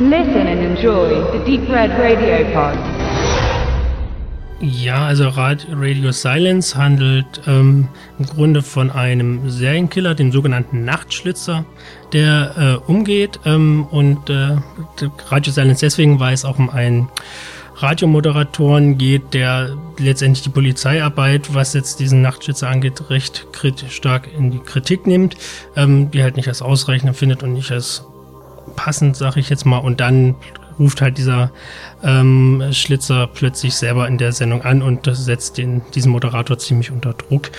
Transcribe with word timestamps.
Listen 0.00 0.46
and 0.46 0.60
enjoy 0.60 1.08
the 1.32 1.44
Deep 1.44 1.68
Red 1.68 1.90
Radio 1.98 2.44
Pod. 2.52 2.78
Ja, 4.60 5.06
also 5.06 5.28
Radio 5.28 6.12
Silence 6.12 6.76
handelt 6.76 7.42
ähm, 7.48 7.88
im 8.16 8.26
Grunde 8.26 8.62
von 8.62 8.92
einem 8.92 9.50
Serienkiller, 9.50 10.14
dem 10.14 10.30
sogenannten 10.30 10.84
Nachtschlitzer, 10.84 11.64
der 12.12 12.80
äh, 12.86 12.90
umgeht. 12.90 13.40
Ähm, 13.44 13.88
und 13.90 14.30
äh, 14.30 14.58
Radio 15.30 15.52
Silence 15.52 15.80
deswegen, 15.80 16.20
weil 16.20 16.32
es 16.32 16.44
auch 16.44 16.60
um 16.60 16.70
einen 16.70 17.08
Radiomoderatoren 17.74 18.98
geht, 18.98 19.34
der 19.34 19.76
letztendlich 19.98 20.44
die 20.44 20.50
Polizeiarbeit, 20.50 21.54
was 21.54 21.74
jetzt 21.74 21.98
diesen 21.98 22.22
Nachtschützer 22.22 22.68
angeht, 22.68 23.10
recht 23.10 23.48
stark 23.88 24.28
in 24.32 24.52
die 24.52 24.60
Kritik 24.60 25.08
nimmt, 25.08 25.34
ähm, 25.74 26.12
die 26.12 26.22
halt 26.22 26.36
nicht 26.36 26.46
als 26.46 26.62
ausreichend 26.62 27.16
findet 27.16 27.42
und 27.42 27.54
nicht 27.54 27.72
als 27.72 28.04
passend, 28.78 29.16
sag 29.16 29.36
ich 29.36 29.50
jetzt 29.50 29.66
mal, 29.66 29.78
und 29.78 29.98
dann 29.98 30.36
ruft 30.78 31.02
halt 31.02 31.18
dieser 31.18 31.50
ähm, 32.04 32.62
Schlitzer 32.70 33.26
plötzlich 33.26 33.74
selber 33.74 34.06
in 34.06 34.16
der 34.16 34.30
Sendung 34.30 34.62
an 34.62 34.82
und 34.82 35.08
das 35.08 35.24
setzt 35.24 35.58
den, 35.58 35.82
diesen 35.96 36.12
Moderator 36.12 36.56
ziemlich 36.56 36.92
unter 36.92 37.12
Druck. 37.14 37.50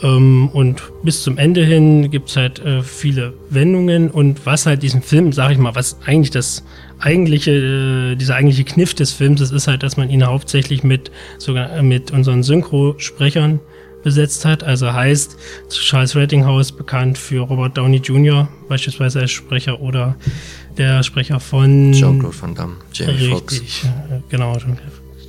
Ähm, 0.00 0.48
und 0.52 0.80
bis 1.02 1.24
zum 1.24 1.36
Ende 1.36 1.64
hin 1.64 2.12
gibt's 2.12 2.36
halt 2.36 2.60
äh, 2.60 2.82
viele 2.82 3.34
Wendungen 3.48 4.12
und 4.12 4.46
was 4.46 4.66
halt 4.66 4.84
diesen 4.84 5.02
Film, 5.02 5.32
sag 5.32 5.50
ich 5.50 5.58
mal, 5.58 5.74
was 5.74 5.98
eigentlich 6.06 6.30
das 6.30 6.64
eigentliche, 7.00 8.12
äh, 8.12 8.14
dieser 8.14 8.36
eigentliche 8.36 8.62
Kniff 8.62 8.94
des 8.94 9.12
Films 9.12 9.40
ist, 9.40 9.50
ist 9.50 9.66
halt, 9.66 9.82
dass 9.82 9.96
man 9.96 10.08
ihn 10.08 10.24
hauptsächlich 10.24 10.84
mit 10.84 11.10
sogar 11.38 11.82
mit 11.82 12.12
unseren 12.12 12.44
Synchrosprechern 12.44 13.58
besetzt 14.02 14.44
hat. 14.44 14.62
Also 14.64 14.92
heißt 14.92 15.36
Charles 15.70 16.16
Rettinghaus 16.16 16.72
bekannt 16.72 17.18
für 17.18 17.40
Robert 17.40 17.76
Downey 17.76 17.98
Jr. 17.98 18.48
beispielsweise 18.68 19.20
als 19.20 19.30
Sprecher 19.30 19.80
oder 19.80 20.16
der 20.78 21.02
Sprecher 21.02 21.40
von 21.40 21.92
Jean-Claude 21.92 22.40
Van 22.40 22.54
Damme, 22.54 22.76
Jamie 22.92 23.12
richtig, 23.12 23.30
Foxx. 23.30 23.84
äh, 23.84 24.20
Genau, 24.28 24.56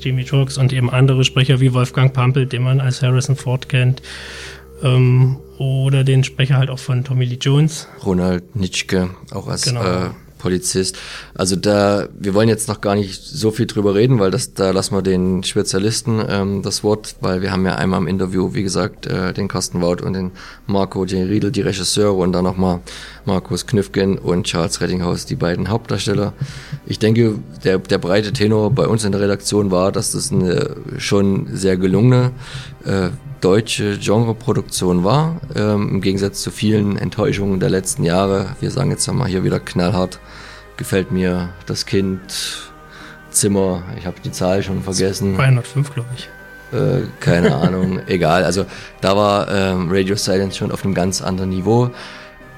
Jamie 0.01 0.23
Foxx 0.25 0.57
und 0.57 0.71
eben 0.73 0.89
andere 0.89 1.23
Sprecher 1.23 1.59
wie 1.59 1.73
Wolfgang 1.73 2.13
Pampel, 2.13 2.45
den 2.45 2.63
man 2.63 2.79
als 2.79 3.01
Harrison 3.01 3.35
Ford 3.35 3.69
kennt. 3.69 4.01
Ähm, 4.83 5.37
oder 5.59 6.03
den 6.03 6.23
Sprecher 6.23 6.57
halt 6.57 6.69
auch 6.71 6.79
von 6.79 7.03
Tommy 7.03 7.25
Lee 7.25 7.37
Jones. 7.39 7.87
Ronald 8.03 8.55
Nitschke, 8.55 9.11
auch 9.31 9.47
als 9.47 9.61
Genau. 9.63 9.83
äh, 9.83 10.09
Polizist. 10.41 10.97
Also 11.35 11.55
da, 11.55 12.07
wir 12.17 12.33
wollen 12.33 12.49
jetzt 12.49 12.67
noch 12.67 12.81
gar 12.81 12.95
nicht 12.95 13.21
so 13.21 13.51
viel 13.51 13.67
drüber 13.67 13.93
reden, 13.93 14.19
weil 14.19 14.31
das, 14.31 14.53
da 14.55 14.71
lassen 14.71 14.95
wir 14.95 15.03
den 15.03 15.43
Spezialisten 15.43 16.21
ähm, 16.27 16.63
das 16.63 16.83
Wort, 16.83 17.15
weil 17.21 17.43
wir 17.43 17.51
haben 17.51 17.65
ja 17.65 17.75
einmal 17.75 18.01
im 18.01 18.07
Interview, 18.07 18.53
wie 18.53 18.63
gesagt, 18.63 19.05
äh, 19.05 19.33
den 19.33 19.47
Carsten 19.47 19.81
Wout 19.81 20.03
und 20.03 20.13
den 20.13 20.31
Marco 20.65 21.05
J. 21.05 21.29
Riedel, 21.29 21.51
die 21.51 21.61
Regisseure 21.61 22.13
und 22.13 22.33
dann 22.33 22.43
nochmal 22.43 22.79
Markus 23.25 23.67
Knüffgen 23.67 24.17
und 24.17 24.45
Charles 24.47 24.81
Rettinghaus, 24.81 25.25
die 25.27 25.35
beiden 25.35 25.69
Hauptdarsteller. 25.69 26.33
Ich 26.87 26.97
denke, 26.97 27.35
der, 27.63 27.77
der 27.77 27.99
breite 27.99 28.33
Tenor 28.33 28.71
bei 28.71 28.87
uns 28.87 29.03
in 29.03 29.11
der 29.11 29.21
Redaktion 29.21 29.69
war, 29.69 29.91
dass 29.91 30.11
das 30.11 30.31
eine 30.31 30.75
schon 30.97 31.47
sehr 31.55 31.77
gelungene 31.77 32.31
äh, 32.85 33.09
deutsche 33.41 33.97
Genreproduktion 33.97 35.03
war, 35.03 35.41
ähm, 35.55 35.89
im 35.89 36.01
Gegensatz 36.01 36.41
zu 36.41 36.51
vielen 36.51 36.97
Enttäuschungen 36.97 37.59
der 37.59 37.69
letzten 37.69 38.03
Jahre. 38.03 38.55
Wir 38.59 38.71
sagen 38.71 38.91
jetzt 38.91 39.11
mal 39.11 39.27
hier 39.27 39.43
wieder 39.43 39.59
knallhart, 39.59 40.19
gefällt 40.77 41.11
mir 41.11 41.49
das 41.65 41.85
Kind, 41.85 42.71
Zimmer, 43.31 43.83
ich 43.97 44.05
habe 44.05 44.17
die 44.23 44.31
Zahl 44.31 44.61
schon 44.61 44.83
vergessen, 44.83 45.35
205, 45.35 45.93
glaube 45.93 46.09
ich. 46.15 46.29
äh, 46.77 47.03
keine 47.19 47.55
Ahnung, 47.63 47.99
egal. 48.07 48.43
Also 48.43 48.65
da 48.99 49.15
war 49.15 49.49
ähm, 49.49 49.87
Radio 49.89 50.15
Silence 50.15 50.57
schon 50.57 50.71
auf 50.71 50.83
einem 50.83 50.93
ganz 50.93 51.21
anderen 51.21 51.49
Niveau. 51.49 51.91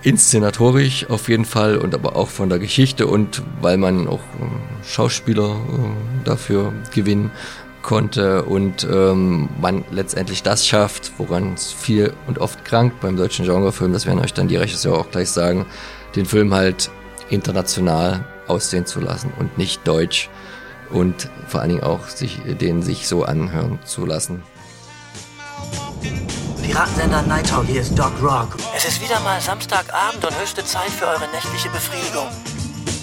Inszenatorisch 0.01 1.09
auf 1.09 1.29
jeden 1.29 1.45
Fall 1.45 1.77
und 1.77 1.95
aber 1.95 2.17
auch 2.17 2.27
von 2.27 2.49
der 2.49 2.59
Geschichte 2.59 3.07
und 3.07 3.41
weil 3.61 3.77
man 3.77 4.07
auch 4.09 4.19
ähm, 4.41 4.59
Schauspieler 4.85 5.51
äh, 5.51 6.25
dafür 6.25 6.73
gewinnen 6.93 7.31
konnte 7.83 8.43
und 8.43 8.87
ähm, 8.91 9.49
man 9.61 9.83
letztendlich 9.91 10.41
das 10.41 10.65
schafft, 10.65 11.11
woran 11.17 11.53
es 11.53 11.71
viel 11.71 12.13
und 12.25 12.39
oft 12.39 12.65
krankt 12.65 12.99
beim 13.01 13.15
deutschen 13.15 13.45
Genrefilm, 13.45 13.93
das 13.93 14.07
werden 14.07 14.19
euch 14.19 14.33
dann 14.33 14.47
die 14.47 14.55
Regisseure 14.55 14.97
auch 14.97 15.11
gleich 15.11 15.29
sagen, 15.29 15.67
den 16.15 16.25
Film 16.25 16.53
halt 16.53 16.89
international 17.29 18.25
aussehen 18.47 18.85
zu 18.85 18.99
lassen 18.99 19.31
und 19.37 19.57
nicht 19.57 19.87
deutsch 19.87 20.29
und 20.89 21.29
vor 21.47 21.61
allen 21.61 21.69
Dingen 21.69 21.83
auch 21.83 22.07
sich, 22.07 22.39
den 22.59 22.81
sich 22.81 23.07
so 23.07 23.23
anhören 23.23 23.79
zu 23.85 24.05
lassen. 24.05 24.43
Piratensender 26.63 27.21
Nighthawk, 27.23 27.65
hier 27.65 27.81
ist 27.81 27.97
Doc 27.97 28.13
Rock. 28.21 28.57
Es 28.75 28.85
ist 28.85 29.03
wieder 29.03 29.19
mal 29.19 29.39
Samstagabend 29.41 30.25
und 30.25 30.39
höchste 30.39 30.63
Zeit 30.63 30.89
für 30.89 31.05
eure 31.05 31.29
nächtliche 31.33 31.69
Befriedigung. 31.69 32.27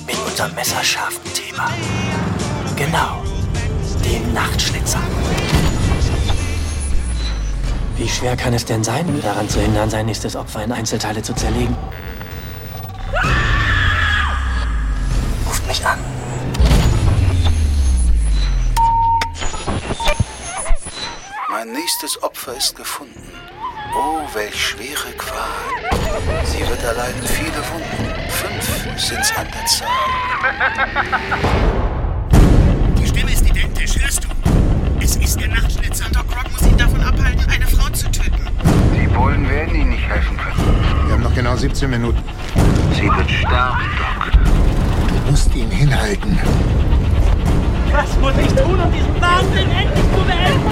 Mit 0.07 0.17
unserem 0.27 0.55
messerscharfen 0.55 1.33
Thema. 1.35 1.71
Genau, 2.77 3.23
Nachtschlitzer. 4.35 5.01
Wie 7.97 8.09
schwer 8.09 8.37
kann 8.37 8.55
es 8.55 8.65
denn 8.65 8.83
sein, 8.83 9.21
daran 9.23 9.49
zu 9.49 9.61
hindern, 9.61 9.91
sein 9.91 10.07
nächstes 10.07 10.35
Opfer 10.35 10.65
in 10.65 10.73
Einzelteile 10.73 11.21
zu 11.23 11.35
zerlegen? 11.35 11.77
Ruft 15.47 15.67
mich 15.67 15.85
an. 15.85 15.99
Mein 21.51 21.73
nächstes 21.73 22.23
Opfer 22.23 22.57
ist 22.57 22.75
gefunden. 22.75 23.31
Oh, 23.95 24.21
welch 24.33 24.69
schwere 24.69 25.13
Qual. 25.19 25.41
Sie 26.45 26.67
wird 26.67 26.83
erleiden 26.83 27.23
viele 27.27 27.63
Wunden. 27.71 28.31
Fünf 28.31 29.01
sind's 29.01 29.33
an 29.37 29.47
der 29.53 29.67
Zahl. 29.67 29.89
17 41.61 41.91
Minuten. 41.91 42.23
Sie 42.95 43.03
wird 43.03 43.31
sterben, 43.31 43.85
Doc. 43.99 44.33
Du 45.09 45.31
musst 45.31 45.55
ihn 45.55 45.71
hinhalten. 45.71 46.39
Was 47.93 48.17
muss 48.17 48.33
ich 48.39 48.49
tun, 48.55 48.81
um 48.81 48.91
diesen 48.91 49.21
Wahnsinn 49.21 49.71
endlich 49.71 50.05
zu 50.05 50.25
beenden? 50.25 50.71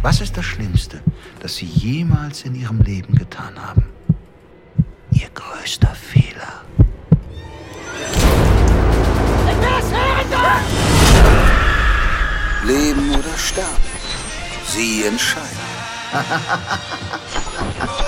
Was 0.00 0.22
ist 0.22 0.34
das 0.34 0.46
Schlimmste, 0.46 1.02
das 1.40 1.56
Sie 1.56 1.66
jemals 1.66 2.44
in 2.44 2.54
Ihrem 2.54 2.80
Leben 2.80 3.14
getan 3.16 3.52
haben? 3.62 3.84
Ihr 5.10 5.28
größter 5.34 5.94
Fehler. 5.94 6.62
Leben 12.64 13.10
oder 13.10 13.36
sterben? 13.36 13.68
Sie 14.68 15.04
entscheiden. 15.04 15.58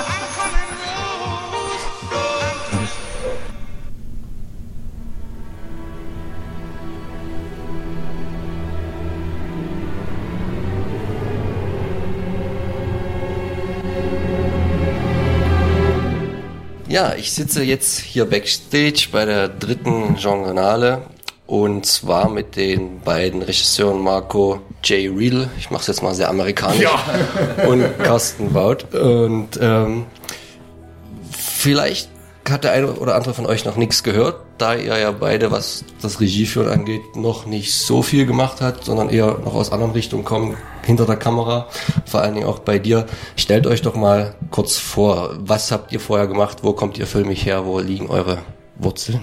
Ja, 16.95 17.13
ich 17.17 17.33
sitze 17.33 17.65
jetzt 17.65 17.99
hier 17.99 18.25
backstage 18.25 19.09
bei 19.11 19.25
der 19.25 19.49
dritten 19.49 20.15
Genrenale 20.15 21.03
und 21.45 21.85
zwar 21.85 22.29
mit 22.31 22.55
den 22.55 23.01
beiden 23.01 23.43
Regisseuren 23.43 24.01
Marco 24.01 24.61
J. 24.85 25.11
Riedel, 25.11 25.51
ich 25.59 25.73
mache 25.73 25.81
es 25.81 25.87
jetzt 25.89 26.05
mal 26.05 26.15
sehr 26.15 26.31
amerikanisch, 26.31 26.87
und 27.67 27.83
Carsten 27.99 28.53
Baut. 28.53 28.95
Und 28.95 29.59
ähm, 29.61 30.07
vielleicht 31.37 32.11
hat 32.49 32.63
der 32.63 32.71
eine 32.71 32.93
oder 32.93 33.17
andere 33.17 33.35
von 33.35 33.47
euch 33.47 33.65
noch 33.65 33.75
nichts 33.75 34.05
gehört, 34.05 34.44
da 34.59 34.75
ihr 34.75 34.99
ja 34.99 35.11
beide, 35.11 35.51
was 35.51 35.85
das 36.01 36.21
Regieführen 36.21 36.69
angeht, 36.69 37.17
noch 37.17 37.47
nicht 37.47 37.75
so 37.75 38.03
viel 38.03 38.27
gemacht 38.27 38.61
hat, 38.61 38.85
sondern 38.85 39.09
eher 39.09 39.39
noch 39.45 39.55
aus 39.55 39.73
anderen 39.73 39.93
Richtungen 39.93 40.25
kommen, 40.25 40.57
hinter 40.83 41.07
der 41.07 41.17
Kamera, 41.17 41.69
vor 42.07 42.21
allen 42.21 42.35
Dingen 42.35 42.47
auch 42.47 42.59
bei 42.59 42.79
dir. 42.79 43.07
Stellt 43.37 43.67
euch 43.67 43.83
doch 43.83 43.95
mal 43.95 44.35
kurz 44.51 44.77
vor, 44.77 45.35
was 45.39 45.73
habt 45.73 45.93
ihr 45.93 46.01
vorher 46.01 46.27
gemacht, 46.27 46.59
wo 46.63 46.73
kommt 46.73 46.99
ihr 46.99 47.07
filmisch 47.07 47.45
her, 47.45 47.65
wo 47.65 47.79
liegen 47.79 48.09
eure 48.09 48.39
Wurzeln? 48.77 49.21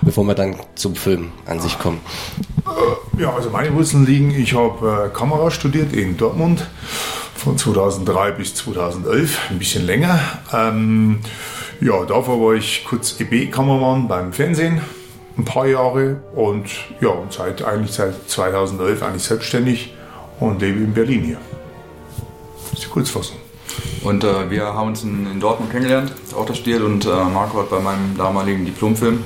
Bevor 0.00 0.24
wir 0.24 0.34
dann 0.34 0.56
zum 0.74 0.96
Film 0.96 1.30
an 1.46 1.60
sich 1.60 1.78
kommen. 1.78 2.00
Ja, 3.16 3.32
also 3.32 3.50
meine 3.50 3.72
Wurzeln 3.74 4.04
liegen, 4.04 4.30
ich 4.32 4.54
habe 4.54 5.06
äh, 5.06 5.16
Kamera 5.16 5.52
studiert 5.52 5.92
in 5.92 6.16
Dortmund 6.16 6.66
von 7.36 7.56
2003 7.56 8.32
bis 8.32 8.54
2011, 8.56 9.50
ein 9.50 9.58
bisschen 9.58 9.86
länger. 9.86 10.18
Ähm, 10.52 11.20
ja, 11.82 12.04
davor 12.04 12.40
war 12.40 12.54
ich 12.54 12.84
kurz 12.84 13.18
EB-Kameramann 13.20 14.08
beim 14.08 14.32
Fernsehen, 14.32 14.80
ein 15.36 15.44
paar 15.44 15.66
Jahre 15.66 16.22
und 16.34 16.66
ja, 17.00 17.08
und 17.08 17.32
seit 17.32 17.64
eigentlich 17.64 17.92
seit 17.92 18.28
2011 18.28 19.02
eigentlich 19.02 19.24
selbstständig 19.24 19.94
und 20.40 20.60
lebe 20.60 20.78
in 20.78 20.94
Berlin 20.94 21.22
hier. 21.22 21.38
Das 22.70 22.78
ist 22.78 22.84
die 22.84 22.90
Kurzfassung. 22.90 23.36
Und 24.04 24.24
äh, 24.24 24.50
wir 24.50 24.64
haben 24.64 24.88
uns 24.88 25.02
in, 25.02 25.26
in 25.30 25.40
Dortmund 25.40 25.70
kennengelernt, 25.70 26.12
auch 26.36 26.44
das 26.46 26.58
Stil. 26.58 26.82
Und 26.82 27.06
äh, 27.06 27.08
Marco 27.08 27.58
hat 27.60 27.70
bei 27.70 27.80
meinem 27.80 28.16
damaligen 28.16 28.64
Diplomfilm 28.64 29.24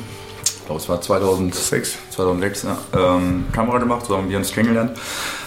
glaube 0.66 0.80
es 0.80 0.88
war 0.88 1.00
2006, 1.00 1.96
2006 2.10 2.64
ja, 2.64 2.76
ähm, 3.16 3.46
Kamera 3.52 3.78
gemacht, 3.78 4.04
so 4.06 4.16
haben 4.16 4.28
wir 4.28 4.36
uns 4.36 4.52
kennengelernt. 4.52 4.98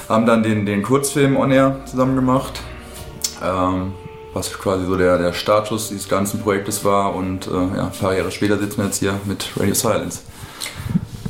Haben 0.08 0.26
dann 0.26 0.42
den, 0.42 0.66
den 0.66 0.82
Kurzfilm 0.82 1.38
On 1.38 1.52
Air 1.52 1.82
zusammen 1.86 2.16
gemacht, 2.16 2.62
ähm, 3.44 3.94
was 4.34 4.54
quasi 4.54 4.86
so 4.86 4.96
der, 4.96 5.18
der 5.18 5.34
Startschuss 5.34 5.90
dieses 5.90 6.08
ganzen 6.08 6.42
Projektes 6.42 6.84
war. 6.86 7.16
Und 7.16 7.48
äh, 7.48 7.52
ja, 7.52 7.86
ein 7.86 7.92
paar 7.92 8.16
Jahre 8.16 8.32
später 8.32 8.58
sitzen 8.58 8.78
wir 8.78 8.86
jetzt 8.86 9.00
hier 9.00 9.20
mit 9.26 9.52
Radio 9.58 9.74
Silence. 9.74 10.20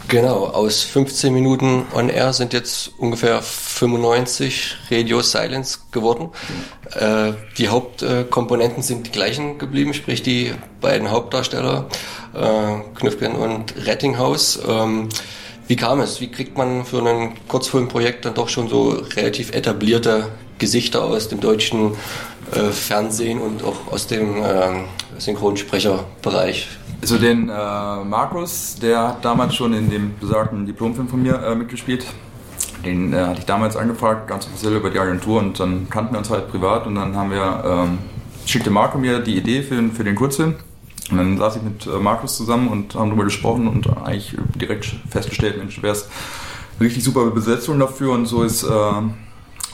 Genau, 0.10 0.48
aus 0.48 0.82
15 0.82 1.32
Minuten 1.32 1.86
on 1.94 2.10
air 2.10 2.34
sind 2.34 2.52
jetzt 2.52 2.94
ungefähr 2.98 3.44
95 3.44 4.78
Radio 4.90 5.22
Silence 5.22 5.82
geworden. 5.92 6.30
Äh, 6.96 7.34
die 7.60 7.68
Hauptkomponenten 7.68 8.82
sind 8.82 9.06
die 9.06 9.12
gleichen 9.12 9.60
geblieben, 9.60 9.94
sprich 9.94 10.24
die 10.24 10.54
beiden 10.82 11.12
Hauptdarsteller, 11.12 11.90
äh, 12.34 12.98
Knüffgen 12.98 13.36
und 13.36 13.86
Rettinghaus. 13.86 14.60
Ähm, 14.68 15.10
wie 15.68 15.76
kam 15.76 16.00
es? 16.00 16.20
Wie 16.20 16.32
kriegt 16.32 16.58
man 16.58 16.86
für 16.86 17.08
ein 17.08 17.36
Kurzfilmprojekt 17.48 18.26
dann 18.26 18.34
doch 18.34 18.50
schon 18.50 18.68
so 18.68 18.90
relativ 19.16 19.52
etablierte 19.52 20.30
Gesichter 20.58 21.04
aus 21.04 21.28
dem 21.28 21.40
deutschen 21.40 21.96
äh, 22.52 22.72
Fernsehen 22.72 23.40
und 23.40 23.64
auch 23.64 23.92
aus 23.92 24.08
dem 24.08 24.38
äh, 24.38 24.84
Synchronsprecherbereich? 25.18 26.68
Also 27.02 27.18
den 27.18 27.50
äh, 27.50 28.04
Markus, 28.04 28.76
der 28.82 29.10
hat 29.10 29.26
damals 29.26 29.56
schon 29.56 29.74
in 29.74 29.90
dem 29.90 30.18
besagten 30.20 30.66
Diplomfilm 30.66 31.08
von 31.08 31.22
mir 31.22 31.42
äh, 31.42 31.56
mitgespielt. 31.56 32.06
Den 32.86 33.14
hatte 33.14 33.40
ich 33.40 33.46
damals 33.46 33.76
angefragt, 33.76 34.30
ganz 34.30 34.48
offiziell 34.48 34.78
über 34.78 34.90
die 34.90 35.00
Agentur 35.00 35.40
und 35.40 35.60
dann 35.60 35.90
kannten 35.90 36.14
wir 36.14 36.20
uns 36.20 36.30
halt 36.30 36.50
privat 36.50 36.88
und 36.88 36.96
dann 36.96 37.14
haben 37.14 37.30
wir, 37.30 37.64
ähm, 37.66 37.98
schickte 38.46 38.70
Marco 38.70 38.98
mir 38.98 39.20
die 39.20 39.36
Idee 39.36 39.64
für, 39.64 39.84
für 39.90 40.06
den 40.06 40.16
Kurzfilm. 40.16 40.56
Und 41.12 41.18
dann 41.18 41.38
saß 41.38 41.58
ich 41.58 41.62
mit 41.62 42.02
Markus 42.02 42.38
zusammen 42.38 42.70
und 42.70 42.96
haben 42.96 43.10
darüber 43.10 43.26
gesprochen 43.26 43.68
und 43.68 43.90
eigentlich 43.98 44.38
direkt 44.56 44.96
festgestellt, 45.10 45.58
Mensch, 45.58 45.78
es 45.84 46.08
eine 46.80 46.88
richtig 46.88 47.04
super 47.04 47.30
Besetzung 47.32 47.80
dafür 47.80 48.14
und 48.14 48.26
so 48.26 48.44
ist 48.44 48.64
äh, 48.64 48.92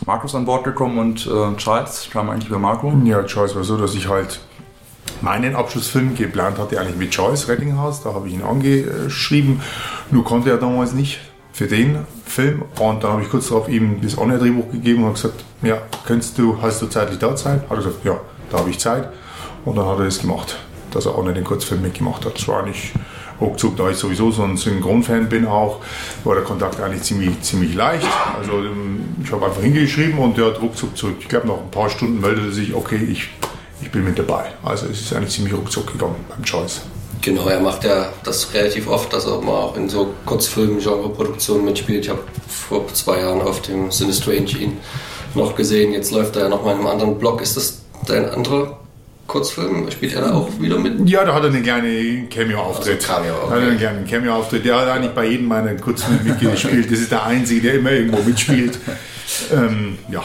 Markus 0.06 0.36
an 0.36 0.46
Bord 0.46 0.64
gekommen 0.64 0.98
und 0.98 1.26
äh, 1.26 1.56
Charles 1.58 2.10
kam 2.12 2.30
eigentlich 2.30 2.50
über 2.50 2.60
Marco. 2.60 2.94
Ja, 3.06 3.24
Charles 3.24 3.56
war 3.56 3.64
so, 3.64 3.78
dass 3.78 3.96
ich 3.96 4.10
halt 4.10 4.40
meinen 5.22 5.56
Abschlussfilm 5.56 6.16
geplant 6.16 6.58
hatte, 6.58 6.80
eigentlich 6.80 6.98
mit 6.98 7.14
Joyce 7.14 7.48
Rettinghaus. 7.48 8.04
Da 8.04 8.14
habe 8.14 8.28
ich 8.28 8.34
ihn 8.34 8.44
angeschrieben. 8.44 9.62
Nur 10.12 10.24
konnte 10.24 10.50
er 10.50 10.58
damals 10.58 10.94
nicht 10.94 11.20
für 11.54 11.68
den 11.68 12.06
Film. 12.26 12.64
Und 12.80 13.04
dann 13.04 13.14
habe 13.14 13.22
ich 13.22 13.30
kurz 13.30 13.48
darauf 13.48 13.70
ihm 13.70 14.02
das 14.02 14.18
On-Air-Drehbuch 14.18 14.72
gegeben 14.72 15.06
und 15.06 15.14
gesagt, 15.14 15.44
ja, 15.62 15.78
könntest 16.06 16.38
du, 16.38 16.62
hast 16.62 16.82
du 16.82 16.88
zeitlich 16.88 17.20
da 17.20 17.36
Zeit? 17.36 17.62
Hat 17.64 17.72
er 17.72 17.78
gesagt, 17.78 18.04
ja, 18.04 18.20
da 18.52 18.60
habe 18.60 18.70
ich 18.70 18.80
Zeit. 18.80 19.10
Und 19.64 19.78
dann 19.78 19.86
hat 19.86 20.00
er 20.00 20.06
das 20.06 20.20
gemacht, 20.20 20.58
dass 20.92 21.06
er 21.06 21.16
auch 21.16 21.24
nicht 21.24 21.38
den 21.38 21.46
Kurzfilm 21.46 21.82
mitgemacht 21.82 22.26
hat. 22.26 22.36
Das 22.36 22.48
war 22.48 22.64
nicht 22.66 22.94
ruckzuck, 23.40 23.76
da 23.78 23.90
ich 23.90 23.98
sowieso 23.98 24.32
so 24.32 24.44
ein 24.44 24.58
Synchronfan 24.58 25.30
bin 25.30 25.46
auch, 25.46 25.82
war 26.24 26.36
der 26.36 26.44
Kontakt 26.44 26.80
eigentlich 26.80 27.04
ziemlich, 27.04 27.42
ziemlich 27.42 27.76
leicht. 27.76 28.08
Also 28.38 28.64
ich 29.24 29.32
habe 29.32 29.46
einfach 29.46 29.62
hingeschrieben 29.62 30.18
und 30.20 30.38
der 30.38 30.46
hat 30.46 30.62
ruckzuck 30.62 30.96
zurück. 30.98 31.18
Ich 31.20 31.28
glaube, 31.28 31.48
nach 31.48 31.58
ein 31.58 31.72
paar 31.72 31.90
Stunden 31.90 32.22
meldete 32.22 32.52
sich, 32.52 32.74
okay, 32.74 33.00
ich 33.12 33.30
ich 33.82 33.92
bin 33.92 34.04
mit 34.04 34.18
dabei. 34.18 34.52
Also 34.64 34.88
es 34.88 35.02
ist 35.02 35.14
eigentlich 35.14 35.34
ziemlich 35.34 35.54
ruckzuck 35.54 35.92
gegangen 35.92 36.16
beim 36.30 36.44
Choice. 36.44 36.82
Genau, 37.22 37.48
er 37.48 37.60
macht 37.60 37.84
ja 37.84 38.10
das 38.24 38.54
relativ 38.54 38.88
oft, 38.88 39.12
dass 39.12 39.26
er 39.26 39.42
mal 39.42 39.52
auch 39.52 39.78
in 39.78 39.90
so 39.90 40.14
Kurzfilmen, 40.26 40.80
Genreproduktionen 40.80 41.66
mitspielt. 41.66 42.06
Ich 42.06 42.10
habe 42.10 42.22
vor 42.48 42.88
zwei 42.94 43.20
Jahren 43.20 43.42
auf 43.42 43.62
dem 43.62 43.92
Sinistrange 43.92 44.58
ihn 44.60 44.78
noch 45.34 45.56
gesehen. 45.56 45.94
Jetzt 45.94 46.12
läuft 46.12 46.36
er 46.36 46.44
ja 46.44 46.50
nochmal 46.50 46.74
in 46.74 46.80
einem 46.80 46.88
anderen 46.88 47.18
Blog. 47.18 47.42
Ist 47.42 47.58
das 47.58 47.80
dein 48.06 48.30
anderer 48.30 48.78
Kurzfilm? 49.28 49.90
Spielt 49.92 50.14
er 50.14 50.22
da 50.22 50.34
auch 50.34 50.50
wieder 50.60 50.78
mit? 50.78 51.10
Ja, 51.10 51.26
da 51.26 51.34
hat 51.34 51.44
er 51.44 51.50
einen 51.50 51.64
kleinen 51.64 52.30
Cameo-Auftritt. 52.30 53.10
Also 53.10 53.14
Cameo, 53.14 53.36
okay. 53.44 53.54
Hat 53.54 53.62
er 53.62 53.68
einen 53.68 53.78
kleinen 53.78 54.08
Cameo-Auftritt. 54.08 54.66
Der 54.66 54.80
hat 54.80 54.88
eigentlich 54.88 55.14
bei 55.14 55.26
jedem 55.26 55.48
meiner 55.48 55.74
Kurzfilme 55.76 56.22
mitgespielt. 56.24 56.92
Das 56.92 57.00
ist 57.00 57.12
der 57.12 57.26
Einzige, 57.26 57.62
der 57.62 57.74
immer 57.76 57.92
irgendwo 57.92 58.22
mitspielt. 58.22 58.78
ähm, 59.52 59.98
ja. 60.10 60.24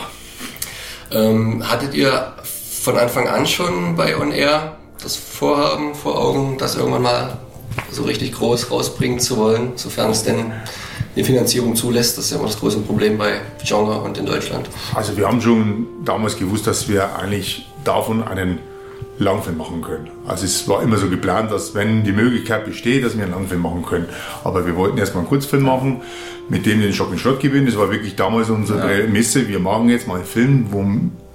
Ähm, 1.13 1.69
hattet 1.69 1.95
ihr 1.95 2.35
von 2.83 2.97
Anfang 2.97 3.29
an 3.29 3.47
schon 3.47 3.97
bei 3.97 4.17
On 4.17 4.33
Air 4.33 4.77
das 5.03 5.17
Vorhaben 5.17 5.95
vor 5.95 6.19
Augen, 6.19 6.59
das 6.59 6.77
irgendwann 6.77 7.03
mal 7.03 7.39
so 7.91 8.03
richtig 8.03 8.33
groß 8.33 8.71
rausbringen 8.71 9.19
zu 9.19 9.37
wollen, 9.37 9.73
sofern 9.77 10.11
es 10.11 10.25
denn 10.25 10.53
die 11.17 11.25
Finanzierung 11.25 11.75
zulässt. 11.75 12.19
Das 12.19 12.27
ist 12.27 12.31
ja 12.33 12.37
immer 12.37 12.47
das 12.47 12.59
große 12.59 12.81
Problem 12.81 13.17
bei 13.19 13.41
Genre 13.65 14.01
und 14.01 14.19
in 14.19 14.27
Deutschland. 14.27 14.69
Also 14.95 15.17
wir 15.17 15.27
haben 15.27 15.41
schon 15.41 15.87
damals 16.05 16.37
gewusst, 16.37 16.67
dass 16.67 16.89
wir 16.89 17.17
eigentlich 17.17 17.67
davon 17.85 18.23
einen 18.23 18.59
Langfilm 19.19 19.59
machen 19.59 19.83
können. 19.83 20.09
Also 20.27 20.45
es 20.45 20.67
war 20.69 20.83
immer 20.83 20.97
so 20.97 21.09
geplant, 21.09 21.51
dass 21.51 21.75
wenn 21.75 22.05
die 22.05 22.13
Möglichkeit 22.13 22.65
besteht, 22.65 23.05
dass 23.05 23.17
wir 23.17 23.25
einen 23.25 23.33
Langfilm 23.33 23.63
machen 23.63 23.85
können. 23.85 24.07
Aber 24.45 24.67
wir 24.67 24.77
wollten 24.77 24.99
erstmal 24.99 25.23
einen 25.23 25.29
Kurzfilm 25.29 25.63
machen, 25.63 26.01
mit 26.49 26.67
dem 26.67 26.81
den 26.81 26.93
Schock 26.93 27.11
und 27.11 27.19
Schrott 27.19 27.41
gewinnen. 27.41 27.67
Das 27.67 27.77
war 27.77 27.91
wirklich 27.91 28.17
damals 28.17 28.51
unsere. 28.51 29.07
Messe. 29.09 29.49
Wir 29.49 29.61
machen 29.61 29.89
jetzt 29.89 30.09
mal 30.09 30.17
einen 30.17 30.25
Film, 30.25 30.67
wo, 30.71 30.85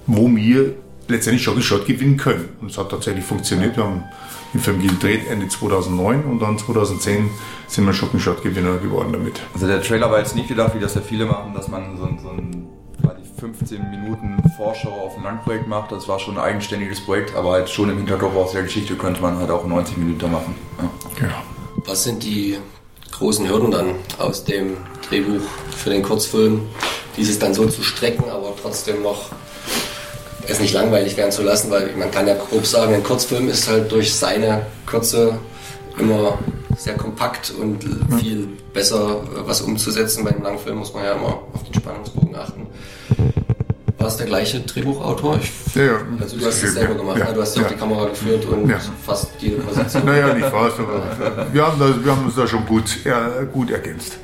wo 0.06 0.34
wir 0.34 0.74
letztendlich 1.08 1.42
schon 1.42 1.54
einen 1.54 1.62
Shot 1.62 1.86
gewinnen 1.86 2.16
können. 2.16 2.48
Und 2.60 2.70
es 2.70 2.78
hat 2.78 2.90
tatsächlich 2.90 3.24
funktioniert. 3.24 3.76
Wir 3.76 3.84
haben 3.84 4.04
den 4.52 4.60
Film 4.60 4.82
gedreht 4.82 5.22
Ende 5.30 5.48
2009 5.48 6.24
und 6.24 6.40
dann 6.40 6.58
2010 6.58 7.30
sind 7.66 7.86
wir 7.86 7.92
schon 7.92 8.18
Shot 8.18 8.42
Gewinner 8.42 8.78
geworden 8.78 9.12
damit. 9.12 9.40
Also 9.54 9.66
der 9.66 9.82
Trailer 9.82 10.10
war 10.10 10.18
jetzt 10.18 10.34
nicht 10.34 10.48
gedacht, 10.48 10.74
wie 10.74 10.80
das 10.80 10.94
ja 10.94 11.00
viele 11.00 11.26
machen, 11.26 11.52
dass 11.54 11.68
man 11.68 11.96
so, 11.96 12.08
so 12.22 12.30
ein 12.30 12.68
15 13.38 13.90
Minuten 13.90 14.36
Vorschau 14.56 14.90
auf 14.90 15.16
ein 15.16 15.24
Langprojekt 15.24 15.68
macht. 15.68 15.92
Das 15.92 16.08
war 16.08 16.18
schon 16.18 16.38
ein 16.38 16.44
eigenständiges 16.44 17.00
Projekt, 17.00 17.34
aber 17.34 17.52
halt 17.52 17.68
schon 17.68 17.90
im 17.90 17.98
Hinterkopf 17.98 18.34
aus 18.34 18.52
der 18.52 18.62
Geschichte 18.62 18.94
könnte 18.94 19.20
man 19.20 19.38
halt 19.38 19.50
auch 19.50 19.66
90 19.66 19.96
Minuten 19.98 20.30
machen. 20.30 20.54
Ja. 20.80 20.90
Genau. 21.18 21.42
Was 21.84 22.04
sind 22.04 22.22
die 22.22 22.58
großen 23.12 23.48
Hürden 23.48 23.70
dann 23.70 23.94
aus 24.18 24.44
dem 24.44 24.76
Drehbuch 25.08 25.42
für 25.76 25.90
den 25.90 26.02
Kurzfilm, 26.02 26.62
dieses 27.16 27.38
dann 27.38 27.54
so 27.54 27.66
zu 27.66 27.82
strecken, 27.82 28.24
aber 28.30 28.54
trotzdem 28.60 29.02
noch 29.02 29.30
es 30.48 30.60
nicht 30.60 30.74
langweilig 30.74 31.16
werden 31.16 31.32
zu 31.32 31.42
lassen, 31.42 31.70
weil 31.70 31.94
man 31.96 32.10
kann 32.10 32.26
ja 32.26 32.34
grob 32.34 32.66
sagen, 32.66 32.94
ein 32.94 33.02
Kurzfilm 33.02 33.48
ist 33.48 33.68
halt 33.68 33.90
durch 33.90 34.14
seine 34.14 34.66
Kürze 34.86 35.38
immer 35.98 36.38
sehr 36.76 36.94
kompakt 36.94 37.52
und 37.58 37.84
viel 38.20 38.48
besser 38.72 39.22
äh, 39.22 39.46
was 39.46 39.62
umzusetzen. 39.62 40.24
Bei 40.24 40.30
einem 40.30 40.42
Langfilm 40.42 40.78
muss 40.78 40.92
man 40.92 41.04
ja 41.04 41.12
immer 41.12 41.42
auf 41.52 41.62
den 41.64 41.74
Spannungsbogen 41.74 42.36
achten. 42.36 42.66
War 44.06 44.12
es 44.12 44.18
der 44.18 44.26
gleiche 44.28 44.60
Drehbuchautor? 44.60 45.40
Ich, 45.42 45.74
ja, 45.74 45.82
ja. 45.82 45.92
Also 46.20 46.36
du 46.36 46.46
hast 46.46 46.62
es 46.62 46.74
selber 46.74 46.94
gemacht, 46.94 47.18
ja, 47.18 47.24
ne? 47.24 47.34
du 47.34 47.42
hast 47.42 47.56
ja 47.56 47.64
auch 47.64 47.66
die 47.66 47.74
Kamera 47.74 48.04
geführt 48.04 48.44
und 48.44 48.72
fast 49.04 49.30
jede 49.40 49.56
Position. 49.56 50.04
Naja, 50.06 50.32
nicht 50.32 50.46
fast, 50.46 50.78
aber 50.78 51.48
wir 51.52 51.66
haben, 51.66 51.76
das, 51.80 52.04
wir 52.04 52.12
haben 52.12 52.24
uns 52.24 52.36
da 52.36 52.46
schon 52.46 52.64
gut, 52.66 53.04
äh, 53.04 53.46
gut 53.52 53.72
ergänzt. 53.72 54.18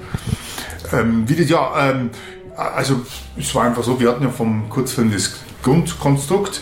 Ähm, 0.93 1.25
wie 1.27 1.35
das, 1.35 1.49
ja, 1.49 1.91
ähm, 1.91 2.11
also 2.57 3.01
es 3.37 3.53
war 3.57 3.65
einfach 3.65 3.83
so, 3.83 3.99
wir 3.99 4.09
hatten 4.09 4.23
ja 4.23 4.31
vom 4.31 4.71
Kurzfilm 4.71 5.11
das 5.12 5.33
Grundkonstrukt, 5.65 6.61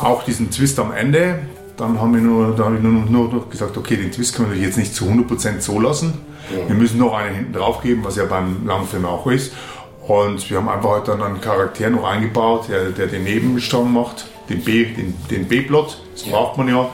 auch 0.00 0.22
diesen 0.22 0.50
Twist 0.50 0.78
am 0.78 0.92
Ende. 0.92 1.40
Dann 1.76 2.00
haben 2.00 2.14
wir 2.14 2.22
nur, 2.22 2.56
da 2.56 2.64
habe 2.64 2.76
ich 2.76 2.82
nur, 2.82 2.92
nur, 2.92 3.28
nur 3.30 3.50
gesagt, 3.50 3.76
okay, 3.76 3.98
den 3.98 4.12
Twist 4.12 4.34
können 4.34 4.50
wir 4.50 4.58
jetzt 4.58 4.78
nicht 4.78 4.94
zu 4.94 5.04
100% 5.04 5.60
so 5.60 5.78
lassen. 5.78 6.14
Wir 6.66 6.74
müssen 6.74 6.98
noch 6.98 7.12
einen 7.12 7.34
hinten 7.34 7.52
drauf 7.52 7.82
geben, 7.82 8.02
was 8.02 8.16
ja 8.16 8.24
beim 8.24 8.66
Langfilm 8.66 9.04
auch 9.04 9.26
ist. 9.26 9.52
Und 10.08 10.48
wir 10.48 10.56
haben 10.56 10.68
einfach 10.70 10.90
halt 10.90 11.08
dann 11.08 11.22
einen 11.22 11.40
Charakter 11.40 11.90
noch 11.90 12.04
eingebaut, 12.04 12.68
der, 12.68 12.86
der 12.90 13.06
den 13.08 13.24
Nebenstrang 13.24 13.92
macht, 13.92 14.26
den 14.48 14.64
B, 14.64 14.86
den, 14.86 15.14
den 15.30 15.46
B-Plot. 15.46 16.02
Das 16.14 16.22
braucht 16.24 16.56
man 16.56 16.68
ja. 16.68 16.88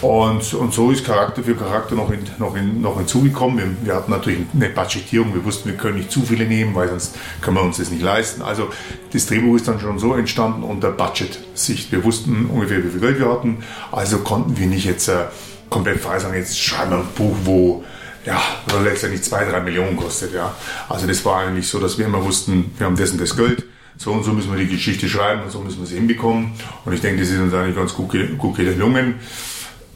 Und, 0.00 0.52
und 0.54 0.74
so 0.74 0.90
ist 0.90 1.04
Charakter 1.04 1.42
für 1.42 1.54
Charakter 1.54 1.94
noch, 1.94 2.10
in, 2.10 2.20
noch, 2.38 2.54
in, 2.56 2.80
noch 2.80 2.96
hinzugekommen. 2.96 3.58
Wir, 3.58 3.86
wir, 3.86 3.94
hatten 3.94 4.10
natürlich 4.10 4.40
eine 4.54 4.70
Budgetierung, 4.70 5.34
wir 5.34 5.44
wussten, 5.44 5.70
wir 5.70 5.76
können 5.76 5.98
nicht 5.98 6.10
zu 6.10 6.22
viele 6.22 6.46
nehmen, 6.46 6.74
weil 6.74 6.88
sonst 6.88 7.14
können 7.40 7.56
wir 7.56 7.62
uns 7.62 7.76
das 7.76 7.90
nicht 7.90 8.02
leisten. 8.02 8.42
Also 8.42 8.68
das 9.12 9.26
Drehbuch 9.26 9.56
ist 9.56 9.68
dann 9.68 9.80
schon 9.80 9.98
so 9.98 10.14
entstanden 10.14 10.62
unter 10.62 10.90
Budget-Sicht. 10.90 11.92
Wir 11.92 12.04
wussten 12.04 12.46
ungefähr, 12.46 12.84
wie 12.84 12.88
viel 12.88 13.00
Geld 13.00 13.18
wir 13.18 13.30
hatten, 13.30 13.64
also 13.92 14.18
konnten 14.18 14.58
wir 14.58 14.66
nicht 14.66 14.84
jetzt 14.84 15.08
äh, 15.08 15.24
komplett 15.70 16.00
frei 16.00 16.18
sagen, 16.18 16.34
jetzt 16.34 16.58
schreiben 16.58 16.90
wir 16.90 16.98
ein 16.98 17.08
Buch, 17.14 17.36
wo 17.44 17.84
ja, 18.26 18.42
letztendlich 18.82 19.22
zwei, 19.22 19.44
drei 19.44 19.60
Millionen 19.60 19.96
kostet. 19.96 20.34
Ja. 20.34 20.54
Also 20.88 21.06
das 21.06 21.24
war 21.24 21.40
eigentlich 21.40 21.68
so, 21.68 21.78
dass 21.78 21.96
wir 21.96 22.06
immer 22.06 22.22
wussten, 22.24 22.72
wir 22.76 22.86
haben 22.86 22.96
und 22.96 23.20
das 23.20 23.36
Geld 23.36 23.64
so 23.98 24.12
und 24.12 24.24
so 24.24 24.32
müssen 24.32 24.52
wir 24.52 24.58
die 24.62 24.68
Geschichte 24.70 25.08
schreiben 25.08 25.42
und 25.42 25.50
so 25.50 25.60
müssen 25.60 25.80
wir 25.80 25.86
sie 25.86 25.94
hinbekommen. 25.96 26.52
Und 26.84 26.92
ich 26.92 27.00
denke, 27.00 27.20
das 27.20 27.30
ist 27.30 27.40
uns 27.40 27.54
eigentlich 27.54 27.76
ganz 27.76 27.94
gut, 27.94 28.14
gut 28.36 28.56
gelungen. 28.56 29.14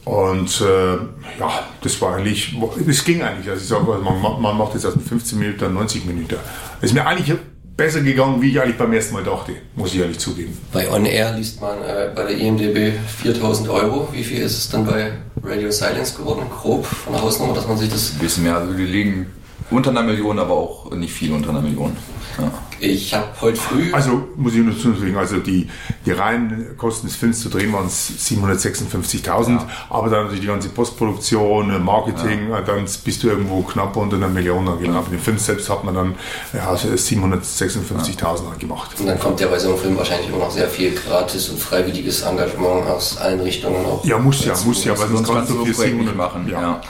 Und 0.05 0.61
äh, 0.63 0.95
ja, 1.39 1.69
das 1.83 2.01
war 2.01 2.17
eigentlich, 2.17 2.57
das 2.87 3.05
ging 3.05 3.23
eigentlich. 3.23 3.49
Also 3.49 3.63
ich 3.63 3.69
sage, 3.69 3.85
man, 4.03 4.41
man 4.41 4.57
macht 4.57 4.75
jetzt 4.75 4.87
aus 4.87 4.95
15 4.95 5.39
Minuten 5.39 5.75
90 5.75 6.07
Minuten. 6.07 6.37
Ist 6.81 6.95
mir 6.95 7.07
eigentlich 7.07 7.37
besser 7.81 8.03
gegangen, 8.03 8.43
wie 8.43 8.51
ich 8.51 8.61
eigentlich 8.61 8.77
beim 8.77 8.93
ersten 8.93 9.15
Mal 9.15 9.25
dachte, 9.25 9.53
muss 9.75 9.95
ich 9.95 10.01
ehrlich 10.01 10.19
zugeben. 10.19 10.57
Bei 10.71 10.91
On 10.93 11.07
Air 11.07 11.33
liest 11.33 11.63
man 11.63 11.79
äh, 11.79 12.11
bei 12.15 12.25
der 12.25 12.37
IMDB 12.37 12.93
4000 13.23 13.71
Euro. 13.71 14.09
Wie 14.13 14.23
viel 14.23 14.43
ist 14.43 14.59
es 14.59 14.69
dann 14.69 14.85
bei 14.85 15.13
Radio 15.43 15.71
Silence 15.71 16.15
geworden? 16.15 16.43
Grob 16.51 16.85
von 16.85 17.15
der 17.15 17.23
Hausnummer, 17.23 17.55
dass 17.55 17.67
man 17.67 17.79
sich 17.79 17.89
das. 17.89 18.13
Ein 18.13 18.19
bisschen 18.19 18.43
mehr, 18.45 18.59
also 18.59 18.77
wir 18.77 18.85
liegen 18.85 19.29
unter 19.71 19.91
einer 19.91 20.03
Million, 20.03 20.39
aber 20.39 20.55
auch 20.55 20.91
nicht 20.93 21.13
viel 21.13 21.33
unter 21.33 21.51
einer 21.51 21.61
Million. 21.63 21.97
Ja. 22.39 22.51
Ich 22.83 23.13
habe 23.13 23.27
heute 23.43 23.61
früh. 23.61 23.93
Also 23.93 24.29
muss 24.37 24.55
ich 24.55 24.61
nur 24.61 24.77
zufügen, 24.79 25.17
also 25.17 25.37
die, 25.37 25.69
die 26.07 26.13
reinen 26.13 26.79
Kosten 26.79 27.09
des 27.09 27.17
Films 27.17 27.41
zu 27.41 27.51
drehen 27.51 27.73
waren 27.75 27.89
756.000, 27.89 29.51
Ja. 29.51 29.67
aber 29.91 30.09
dann 30.09 30.21
natürlich 30.23 30.41
die 30.41 30.47
ganze 30.47 30.71
Postproduktion, 30.71 31.71
äh, 31.71 31.79
Marketing, 31.79 32.51
äh, 32.51 32.65
dann 32.65 32.87
bist 33.05 33.23
du 33.23 33.29
irgendwo 33.29 33.61
knapp 33.63 33.97
unter 33.97 34.17
einer 34.17 34.29
Million 34.29 34.65
dann 34.65 34.79
gelandet. 34.81 35.13
Den 35.13 35.19
Film 35.21 35.37
selbst 35.37 35.69
hat 35.69 35.85
man 35.85 35.95
dann 35.95 36.15
ja, 36.55 36.73
756.000 36.73 38.59
gemacht. 38.59 38.93
Und 38.99 39.07
dann 39.07 39.19
kommt 39.19 39.41
ja 39.41 39.49
bei 39.49 39.59
so 39.59 39.69
einem 39.71 39.79
Film 39.79 39.99
wahrscheinlich 39.99 40.29
immer 40.31 40.39
noch 40.39 40.51
sehr 40.51 40.69
viel 40.69 40.95
gratis 40.95 41.51
und 41.51 41.61
freiwilliges 41.61 42.23
Engagement 42.23 42.87
aus 42.87 43.19
allen 43.19 43.41
Richtungen 43.41 43.85
auch. 43.85 44.03
Ja, 44.05 44.19
muss 44.19 44.43
ja, 44.45 44.55
muss 44.65 44.85
ja, 44.85 44.99
weil 44.99 45.09
sonst 45.09 45.29
kannst 45.31 45.51
du 45.51 45.55
so 45.59 45.65
für 45.65 45.71
ein 45.71 45.75
Projekt 45.75 45.91
700 45.93 46.07
nicht 46.07 46.17
machen. 46.17 46.49
Ja, 46.49 46.81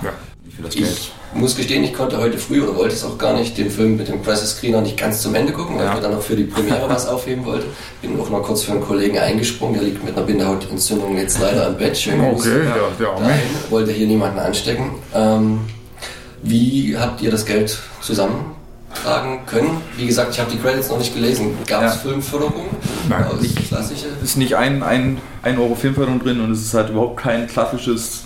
Ja. 0.61 0.64
ja. 0.64 0.67
Das 0.67 0.75
Geld. 0.75 1.11
Ich 1.33 1.40
muss 1.40 1.55
gestehen, 1.57 1.85
ich 1.85 1.95
konnte 1.95 2.19
heute 2.19 2.38
früh 2.38 2.61
oder 2.61 2.75
wollte 2.76 2.95
es 2.95 3.05
auch 3.05 3.17
gar 3.17 3.35
nicht, 3.35 3.57
den 3.57 3.71
Film 3.71 3.97
mit 3.97 4.09
dem 4.09 4.21
Crisis 4.23 4.57
Screener 4.57 4.81
nicht 4.81 4.97
ganz 4.97 5.23
zum 5.23 5.33
Ende 5.37 5.52
gucken, 5.52 5.76
weil 5.76 5.85
Ja. 5.85 5.90
ich 5.90 5.97
mir 5.97 6.02
dann 6.02 6.14
noch 6.14 6.23
für 6.23 6.35
die 6.35 6.43
Premiere 6.45 6.88
was 6.88 7.07
aufheben 7.09 7.45
wollte. 7.45 7.67
Bin 8.02 8.19
auch 8.21 8.29
noch 8.31 8.43
kurz 8.43 8.62
für 8.64 8.73
einen 8.73 8.81
Kollegen 8.81 9.17
eingesprungen, 9.19 9.75
der 9.75 9.85
liegt 9.85 10.05
mit 10.05 10.17
einer 10.17 10.26
Bindehautentzündung 10.26 11.17
jetzt 11.17 11.38
leider 11.40 11.69
im 11.69 11.76
Bett. 11.76 11.97
Schön 11.97 12.21
Okay, 12.21 12.62
der, 12.64 12.75
der 13.07 13.09
Arme. 13.14 13.31
Wollte 13.71 13.93
hier 13.93 14.09
niemanden 14.09 14.40
anstecken. 14.40 14.90
Ähm, 15.14 15.61
wie 16.43 16.97
habt 16.99 17.23
ihr 17.23 17.31
das 17.31 17.45
Geld 17.47 17.79
zusammentragen 18.00 19.47
können? 19.47 19.81
Wie 19.97 20.07
gesagt, 20.07 20.33
ich 20.35 20.40
habe 20.40 20.50
die 20.50 20.59
Credits 20.59 20.88
noch 20.88 20.99
nicht 20.99 21.14
gelesen. 21.14 21.57
Gab 21.67 21.85
es 21.85 21.95
Ja. 21.95 22.00
Filmförderung? 22.00 22.64
Nein, 23.09 23.25
nicht. 23.40 23.69
klassische? 23.69 24.07
ist 24.23 24.37
nicht 24.37 24.55
ein, 24.57 24.83
ein, 24.83 25.19
ein 25.43 25.59
Euro 25.59 25.75
Filmförderung 25.75 26.21
drin 26.21 26.40
und 26.40 26.50
es 26.50 26.62
ist 26.62 26.75
halt 26.75 26.90
überhaupt 26.90 27.19
kein 27.21 27.47
klassisches 27.47 28.23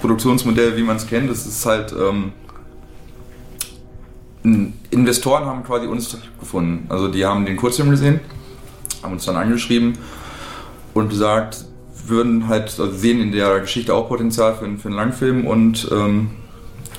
Produktionsmodell, 0.00 0.76
wie 0.76 0.82
man 0.82 0.96
es 0.96 1.06
kennt. 1.06 1.30
Es 1.30 1.46
ist 1.46 1.64
halt. 1.66 1.92
Ähm, 1.92 2.32
Investoren 4.90 5.44
haben 5.44 5.62
quasi 5.64 5.86
uns 5.86 6.16
gefunden. 6.38 6.86
Also 6.88 7.08
die 7.08 7.26
haben 7.26 7.44
den 7.44 7.56
Kurzfilm 7.58 7.90
gesehen, 7.90 8.20
haben 9.02 9.12
uns 9.12 9.26
dann 9.26 9.36
angeschrieben 9.36 9.98
und 10.94 11.10
gesagt, 11.10 11.64
würden 12.06 12.48
halt 12.48 12.64
also 12.80 12.90
sehen 12.90 13.20
in 13.20 13.32
der 13.32 13.60
Geschichte 13.60 13.94
auch 13.94 14.08
Potenzial 14.08 14.54
für, 14.54 14.64
einen- 14.64 14.78
für 14.78 14.88
einen 14.88 14.96
Langfilm 14.96 15.46
und 15.46 15.86
ähm, 15.92 16.30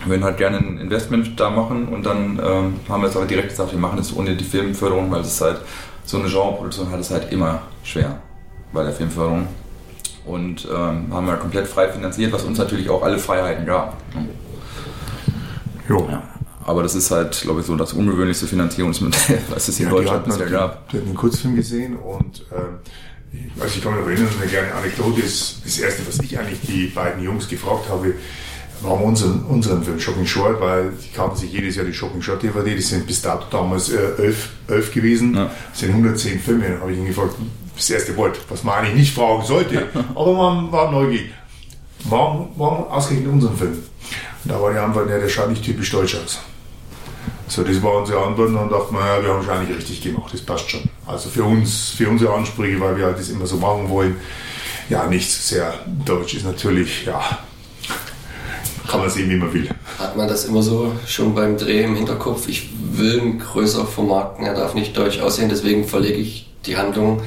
würden 0.05 0.23
halt 0.23 0.37
gerne 0.37 0.57
ein 0.59 0.77
Investment 0.77 1.39
da 1.39 1.49
machen 1.49 1.87
und 1.87 2.05
dann 2.05 2.39
ähm, 2.43 2.73
haben 2.87 3.01
wir 3.01 3.07
jetzt 3.07 3.17
aber 3.17 3.25
direkt 3.25 3.49
gesagt, 3.49 3.71
wir 3.71 3.79
machen 3.79 3.97
es 3.97 4.15
ohne 4.15 4.35
die 4.35 4.43
Filmförderung, 4.43 5.09
weil 5.09 5.21
es 5.21 5.41
halt 5.41 5.61
so 6.05 6.17
eine 6.19 6.29
Genreproduktion 6.29 6.91
hat 6.91 6.99
es 6.99 7.09
halt 7.09 7.31
immer 7.31 7.63
schwer 7.83 8.21
bei 8.71 8.83
der 8.83 8.93
Filmförderung. 8.93 9.47
Und 10.25 10.67
ähm, 10.71 11.07
haben 11.11 11.25
wir 11.25 11.35
komplett 11.37 11.67
frei 11.67 11.89
finanziert, 11.89 12.31
was 12.31 12.43
uns 12.43 12.57
natürlich 12.57 12.89
auch 12.89 13.01
alle 13.03 13.17
Freiheiten 13.17 13.65
gab. 13.65 13.97
ne? 14.15 14.27
Jo. 15.89 16.07
Ja. 16.09 16.23
Aber 16.63 16.83
das 16.83 16.93
ist 16.93 17.09
halt, 17.09 17.41
glaube 17.41 17.61
ich, 17.61 17.65
so 17.65 17.75
das 17.75 17.93
ungewöhnlichste 17.93 18.45
Finanzierungsmodell, 18.47 19.39
was 19.49 19.67
es 19.67 19.79
in 19.79 19.85
Ja, 19.85 19.89
die 19.91 19.95
Deutschland 19.97 20.19
hatten 20.19 20.29
bisher 20.29 20.45
halt 20.45 20.51
gab. 20.51 20.89
den, 20.91 21.05
den 21.05 21.15
Kurzfilm 21.15 21.55
gesehen 21.55 21.95
und 21.97 22.45
ähm, 22.51 22.75
ich- 23.33 23.61
also 23.61 23.75
ich 23.77 23.83
kann 23.83 23.93
mich 23.95 24.01
noch 24.01 24.07
erinnern, 24.09 24.27
eine 24.39 24.47
kleine 24.49 24.73
Anekdote 24.75 25.21
ist, 25.21 25.61
das 25.65 25.79
erste, 25.79 26.07
was 26.07 26.19
ich 26.19 26.37
eigentlich 26.37 26.61
die 26.61 26.85
beiden 26.87 27.23
Jungs 27.23 27.47
gefragt 27.49 27.89
habe, 27.89 28.13
warum 28.83 29.01
unseren, 29.03 29.41
unseren 29.45 29.83
Film 29.83 29.99
Shocking 29.99 30.25
Short, 30.27 30.61
weil 30.61 30.91
die 30.91 31.15
kaufen 31.15 31.35
sich 31.35 31.51
jedes 31.51 31.75
Jahr 31.77 31.85
die 31.85 31.93
Shocking 31.93 32.21
Short 32.21 32.43
DVD, 32.43 32.75
die 32.75 32.81
sind 32.81 33.07
bis 33.07 33.21
dato 33.23 33.45
damals 33.49 33.89
äh, 33.89 33.97
elf, 34.19 34.49
elf 34.67 34.93
gewesen, 34.93 35.33
Ja. 35.35 35.49
sind 35.73 35.89
110 35.89 36.39
Filme, 36.39 36.69
dann 36.69 36.81
habe 36.81 36.91
ich 36.91 36.99
ihn 36.99 37.07
gefragt, 37.07 37.35
das 37.81 37.89
erste 37.89 38.15
Wort, 38.17 38.39
was 38.49 38.63
man 38.63 38.75
eigentlich 38.75 38.95
nicht 38.95 39.13
fragen 39.13 39.43
sollte, 39.43 39.87
aber 40.15 40.33
man 40.33 40.71
war 40.71 40.91
neugierig. 40.91 41.31
Warum, 42.05 42.49
warum 42.55 42.87
ausgerechnet 42.87 43.31
unseren 43.31 43.57
Film? 43.57 43.83
Und 44.43 44.51
da 44.51 44.61
war 44.61 44.71
die 44.71 44.79
Antwort, 44.79 45.09
ja, 45.09 45.19
der 45.19 45.29
schaut 45.29 45.49
nicht 45.49 45.63
typisch 45.63 45.91
deutsch 45.91 46.15
aus. 46.15 46.39
So, 47.47 47.63
das 47.63 47.81
war 47.83 47.97
unsere 47.97 48.23
Antwort 48.23 48.49
und 48.49 48.55
dann 48.55 48.69
dachten 48.69 48.95
wir, 48.95 49.05
ja, 49.05 49.21
wir 49.21 49.29
haben 49.33 49.43
es 49.43 49.49
eigentlich 49.49 49.77
richtig 49.77 50.01
gemacht, 50.01 50.33
das 50.33 50.41
passt 50.41 50.71
schon. 50.71 50.83
Also 51.05 51.29
für 51.29 51.43
uns, 51.43 51.89
für 51.89 52.07
unsere 52.07 52.33
Ansprüche, 52.33 52.79
weil 52.79 52.97
wir 52.97 53.05
halt 53.05 53.19
das 53.19 53.29
immer 53.29 53.45
so 53.45 53.57
machen 53.57 53.89
wollen, 53.89 54.15
ja, 54.89 55.05
nicht 55.05 55.29
so 55.29 55.55
sehr 55.55 55.73
deutsch 56.05 56.33
ist 56.35 56.45
natürlich, 56.45 57.05
ja, 57.05 57.21
kann 58.87 59.01
man 59.01 59.09
sehen, 59.09 59.29
wie 59.29 59.35
man 59.35 59.53
will. 59.53 59.69
Hat 59.99 60.15
man 60.17 60.27
das 60.27 60.45
immer 60.45 60.63
so 60.63 60.93
schon 61.05 61.35
beim 61.35 61.57
Dreh 61.57 61.83
im 61.83 61.95
Hinterkopf? 61.95 62.47
Ich 62.47 62.69
will 62.93 63.17
ihn 63.17 63.39
größer 63.39 63.85
vermarkten, 63.85 64.45
er 64.45 64.55
darf 64.55 64.73
nicht 64.73 64.95
deutsch 64.97 65.19
aussehen, 65.19 65.49
deswegen 65.49 65.87
verlege 65.87 66.17
ich 66.17 66.49
die 66.65 66.77
Handlung 66.77 67.21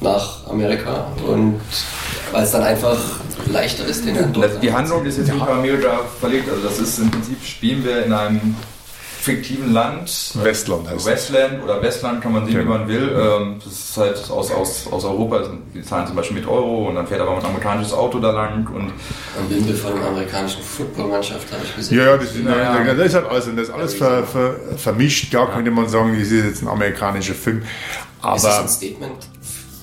nach 0.00 0.46
Amerika 0.48 1.06
und 1.26 1.60
weil 2.32 2.44
es 2.44 2.50
dann 2.52 2.62
einfach 2.62 2.98
leichter 3.50 3.86
ist, 3.86 4.04
den 4.04 4.14
dann 4.14 4.32
dort 4.32 4.52
Das, 4.54 4.60
die 4.60 4.72
Handlung 4.72 5.04
ist 5.04 5.18
jetzt 5.18 5.28
nicht 5.28 5.38
nach 5.38 5.48
Amerika 5.48 6.00
verlegt, 6.20 6.48
also 6.50 6.62
das 6.68 6.78
ist 6.78 6.98
im 6.98 7.10
Prinzip, 7.10 7.42
spielen 7.44 7.84
wir 7.84 8.04
in 8.04 8.12
einem 8.12 8.54
fiktiven 9.20 9.72
Land. 9.72 10.30
Westland 10.42 10.88
heißt 10.88 11.00
es. 11.00 11.06
Westland 11.06 11.62
oder 11.64 11.82
Westland 11.82 12.22
kann 12.22 12.32
man 12.32 12.46
sehen, 12.46 12.54
wie 12.54 12.58
Genau. 12.62 12.78
man 12.78 12.88
will. 12.88 13.10
Ähm, 13.18 13.56
Das 13.64 13.72
ist 13.72 13.96
halt 13.96 14.30
aus, 14.30 14.50
aus, 14.52 14.86
aus 14.90 15.04
Europa, 15.04 15.36
also 15.38 15.50
die 15.74 15.82
zahlen 15.82 16.06
zum 16.06 16.14
Beispiel 16.16 16.36
mit 16.38 16.46
Euro 16.48 16.88
und 16.88 16.94
dann 16.94 17.06
fährt 17.06 17.20
aber 17.20 17.36
ein 17.36 17.44
amerikanisches 17.44 17.92
Auto 17.92 18.20
da 18.20 18.30
lang 18.30 18.66
und 18.72 18.84
Ein 18.86 19.50
Wimpel 19.50 19.74
von 19.74 19.94
der 19.98 20.08
amerikanischen 20.08 20.62
Footballmannschaft 20.62 21.50
habe 21.52 21.62
ich 21.64 21.74
gesehen. 21.76 21.98
Ja, 21.98 22.04
ja, 22.06 22.16
das, 22.16 22.26
ist, 22.26 22.44
Ja, 22.44 22.84
ja. 22.84 22.94
das 22.94 23.06
ist 23.06 23.14
halt 23.14 23.26
alles, 23.28 23.44
das 23.46 23.68
ist 23.68 23.70
alles 23.74 23.94
ver, 23.94 24.22
ver, 24.24 24.54
vermischt. 24.76 25.30
Klar 25.30 25.50
könnte 25.52 25.70
man 25.72 25.88
sagen, 25.88 26.16
das 26.18 26.28
ist 26.28 26.44
jetzt 26.44 26.62
ein 26.62 26.68
amerikanischer 26.68 27.34
Film, 27.34 27.58
ist 27.58 27.66
das 28.22 28.44
ein 28.44 28.58
aber 28.60 28.68
Statement, 28.68 29.28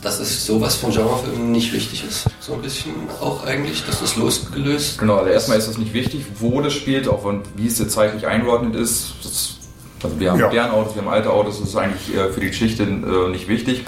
dass 0.05 0.19
es 0.19 0.45
sowas 0.45 0.75
von 0.75 0.91
Genrefilmen 0.91 1.51
nicht 1.51 1.73
wichtig 1.73 2.05
ist? 2.07 2.25
So 2.39 2.53
ein 2.53 2.61
bisschen 2.61 2.93
auch 3.21 3.45
eigentlich, 3.45 3.85
dass 3.85 3.99
das 4.01 4.15
losgelöst 4.15 4.99
Genau, 4.99 5.15
also 5.15 5.29
erstmal 5.31 5.57
ist 5.57 5.67
das 5.67 5.77
nicht 5.77 5.93
wichtig, 5.93 6.25
wo 6.39 6.61
das 6.61 6.73
spielt, 6.73 7.07
auch 7.07 7.23
und 7.25 7.41
wie 7.55 7.67
es 7.67 7.79
jetzt 7.79 7.91
zeitlich 7.93 8.25
eingeordnet 8.27 8.75
ist. 8.75 9.13
Das, 9.23 9.55
also 10.03 10.19
wir 10.19 10.31
haben 10.31 10.39
Ja. 10.39 10.45
moderne 10.47 10.73
Autos, 10.73 10.95
wir 10.95 11.01
haben 11.01 11.09
alte 11.09 11.31
Autos, 11.31 11.59
das 11.59 11.69
ist 11.69 11.75
eigentlich 11.75 12.15
äh, 12.15 12.29
für 12.31 12.39
die 12.39 12.47
Geschichte 12.47 12.83
äh, 12.83 13.29
nicht 13.31 13.47
wichtig. 13.47 13.83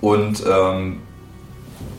Und 0.00 0.42
ähm, 0.48 1.00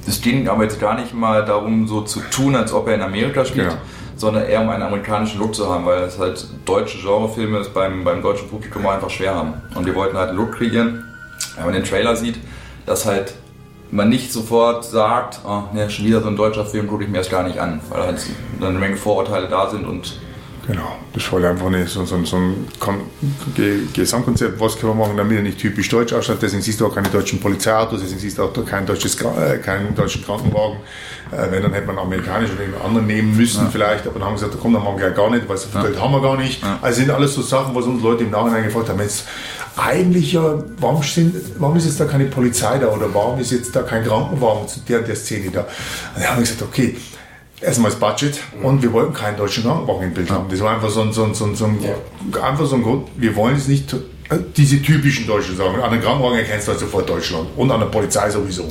es 0.08 0.22
ging 0.22 0.48
aber 0.48 0.64
jetzt 0.64 0.80
gar 0.80 1.00
nicht 1.00 1.14
mal 1.14 1.46
darum, 1.46 1.88
so 1.88 2.02
zu 2.02 2.22
tun, 2.32 2.56
als 2.56 2.72
ob 2.74 2.88
er 2.88 2.96
in 2.96 3.02
Amerika 3.02 3.44
spielt, 3.46 3.70
Genau. 3.70 3.82
sondern 4.16 4.46
eher 4.46 4.62
um 4.62 4.70
einen 4.70 4.84
amerikanischen 4.84 5.40
Look 5.40 5.54
zu 5.54 5.70
haben, 5.70 5.86
weil 5.86 6.04
es 6.04 6.18
halt 6.18 6.46
deutsche 6.66 6.98
Genrefilme 7.00 7.60
es 7.60 7.70
beim, 7.70 8.04
beim 8.04 8.22
deutschen 8.22 8.48
Publikum 8.50 8.88
einfach 8.88 9.10
schwer 9.10 9.36
haben. 9.36 9.54
Und 9.76 9.86
wir 9.86 9.94
wollten 9.94 10.18
halt 10.18 10.30
einen 10.30 10.38
Look 10.38 10.54
kreieren, 10.54 11.04
wenn 11.58 11.66
man 11.66 11.74
den 11.74 11.84
Trailer 11.84 12.16
sieht, 12.16 12.38
dass 12.86 13.06
halt 13.06 13.34
man 13.92 14.10
nicht 14.10 14.32
sofort 14.32 14.86
sagt, 14.86 15.42
oh, 15.46 15.64
ne, 15.74 15.90
schon 15.90 16.06
wieder 16.06 16.22
so 16.22 16.30
ein 16.30 16.36
deutscher 16.36 16.66
Film, 16.66 16.88
gucke 16.88 17.04
ich 17.04 17.10
mir 17.10 17.18
erst 17.18 17.32
gar 17.32 17.44
nicht 17.44 17.60
an, 17.60 17.82
weil 17.90 18.04
halt 18.04 18.26
eine 18.60 18.80
Menge 18.80 18.98
Vorurteile 18.98 19.48
da 19.48 19.70
sind 19.70 19.86
und 19.86 20.20
genau, 20.66 20.96
das 21.14 21.30
wollte 21.32 21.50
einfach 21.50 21.70
nicht 21.70 21.90
so, 21.90 22.06
so, 22.06 22.24
so 22.24 22.38
ein 22.38 22.68
Kon 22.80 23.02
Ge 23.56 23.82
Gesamtkonzept, 23.94 24.60
was 24.60 24.78
können 24.78 24.94
wir 24.94 25.06
machen, 25.06 25.18
damit 25.18 25.38
er 25.38 25.44
nicht 25.44 25.60
typisch 25.60 25.90
deutsch 25.90 26.14
ausschaut. 26.14 26.38
Deswegen 26.42 26.62
siehst 26.62 26.80
du 26.80 26.88
auch 26.88 26.96
keine 26.96 27.10
deutschen 27.10 27.40
Polizeiautos, 27.40 28.00
deswegen 28.00 28.22
siehst 28.22 28.38
du 28.38 28.44
auch 28.44 28.54
kein 28.66 28.86
deutsches, 28.86 29.20
äh, 29.22 29.58
keinen 29.58 29.94
deutschen 29.94 30.24
Krankenwagen. 30.24 30.78
Äh, 31.32 31.52
wenn, 31.52 31.64
dann 31.64 31.74
hätte 31.74 31.88
man 31.88 31.98
amerikanisch 31.98 32.52
oder 32.52 32.64
einen 32.64 32.76
anderen 32.76 33.08
nehmen 33.08 33.36
müssen 33.36 33.70
vielleicht, 33.72 34.06
aber 34.08 34.20
dann 34.20 34.30
haben 34.30 34.36
wir 34.36 34.48
gesagt, 34.48 34.58
komm, 34.62 34.74
dann 34.74 34.84
machen 34.84 34.98
wir 34.98 35.08
ja 35.08 35.14
gar 35.14 35.30
nicht, 35.30 35.48
weil 35.48 35.58
so 35.58 35.68
viel 35.70 35.82
Geld 35.82 36.02
haben 36.02 36.12
wir 36.14 36.22
gar 36.22 36.38
nicht. 36.38 36.62
Also 36.82 37.00
sind 37.00 37.10
alles 37.10 37.34
so 37.34 37.42
Sachen, 37.42 37.76
was 37.76 37.86
uns 37.86 38.02
Leute 38.02 38.24
im 38.24 38.32
Nachhinein 38.32 38.64
gefragt 38.64 38.90
haben, 38.90 39.00
jetzt 39.00 39.26
eigentlich 39.78 40.34
ja, 40.34 40.62
warum, 40.78 41.02
sind, 41.04 41.36
warum 41.58 41.78
ist 41.78 41.86
jetzt 41.86 42.00
da 42.00 42.06
keine 42.06 42.26
Polizei 42.26 42.78
da 42.78 42.88
oder 42.88 43.14
warum 43.14 43.40
ist 43.40 43.52
jetzt 43.52 43.76
da 43.76 43.84
kein 43.84 44.04
Krankenwagen 44.04 44.68
zu 44.68 44.80
der, 44.82 45.00
der 45.00 45.16
Szene 45.16 45.50
da? 45.52 45.62
Und 45.62 45.68
dann 46.18 46.28
haben 46.28 46.38
wir 46.38 46.42
gesagt, 46.42 46.62
okay, 46.62 46.96
erstmal 47.62 47.92
das 47.92 48.00
Budget 48.00 48.40
und 48.62 48.82
wir 48.82 48.92
wollten 48.92 49.14
keinen 49.14 49.38
deutschen 49.38 49.64
Krankenwagen 49.64 50.04
im 50.04 50.14
Bild 50.14 50.30
haben. 50.30 50.50
Das 50.50 50.60
war 50.60 50.76
einfach 50.76 50.90
so 50.90 51.02
ein, 51.02 51.14
so 51.14 51.24
ein, 51.24 51.34
so 51.34 51.46
ein, 51.46 51.56
so 51.56 51.66
ein, 51.66 51.80
einfach 52.42 52.66
so 52.66 52.76
ein 52.76 52.84
Grund, 52.84 53.08
wir 53.16 53.36
wollen 53.36 53.56
es 53.56 53.68
nicht, 53.68 53.94
äh, 53.94 54.00
diese 54.56 54.82
typischen 54.82 55.28
deutschen 55.28 55.56
Sachen. 55.56 55.76
An 55.76 55.92
einem 55.92 56.02
Krankenwagen 56.02 56.40
erkennst 56.40 56.68
du 56.68 56.72
halt 56.72 56.80
sofort 56.80 57.10
Deutschland 57.10 57.48
und 57.56 57.72
an 57.72 57.80
der 57.80 57.88
Polizei 57.88 58.30
sowieso. 58.30 58.68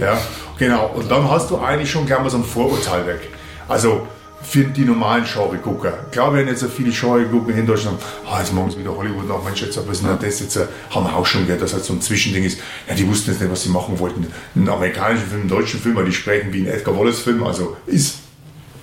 Ja, 0.00 0.18
genau. 0.58 0.92
Und 0.94 1.10
dann 1.10 1.28
hast 1.28 1.50
du 1.50 1.58
eigentlich 1.58 1.90
schon 1.90 2.06
gerne 2.06 2.24
mal 2.24 2.30
so 2.30 2.38
ein 2.38 2.44
Vorurteil 2.44 3.06
weg. 3.06 3.20
Also, 3.68 4.06
für 4.44 4.64
die 4.64 4.84
normalen 4.84 5.24
Genre-Gucker. 5.24 6.06
Klar 6.12 6.34
werden 6.34 6.48
jetzt 6.48 6.60
so 6.60 6.68
viele 6.68 6.90
Genre-Gucker 6.90 7.54
in 7.54 7.66
Deutschland 7.66 7.98
ah, 8.30 8.40
jetzt 8.40 8.52
machen 8.52 8.70
sie 8.70 8.78
wieder 8.78 8.96
Hollywood 8.96 9.28
nach, 9.28 9.42
Mensch, 9.42 9.62
jetzt 9.62 9.76
was 9.76 9.98
ist 9.98 10.06
denn 10.06 10.18
das 10.20 10.40
jetzt? 10.40 10.56
äh, 10.56 10.66
Haben 10.90 11.06
wir 11.06 11.16
auch 11.16 11.26
schon 11.26 11.46
gehört, 11.46 11.62
dass 11.62 11.72
halt 11.72 11.84
so 11.84 11.92
ein 11.92 12.00
Zwischending 12.00 12.44
ist. 12.44 12.58
Ja, 12.88 12.94
die 12.94 13.06
wussten 13.08 13.30
jetzt 13.30 13.40
nicht, 13.40 13.50
was 13.50 13.62
sie 13.62 13.70
machen 13.70 13.98
wollten. 13.98 14.26
Einen 14.54 14.68
amerikanischen 14.68 15.26
Film, 15.26 15.40
einen 15.42 15.50
deutschen 15.50 15.80
Film, 15.80 15.96
weil 15.96 16.04
die 16.04 16.12
sprechen 16.12 16.52
wie 16.52 16.60
ein 16.60 16.66
Edgar 16.66 16.98
Wallace-Film, 16.98 17.42
also 17.42 17.76
ist 17.86 18.18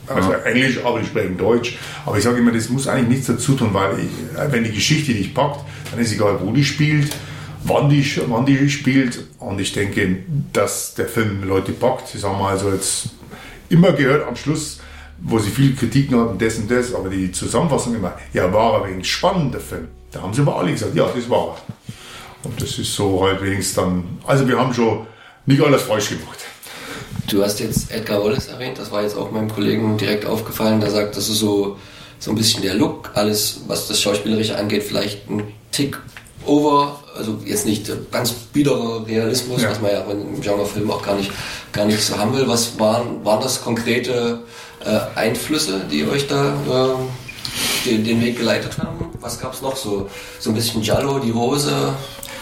also 0.08 0.34
Englisch, 0.34 0.80
aber 0.84 1.00
die 1.00 1.06
sprechen 1.06 1.38
Deutsch. 1.38 1.78
Aber 2.06 2.18
ich 2.18 2.24
sage 2.24 2.40
immer, 2.40 2.52
das 2.52 2.70
muss 2.70 2.88
eigentlich 2.88 3.10
nichts 3.10 3.28
dazu 3.28 3.54
tun, 3.54 3.70
weil 3.72 3.94
ich, 4.00 4.40
äh, 4.40 4.52
wenn 4.52 4.64
die 4.64 4.72
Geschichte 4.72 5.14
dich 5.14 5.34
packt, 5.34 5.60
dann 5.92 6.00
ist 6.00 6.12
egal, 6.12 6.40
wo 6.42 6.52
die 6.52 6.64
spielt, 6.66 7.16
wann 7.64 7.90
die, 7.90 8.06
wann 8.28 8.46
die 8.46 8.70
spielt. 8.70 9.24
Und 9.40 9.60
ich 9.60 9.74
denke, 9.74 10.18
dass 10.54 10.96
der 10.96 11.08
Film 11.08 11.44
Leute 11.44 11.72
packt. 11.72 12.14
Das 12.14 12.24
haben 12.24 12.40
wir 12.40 12.48
also 12.48 12.72
jetzt 12.72 13.10
immer 13.70 13.94
gehört 13.94 14.28
am 14.28 14.36
Schluss, 14.36 14.80
wo 15.24 15.40
sie 15.40 15.50
viel 15.50 15.76
Kritiken 15.76 16.20
hatten, 16.20 16.38
das 16.38 16.58
und 16.58 16.70
das, 16.72 16.94
aber 16.94 17.10
die 17.10 17.32
Zusammenfassung 17.32 17.96
immer, 17.96 18.14
ja, 18.34 18.52
war 18.52 18.76
aber 18.76 18.86
ein 18.86 19.04
spannender 19.04 19.60
Film. 19.60 19.88
Da 20.12 20.22
haben 20.22 20.34
sie 20.34 20.42
aber 20.42 20.58
alle 20.58 20.72
gesagt, 20.72 20.96
ja, 20.96 21.06
das 21.16 21.30
war 21.30 21.56
er. 21.56 21.58
Und 22.44 22.60
das 22.62 22.78
ist 22.80 22.94
so 22.96 23.24
halt 23.24 23.42
wenigstens 23.42 23.76
dann, 23.76 24.04
also 24.26 24.48
wir 24.48 24.58
haben 24.58 24.74
schon 24.74 25.06
nicht 25.46 25.62
alles 25.62 25.84
falsch 25.84 26.10
gemacht. 26.10 26.40
Du 27.30 27.44
hast 27.44 27.60
jetzt 27.60 27.92
Edgar 27.92 28.24
Wallace 28.24 28.48
erwähnt, 28.48 28.78
das 28.80 28.92
war 28.92 29.04
jetzt 29.04 29.16
auch 29.16 29.32
meinem 29.32 29.50
Kollegen 29.50 29.98
direkt 29.98 30.26
aufgefallen, 30.26 30.82
der 30.82 30.90
sagt, 30.90 31.16
das 31.16 31.30
ist 31.30 31.40
so 31.40 31.78
so 32.20 32.30
ein 32.32 32.36
bisschen 32.36 32.62
der 32.62 32.76
Look, 32.76 33.10
alles, 33.16 33.62
was 33.68 33.88
das 33.88 34.00
Schauspielerische 34.00 34.56
angeht, 34.56 34.84
vielleicht 34.84 35.28
ein 35.28 35.42
Tick 35.72 35.98
over, 36.46 37.04
also 37.18 37.40
jetzt 37.46 37.66
nicht 37.66 37.92
ganz 38.12 38.32
biederer 38.32 39.06
Realismus, 39.08 39.64
Ja. 39.64 39.72
was 39.72 39.82
man 39.82 39.92
ja 39.92 40.02
im 40.02 40.40
Genrefilm 40.40 40.92
auch 40.92 41.02
gar 41.04 41.16
nicht, 41.16 41.32
gar 41.72 41.86
nicht 41.86 42.04
so 42.04 42.18
haben 42.18 42.34
will. 42.34 42.48
Was 42.48 42.80
waren, 42.80 43.24
waren 43.24 43.42
das 43.42 43.62
konkrete 43.62 44.40
äh, 44.84 45.00
Einflüsse, 45.16 45.82
die 45.90 46.06
euch 46.06 46.28
da 46.28 46.54
äh, 46.54 47.90
den, 47.90 48.04
den 48.04 48.22
Weg 48.22 48.38
geleitet 48.38 48.78
haben? 48.78 49.11
Was 49.22 49.40
gab 49.40 49.54
es 49.54 49.62
noch 49.62 49.76
so? 49.76 50.10
So 50.40 50.50
ein 50.50 50.56
bisschen 50.56 50.82
Giallo, 50.82 51.20
die 51.20 51.32
Rose, 51.32 51.72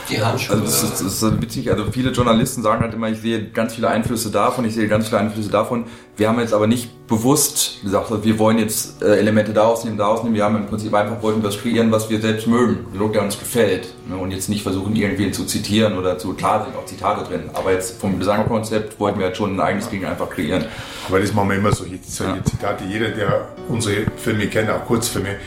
die 0.10 0.22
Handschuhe. 0.22 0.56
Also 0.56 0.66
das, 0.66 0.84
ist, 0.84 0.94
das 0.94 1.02
ist 1.02 1.20
so 1.20 1.42
witzig, 1.42 1.70
also 1.70 1.86
viele 1.92 2.12
Journalisten 2.12 2.64
sagen 2.64 2.82
halt 2.82 2.94
immer, 2.94 3.10
ich 3.10 3.20
sehe 3.20 3.50
ganz 3.50 3.76
viele 3.76 3.90
Einflüsse 3.90 4.32
davon, 4.32 4.66
ich 4.66 4.74
sehe 4.74 4.88
ganz 4.88 5.08
viele 5.08 5.20
Einflüsse 5.20 5.50
davon. 5.50 5.86
Wir 6.16 6.28
haben 6.30 6.40
jetzt 6.40 6.54
aber 6.54 6.68
nicht 6.68 7.08
bewusst 7.08 7.82
gesagt, 7.84 8.12
wir 8.24 8.40
wollen 8.40 8.58
jetzt 8.60 9.02
äh, 9.02 9.18
Elemente 9.18 9.54
daraus 9.54 9.84
nehmen, 9.84 9.98
daraus 9.98 10.24
nehmen. 10.24 10.36
Wir 10.36 10.44
haben 10.44 10.56
im 10.56 10.68
Prinzip 10.68 10.94
einfach 10.94 11.22
wollten 11.22 11.44
was 11.44 11.60
kreieren, 11.60 11.92
was 11.92 12.10
wir 12.10 12.20
selbst 12.20 12.48
mögen, 12.48 12.86
der 13.14 13.22
uns 13.24 13.38
gefällt. 13.40 13.94
Ne? 14.08 14.18
Und 14.18 14.32
jetzt 14.32 14.50
nicht 14.50 14.64
versuchen, 14.64 14.96
irgendwen 14.96 15.32
zu 15.34 15.46
zitieren 15.46 15.98
oder 15.98 16.18
zu, 16.18 16.34
klar 16.34 16.66
sind 16.66 16.76
auch 16.76 16.86
Zitate 16.86 17.24
drin. 17.30 17.50
Aber 17.54 17.72
jetzt 17.72 18.00
vom 18.00 18.20
Designkonzept 18.20 19.00
wollten 19.00 19.20
wir 19.20 19.28
halt 19.28 19.38
schon 19.38 19.56
ein 19.56 19.60
eigenes 19.60 19.90
Ding 19.90 20.06
einfach 20.06 20.30
kreieren. 20.30 20.66
Aber 21.08 21.20
das 21.20 21.34
machen 21.34 21.50
wir 21.50 21.58
immer 21.58 21.74
solche, 21.74 22.00
solche 22.06 22.38
Ja. 22.38 22.44
Zitate. 22.44 22.84
Jeder, 22.86 23.10
der 23.10 23.48
unsere 23.68 24.06
Filme 24.18 24.48
kennt, 24.48 24.70
auch 24.70 24.86
Kurzfilme, 24.86 25.38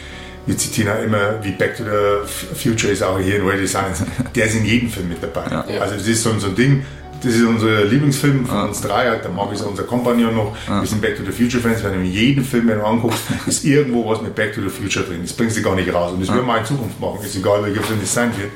wir 0.46 0.58
zitieren 0.58 0.88
ja 0.88 1.02
immer, 1.02 1.42
wie 1.44 1.52
Back 1.52 1.76
to 1.76 1.84
the 1.84 2.54
Future 2.54 2.92
ist 2.92 3.02
auch 3.02 3.18
hier 3.18 3.36
in 3.36 3.46
Ready 3.46 3.66
Science, 3.68 4.02
der 4.34 4.46
ist 4.46 4.56
in 4.56 4.64
jedem 4.64 4.90
Film 4.90 5.08
mit 5.08 5.22
dabei. 5.22 5.44
Ja. 5.50 5.80
Also 5.80 5.96
das 5.96 6.06
ist 6.06 6.22
so, 6.22 6.36
so 6.38 6.48
ein 6.48 6.54
Ding, 6.54 6.84
das 7.22 7.34
ist 7.34 7.44
unser 7.44 7.84
Lieblingsfilm 7.84 8.46
von 8.46 8.68
uns 8.68 8.80
drei, 8.80 9.08
halt, 9.08 9.24
der 9.24 9.30
Marc 9.30 9.52
ist 9.52 9.62
unser 9.62 9.84
Kompagnon 9.84 10.34
noch, 10.34 10.56
wir 10.66 10.86
sind 10.86 11.00
Back 11.00 11.16
to 11.16 11.22
the 11.24 11.32
Future 11.32 11.62
Fans, 11.62 11.82
wenn 11.84 11.92
du 11.92 12.00
in 12.00 12.06
jedem 12.06 12.44
Film, 12.44 12.68
wenn 12.68 12.78
du 12.78 12.84
anguckst, 12.84 13.22
ist 13.46 13.64
irgendwo 13.64 14.08
was 14.08 14.20
mit 14.22 14.34
Back 14.34 14.54
to 14.54 14.60
the 14.60 14.68
Future 14.68 15.04
drin, 15.04 15.20
das 15.22 15.32
bringst 15.32 15.56
du 15.56 15.62
gar 15.62 15.74
nicht 15.74 15.92
raus 15.92 16.12
und 16.12 16.20
das 16.20 16.28
werden 16.28 16.46
wir 16.46 16.58
in 16.58 16.64
Zukunft 16.64 17.00
machen, 17.00 17.18
ist 17.22 17.36
egal 17.36 17.62
welcher 17.64 17.82
Film 17.82 18.00
es 18.02 18.12
sein 18.12 18.32
wird. 18.36 18.50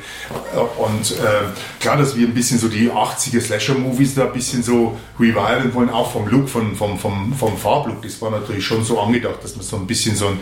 Und 0.78 1.12
äh, 1.12 1.80
klar, 1.80 1.96
dass 1.96 2.16
wir 2.16 2.26
ein 2.26 2.34
bisschen 2.34 2.58
so 2.58 2.68
die 2.68 2.90
80er 2.90 3.40
Slasher-Movies 3.40 4.14
da 4.14 4.26
ein 4.26 4.32
bisschen 4.32 4.62
so 4.62 4.96
revivalen 5.18 5.72
wollen, 5.74 5.90
auch 5.90 6.10
vom 6.10 6.28
Look, 6.28 6.48
vom, 6.48 6.74
vom, 6.74 6.98
vom, 6.98 7.32
vom 7.32 7.56
Farblook, 7.56 8.02
das 8.02 8.20
war 8.20 8.30
natürlich 8.30 8.64
schon 8.64 8.84
so 8.84 9.00
angedacht, 9.00 9.42
dass 9.42 9.56
man 9.56 9.64
so 9.64 9.76
ein 9.76 9.86
bisschen 9.86 10.16
so 10.16 10.28
ein, 10.28 10.40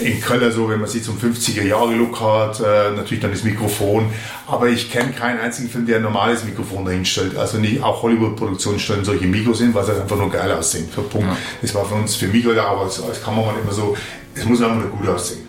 in 0.00 0.20
Köln 0.20 0.50
so, 0.52 0.68
wenn 0.68 0.80
man 0.80 0.88
sieht, 0.88 1.04
so 1.04 1.12
einen 1.12 1.20
50er-Jahre-Look 1.20 2.20
hat, 2.20 2.60
äh, 2.60 2.90
natürlich 2.94 3.20
dann 3.20 3.30
das 3.30 3.44
Mikrofon, 3.44 4.10
aber 4.46 4.68
ich 4.68 4.90
kenne 4.90 5.12
keinen 5.12 5.40
einzigen 5.40 5.68
Film, 5.68 5.86
der 5.86 5.96
ein 5.96 6.02
normales 6.02 6.44
Mikrofon 6.44 6.84
dahinstellt. 6.84 7.35
Also 7.36 7.58
nicht, 7.58 7.82
auch 7.82 8.02
Hollywood-Produktionen 8.02 8.78
stellen 8.78 9.04
solche 9.04 9.26
Mikros 9.26 9.58
hin, 9.58 9.74
weil 9.74 9.84
sie 9.84 9.92
einfach 9.92 10.16
nur 10.16 10.30
geil 10.30 10.50
aussehen. 10.52 10.88
Für 10.92 11.02
Punkt. 11.02 11.28
Das 11.62 11.74
war 11.74 11.84
für 11.84 11.94
uns, 11.94 12.14
für 12.16 12.28
mich 12.28 12.46
oder 12.46 12.70
auch 12.70 12.82
als, 12.82 13.02
als 13.02 13.22
Kameramann 13.22 13.60
immer 13.62 13.72
so, 13.72 13.96
es 14.34 14.44
muss 14.44 14.62
einfach 14.62 14.76
nur 14.76 14.90
gut 14.90 15.08
aussehen. 15.08 15.46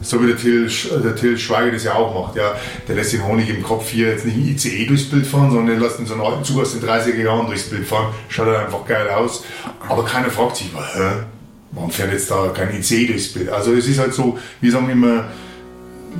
So 0.00 0.22
wie 0.22 0.28
der 0.28 0.36
Till, 0.36 0.70
der 1.02 1.16
Till 1.16 1.36
Schweiger 1.36 1.72
das 1.72 1.84
ja 1.84 1.94
auch 1.94 2.14
macht. 2.14 2.36
Ja. 2.36 2.54
Der 2.86 2.94
lässt 2.94 3.12
den 3.12 3.26
Honig 3.26 3.48
im 3.48 3.62
Kopf 3.62 3.88
hier 3.88 4.08
jetzt 4.08 4.24
nicht 4.24 4.36
ein 4.36 4.48
ICE 4.48 4.86
durchs 4.86 5.10
Bild 5.10 5.26
fahren, 5.26 5.50
sondern 5.50 5.66
der 5.66 5.88
lässt 5.88 5.98
ihn 5.98 6.06
so 6.06 6.14
einen 6.14 6.22
alten 6.22 6.44
Zug 6.44 6.60
aus 6.60 6.72
den 6.72 6.88
30er 6.88 7.20
Jahren 7.20 7.46
durchs 7.46 7.64
Bild 7.64 7.86
fahren. 7.86 8.14
Schaut 8.28 8.46
dann 8.46 8.64
einfach 8.64 8.86
geil 8.86 9.08
aus. 9.08 9.44
Aber 9.88 10.04
keiner 10.04 10.30
fragt 10.30 10.56
sich, 10.56 10.68
hä? 10.68 11.24
warum 11.72 11.90
fährt 11.90 12.12
jetzt 12.12 12.30
da 12.30 12.48
kein 12.54 12.74
ICE 12.74 13.06
durchs 13.06 13.32
Bild? 13.32 13.48
Also 13.48 13.72
es 13.72 13.86
ist 13.86 13.98
halt 13.98 14.14
so, 14.14 14.38
wir 14.60 14.72
sagen 14.72 14.88
immer, 14.90 15.24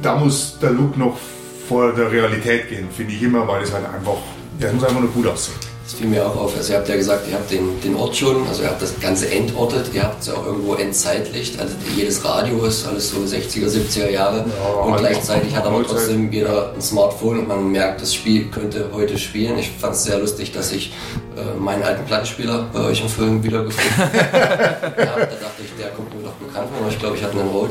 da 0.03 0.17
muss 0.17 0.59
der 0.61 0.71
Look 0.71 0.97
noch 0.97 1.19
vor 1.69 1.93
der 1.93 2.11
Realität 2.11 2.69
gehen, 2.69 2.89
finde 2.95 3.15
ich 3.15 3.23
immer, 3.23 3.47
weil 3.47 3.63
es 3.63 3.73
halt 3.73 3.85
einfach, 3.87 4.17
ja, 4.59 4.69
es 4.69 4.75
muss 4.75 4.85
einfach 4.85 5.01
nur 5.01 5.11
gut 5.11 5.27
aussehen. 5.27 5.55
Das 5.89 5.95
fiel 5.95 6.07
mir 6.07 6.27
auch 6.27 6.37
auf. 6.37 6.55
Also 6.55 6.75
ihr 6.75 6.79
habt 6.81 6.89
ja 6.91 6.97
gesagt, 6.97 7.27
ihr 7.31 7.35
habt 7.35 7.51
den, 7.51 7.81
den 7.81 7.97
Ort 7.97 8.15
schon, 8.15 8.47
also 8.47 8.63
ihr 8.63 8.69
habt 8.69 8.83
das 8.83 9.01
Ganze 9.01 9.31
entortet, 9.31 9.87
ihr 9.95 10.03
habt 10.03 10.21
es 10.21 10.27
ja 10.27 10.35
auch 10.35 10.45
irgendwo 10.45 10.75
entzeitlicht. 10.75 11.59
Also 11.59 11.77
jedes 11.97 12.23
Radio 12.27 12.63
ist 12.67 12.87
alles 12.87 13.09
so 13.09 13.17
60er, 13.21 13.69
70er 13.69 14.11
Jahre. 14.11 14.45
und 14.85 14.93
halt 14.93 15.01
gleichzeitig 15.01 15.57
hat 15.57 15.65
aber 15.65 15.83
trotzdem 15.83 16.31
jeder 16.31 16.75
ein 16.75 16.83
Smartphone 16.83 17.39
und 17.39 17.49
man 17.49 17.73
merkt, 17.73 18.03
das 18.03 18.13
Spiel 18.13 18.51
könnte 18.51 18.91
heute 18.93 19.17
spielen. 19.17 19.59
Ich 19.59 19.71
fand 19.71 19.95
es 19.95 20.05
sehr 20.05 20.19
lustig, 20.19 20.53
dass 20.53 20.73
ich 20.73 20.93
äh, 21.39 21.59
meinen 21.59 21.83
alten 21.83 22.05
Plattenspieler 22.05 22.67
bei 22.71 22.81
euch 22.81 23.01
im 23.01 23.09
Film 23.09 23.43
wiedergefunden 23.43 23.97
habe. 23.97 24.11
da 24.99 25.05
dachte 25.07 25.63
ich, 25.65 25.73
der 25.81 25.89
kommt 25.93 26.15
mir 26.15 26.23
doch 26.23 26.35
bekannt 26.35 26.69
vor, 26.69 26.81
aber 26.83 26.91
ich 26.91 26.99
glaube, 26.99 27.17
ich 27.17 27.25
hatte 27.25 27.41
einen 27.41 27.49
Rot. 27.49 27.71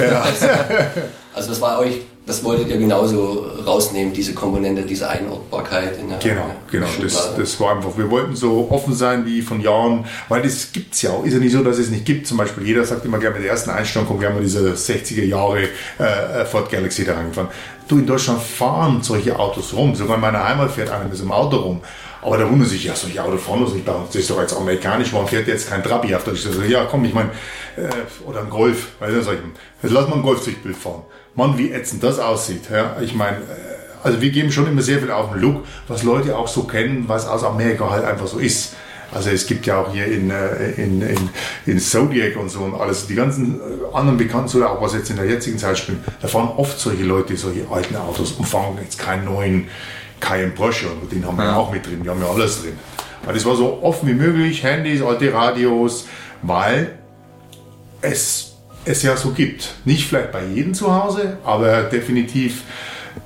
Ja. 0.00 0.24
Also 1.36 1.50
das 1.50 1.60
war 1.60 1.80
euch, 1.80 2.00
das 2.24 2.42
wolltet 2.44 2.68
ihr 2.68 2.78
genauso 2.78 3.46
rausnehmen, 3.66 4.14
diese 4.14 4.32
Komponente, 4.32 4.82
diese 4.82 5.06
Einortbarkeit. 5.06 5.98
In 5.98 6.08
der 6.08 6.18
Genau, 6.18 6.50
genau. 6.70 6.86
Das, 7.02 7.36
das 7.36 7.60
war 7.60 7.76
einfach, 7.76 7.98
wir 7.98 8.10
wollten 8.10 8.34
so 8.34 8.68
offen 8.70 8.94
sein 8.94 9.26
wie 9.26 9.42
von 9.42 9.60
Jahren, 9.60 10.06
weil 10.30 10.40
das 10.40 10.72
gibt 10.72 10.94
es 10.94 11.02
ja 11.02 11.10
auch. 11.10 11.26
Ist 11.26 11.34
ja 11.34 11.38
nicht 11.38 11.52
so, 11.52 11.62
dass 11.62 11.76
es 11.76 11.90
nicht 11.90 12.06
gibt. 12.06 12.26
Zum 12.26 12.38
Beispiel, 12.38 12.66
jeder 12.66 12.86
sagt 12.86 13.04
immer 13.04 13.18
gerne 13.18 13.34
mit 13.34 13.44
der 13.44 13.50
ersten 13.50 13.68
Einstellung, 13.68 14.08
kommt 14.08 14.20
gerne 14.20 14.36
mal 14.36 14.40
diese 14.40 14.72
60er 14.72 15.24
Jahre 15.24 15.64
äh, 15.98 16.46
Ford 16.46 16.70
Galaxy 16.70 17.04
da 17.04 17.16
reingefahren. 17.16 17.50
Du, 17.86 17.98
in 17.98 18.06
Deutschland 18.06 18.40
fahren 18.40 19.02
solche 19.02 19.38
Autos 19.38 19.74
rum. 19.74 19.94
Sogar 19.94 20.14
in 20.14 20.22
meiner 20.22 20.42
Heimat 20.42 20.70
fährt 20.70 20.88
einer 20.90 21.04
mit 21.04 21.16
so 21.16 21.22
einem 21.24 21.32
Auto 21.32 21.58
rum. 21.58 21.82
Aber 22.22 22.38
da 22.38 22.50
wundern 22.50 22.66
sich, 22.66 22.82
ja, 22.82 22.96
solche 22.96 23.22
Autos 23.22 23.42
fahren 23.42 23.62
uns 23.62 23.74
nicht 23.74 23.84
bei 23.84 23.92
uns. 23.92 24.08
Das 24.08 24.16
ist 24.16 24.30
doch 24.30 24.40
jetzt 24.40 24.56
amerikanisch, 24.56 25.12
warum 25.12 25.28
fährt 25.28 25.46
jetzt 25.46 25.68
kein 25.68 25.82
Trabi 25.82 26.14
auf 26.14 26.24
Deutsch? 26.24 26.44
Ja, 26.66 26.86
komm, 26.90 27.04
ich 27.04 27.14
meine, 27.14 27.30
äh, 27.76 27.88
oder 28.26 28.40
ein 28.40 28.50
Golf. 28.50 28.88
Dann 28.98 29.22
sag 29.22 29.34
ich, 29.34 29.40
jetzt 29.82 29.92
lass 29.92 30.08
mal 30.08 30.16
ein 30.16 30.22
Golf 30.22 30.42
durchs 30.42 30.60
Bild 30.60 30.76
fahren. 30.76 31.02
Mann, 31.36 31.56
wie 31.58 31.70
ätzend 31.70 32.02
das 32.02 32.18
aussieht. 32.18 32.70
Ja? 32.70 32.96
Ich 33.00 33.14
meine, 33.14 33.36
äh, 33.36 33.76
also 34.02 34.20
wir 34.20 34.30
geben 34.30 34.50
schon 34.50 34.66
immer 34.66 34.82
sehr 34.82 34.98
viel 34.98 35.10
auf 35.10 35.32
den 35.32 35.40
Look, 35.40 35.64
was 35.88 36.02
Leute 36.02 36.36
auch 36.36 36.48
so 36.48 36.64
kennen, 36.64 37.04
was 37.06 37.26
aus 37.26 37.44
Amerika 37.44 37.90
halt 37.90 38.04
einfach 38.04 38.26
so 38.26 38.38
ist. 38.38 38.74
Also 39.12 39.30
es 39.30 39.46
gibt 39.46 39.66
ja 39.66 39.80
auch 39.80 39.92
hier 39.92 40.06
in, 40.06 40.30
äh, 40.30 40.72
in, 40.72 41.00
in, 41.00 41.30
in 41.64 41.78
Zodiac 41.78 42.36
und 42.36 42.50
so 42.50 42.60
und 42.60 42.74
alles, 42.74 43.06
die 43.06 43.14
ganzen 43.14 43.60
äh, 43.60 43.96
anderen 43.96 44.18
Bekannten 44.18 44.56
oder 44.56 44.70
auch 44.70 44.82
was 44.82 44.94
jetzt 44.94 45.10
in 45.10 45.16
der 45.16 45.26
jetzigen 45.26 45.58
Zeit 45.58 45.78
spielen, 45.78 46.02
da 46.20 46.28
fahren 46.28 46.50
oft 46.56 46.78
solche 46.78 47.04
Leute 47.04 47.36
solche 47.36 47.66
alten 47.70 47.96
Autos 47.96 48.32
und 48.32 48.46
fahren 48.46 48.78
jetzt 48.82 48.98
keinen 48.98 49.24
neuen 49.24 49.68
Cayenne 50.18 50.52
Porsche, 50.52 50.88
und 50.88 51.12
den 51.12 51.26
haben 51.26 51.36
wir 51.36 51.44
ja 51.44 51.56
auch 51.56 51.70
mit 51.70 51.86
drin, 51.86 52.02
wir 52.02 52.10
haben 52.10 52.20
ja 52.20 52.28
alles 52.28 52.62
drin. 52.62 52.72
Weil 53.24 53.34
das 53.34 53.44
war 53.44 53.54
so 53.54 53.82
offen 53.82 54.08
wie 54.08 54.14
möglich, 54.14 54.62
Handys, 54.62 55.02
alte 55.02 55.32
Radios, 55.32 56.06
weil 56.42 56.98
es 58.00 58.55
es 58.86 59.02
ja 59.02 59.16
so 59.16 59.32
gibt. 59.32 59.74
Nicht 59.84 60.08
vielleicht 60.08 60.32
bei 60.32 60.44
jedem 60.44 60.72
zu 60.72 60.94
Hause, 60.94 61.38
aber 61.44 61.82
definitiv 61.82 62.62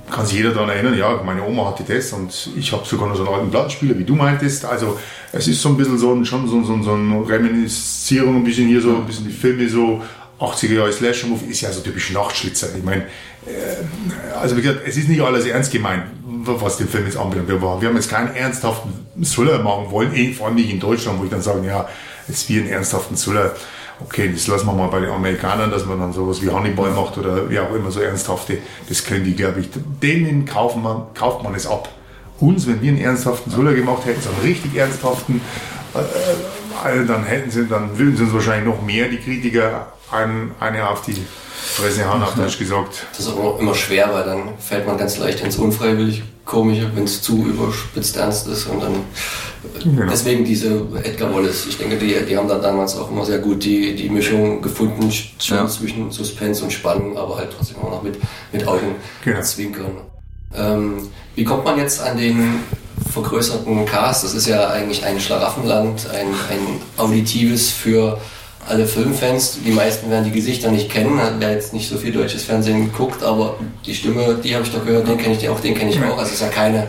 kann 0.09 0.25
sich 0.25 0.37
jeder 0.37 0.51
daran 0.51 0.69
erinnern, 0.69 0.97
ja, 0.97 1.21
meine 1.23 1.43
Oma 1.43 1.67
hatte 1.67 1.83
das 1.83 2.11
und 2.11 2.49
ich 2.57 2.71
habe 2.71 2.85
sogar 2.85 3.07
noch 3.07 3.15
so 3.15 3.25
einen 3.25 3.33
alten 3.33 3.51
Plattenspieler, 3.51 3.97
wie 3.97 4.03
du 4.03 4.15
meintest. 4.15 4.65
Also 4.65 4.99
es 5.31 5.47
ist 5.47 5.61
so 5.61 5.69
ein 5.69 5.77
bisschen 5.77 5.97
so 5.97 6.13
ein, 6.13 6.25
schon 6.25 6.47
so, 6.47 6.63
so, 6.63 6.81
so 6.81 6.93
eine 6.93 7.27
Reminiscierung, 7.27 8.37
ein 8.37 8.43
bisschen 8.43 8.67
hier 8.67 8.81
so, 8.81 8.95
ein 8.95 9.05
bisschen 9.05 9.25
die 9.25 9.33
Filme 9.33 9.69
so, 9.69 10.01
80er 10.39 10.73
Jahre 10.73 10.91
Slasher-Movie 10.91 11.45
ist 11.45 11.61
ja 11.61 11.71
so 11.71 11.81
typisch 11.81 12.11
Nachtschlitzer. 12.11 12.69
Ich 12.75 12.83
meine, 12.83 13.03
äh, 13.45 14.35
also 14.35 14.57
wie 14.57 14.61
gesagt, 14.61 14.81
es 14.85 14.97
ist 14.97 15.07
nicht 15.07 15.21
alles 15.21 15.45
ernst 15.45 15.71
gemeint, 15.71 16.03
was 16.25 16.77
den 16.77 16.87
Film 16.87 17.05
jetzt 17.05 17.17
anbelangt. 17.17 17.47
Wir, 17.47 17.61
wir 17.61 17.87
haben 17.87 17.95
jetzt 17.95 18.09
keinen 18.09 18.35
ernsthaften 18.35 18.91
Thriller 19.23 19.61
machen 19.61 19.91
wollen, 19.91 20.15
eh, 20.15 20.33
vor 20.33 20.47
allem 20.47 20.55
nicht 20.55 20.71
in 20.71 20.79
Deutschland, 20.79 21.19
wo 21.19 21.25
ich 21.25 21.29
dann 21.29 21.41
sage, 21.41 21.65
ja, 21.67 21.87
jetzt 22.27 22.49
wie 22.49 22.59
einen 22.59 22.69
ernsthaften 22.69 23.15
Thriller. 23.15 23.53
Okay, 24.05 24.31
das 24.33 24.47
lassen 24.47 24.65
wir 24.65 24.73
mal 24.73 24.87
bei 24.87 24.99
den 24.99 25.09
Amerikanern, 25.09 25.71
dass 25.71 25.85
man 25.85 25.99
dann 25.99 26.13
sowas 26.13 26.41
wie 26.41 26.49
Hannibal 26.49 26.91
macht 26.91 27.17
oder 27.17 27.49
wie 27.49 27.59
auch 27.59 27.73
immer 27.73 27.91
so 27.91 27.99
ernsthafte. 27.99 28.57
Das 28.89 29.03
können 29.03 29.23
die, 29.23 29.35
glaube 29.35 29.61
ich. 29.61 29.69
Denen 30.01 30.45
kaufen 30.45 30.81
man, 30.81 31.13
kauft 31.13 31.43
man 31.43 31.55
es 31.55 31.67
ab. 31.67 31.89
Uns, 32.39 32.67
wenn 32.67 32.81
wir 32.81 32.89
einen 32.89 33.01
ernsthaften 33.01 33.51
Thriller 33.51 33.73
gemacht 33.73 34.05
hätten, 34.05 34.21
so 34.21 34.29
einen 34.29 34.41
richtig 34.41 34.75
ernsthaften, 34.75 35.41
äh, 35.93 35.99
also 36.83 37.05
dann 37.05 37.23
hätten 37.23 37.51
sie, 37.51 37.67
dann 37.67 37.97
würden 37.97 38.17
sie 38.17 38.23
uns 38.23 38.33
wahrscheinlich 38.33 38.73
noch 38.73 38.81
mehr, 38.81 39.07
die 39.07 39.17
Kritiker, 39.17 39.93
ein, 40.11 40.51
eine 40.59 40.89
auf 40.89 41.01
die 41.03 41.15
Fresse 41.75 42.09
hauen, 42.11 42.23
auf 42.23 42.33
Deutsch 42.35 42.57
gesagt. 42.57 43.05
Das 43.11 43.27
ist 43.27 43.31
aber 43.31 43.57
immer 43.59 43.75
schwer, 43.75 44.09
weil 44.13 44.23
dann 44.23 44.49
fällt 44.59 44.87
man 44.87 44.97
ganz 44.97 45.17
leicht 45.17 45.41
ins 45.41 45.57
Unfreiwillig 45.57 46.23
Komische, 46.43 46.89
wenn 46.95 47.03
es 47.03 47.21
zu 47.21 47.45
überspitzt 47.45 48.17
ernst 48.17 48.47
ist. 48.47 48.65
Und 48.65 48.81
dann 48.81 48.93
Genau. 49.83 50.09
deswegen 50.09 50.43
diese 50.43 50.81
Edgar 51.03 51.33
Wallace. 51.33 51.67
Ich 51.69 51.77
denke, 51.77 51.95
die, 51.97 52.15
die 52.27 52.35
haben 52.35 52.47
da 52.47 52.57
damals 52.57 52.97
auch 52.97 53.09
immer 53.11 53.23
sehr 53.25 53.37
gut 53.39 53.63
die, 53.63 53.95
die 53.95 54.09
Mischung 54.09 54.61
gefunden, 54.61 55.11
Ja. 55.39 55.67
zwischen 55.67 56.09
Suspense 56.11 56.63
und 56.63 56.73
Spannung, 56.73 57.15
aber 57.17 57.37
halt 57.37 57.49
trotzdem 57.55 57.77
auch 57.77 57.91
noch 57.91 58.03
mit, 58.03 58.17
mit 58.51 58.67
Augen 58.67 58.95
Genau. 59.23 59.41
zwinkern. 59.41 59.91
Ähm, 60.55 61.07
wie 61.35 61.43
kommt 61.43 61.63
man 61.63 61.77
jetzt 61.77 62.01
an 62.01 62.17
den 62.17 62.59
vergrößerten 63.11 63.85
Cast? 63.85 64.23
Das 64.23 64.33
ist 64.33 64.47
ja 64.47 64.67
eigentlich 64.69 65.05
ein 65.05 65.19
Schlaraffenland, 65.19 66.07
ein, 66.09 66.27
ein 66.49 66.81
auditives 66.97 67.69
für 67.69 68.19
alle 68.67 68.85
Filmfans. 68.85 69.59
Die 69.65 69.71
meisten 69.71 70.09
werden 70.09 70.25
die 70.25 70.31
Gesichter 70.31 70.71
nicht 70.71 70.89
kennen, 70.89 71.19
wer 71.39 71.51
jetzt 71.51 71.73
nicht 71.73 71.89
so 71.89 71.97
viel 71.97 72.11
deutsches 72.11 72.43
Fernsehen 72.43 72.91
guckt, 72.95 73.23
aber 73.23 73.55
die 73.85 73.93
Stimme, 73.95 74.35
die 74.43 74.53
habe 74.55 74.63
ich 74.65 74.71
doch 74.71 74.85
gehört, 74.85 75.07
den 75.07 75.17
kenne 75.17 75.35
ich 75.35 75.49
auch, 75.49 75.59
den 75.59 75.75
kenne 75.75 75.91
ich 75.91 75.99
auch. 76.03 76.17
Also 76.17 76.29
es 76.29 76.33
ist 76.33 76.41
ja 76.41 76.47
keine 76.47 76.87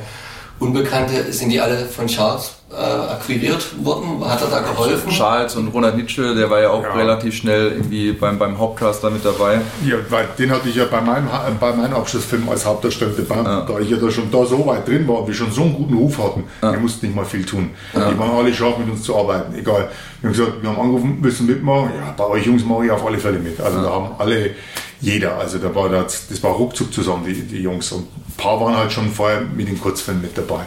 Unbekannte. 0.59 1.33
Sind 1.33 1.51
die 1.51 1.61
alle 1.61 1.87
von 1.87 2.07
Charles 2.07 2.53
äh, 2.71 2.77
akquiriert 2.77 3.67
worden? 3.85 4.25
Hat 4.25 4.41
er 4.43 4.47
da 4.49 4.61
geholfen? 4.61 5.11
Charles 5.11 5.57
und 5.57 5.69
Ronald 5.69 5.97
Mitchell, 5.97 6.37
der 6.37 6.49
war 6.51 6.61
ja 6.61 6.71
auch 6.71 6.83
Ja. 6.85 6.93
relativ 6.95 7.35
schnell 7.35 7.73
irgendwie 7.73 8.13
beim, 8.13 8.39
beim 8.39 8.57
Hauptcast 8.59 9.03
da 9.03 9.11
mit 9.11 9.25
dabei. 9.25 9.61
Ja, 9.85 9.97
weil 10.09 10.29
den 10.39 10.53
hatte 10.53 10.69
ich 10.69 10.77
ja 10.77 10.85
bei 10.85 11.01
meinem, 11.01 11.29
bei 11.59 11.73
meinem 11.73 11.95
Abschlussfilm 11.95 12.49
als 12.49 12.65
Hauptdarsteller 12.65 13.11
dabei. 13.17 13.43
Da 13.67 13.81
ich 13.81 13.91
ja 13.91 13.97
da 13.97 14.09
schon 14.11 14.31
da 14.31 14.45
so 14.45 14.65
weit 14.67 14.87
drin 14.87 15.09
war 15.09 15.21
und 15.21 15.27
wir 15.27 15.35
schon 15.35 15.51
so 15.51 15.63
einen 15.63 15.75
guten 15.75 15.95
Ruf 15.95 16.17
hatten, 16.19 16.45
wir 16.61 16.79
mussten 16.79 17.07
nicht 17.07 17.17
mal 17.17 17.25
viel 17.25 17.45
tun. 17.45 17.71
Die 17.93 17.99
waren 17.99 18.31
alle 18.31 18.55
scharf 18.55 18.79
mit 18.79 18.89
uns 18.89 19.03
zu 19.03 19.17
arbeiten. 19.17 19.55
Egal, 19.57 19.89
Wir 20.23 20.29
haben 20.31 20.37
gesagt, 20.37 20.63
wir 20.63 20.71
haben 20.71 20.81
angerufen, 20.81 21.19
willst 21.21 21.41
du 21.41 21.45
mitmachen? 21.45 21.91
Ja, 21.97 22.13
bei 22.17 22.25
euch 22.29 22.47
Jungs 22.47 22.65
mache 22.65 22.85
ich 22.87 22.91
auf 22.93 23.05
alle 23.05 23.19
Fälle 23.19 23.41
mit. 23.41 23.61
Also 23.61 23.83
da 23.83 23.91
haben 23.91 24.11
alle, 24.19 24.55
jeder, 25.01 25.37
also 25.37 25.59
da 25.59 25.75
war 25.75 25.89
das, 25.89 26.29
das 26.29 26.41
war 26.45 26.53
ruckzuck 26.53 26.93
zusammen, 26.95 27.25
die, 27.27 27.35
die 27.43 27.59
Jungs. 27.61 27.91
Und 27.91 28.03
ein 28.03 28.35
paar 28.37 28.61
waren 28.61 28.77
halt 28.77 28.93
schon 28.93 29.11
vorher 29.11 29.41
mit 29.41 29.67
dem 29.67 29.81
Kurzfilm 29.81 30.21
mit 30.23 30.39
dabei. 30.39 30.65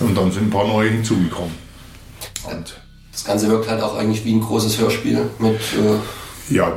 Und 0.00 0.16
dann 0.16 0.32
sind 0.32 0.44
ein 0.44 0.50
paar 0.50 0.66
neue 0.66 0.88
hinzugekommen. 0.88 1.52
Und 2.50 2.74
Das 3.12 3.24
Ganze 3.24 3.48
wirkt 3.50 3.68
halt 3.68 3.82
auch 3.82 3.96
eigentlich 3.98 4.24
wie 4.24 4.32
ein 4.32 4.40
großes 4.40 4.78
Hörspiel 4.78 5.28
mit 5.40 5.56
äh, 5.56 5.98
ja, 6.48 6.76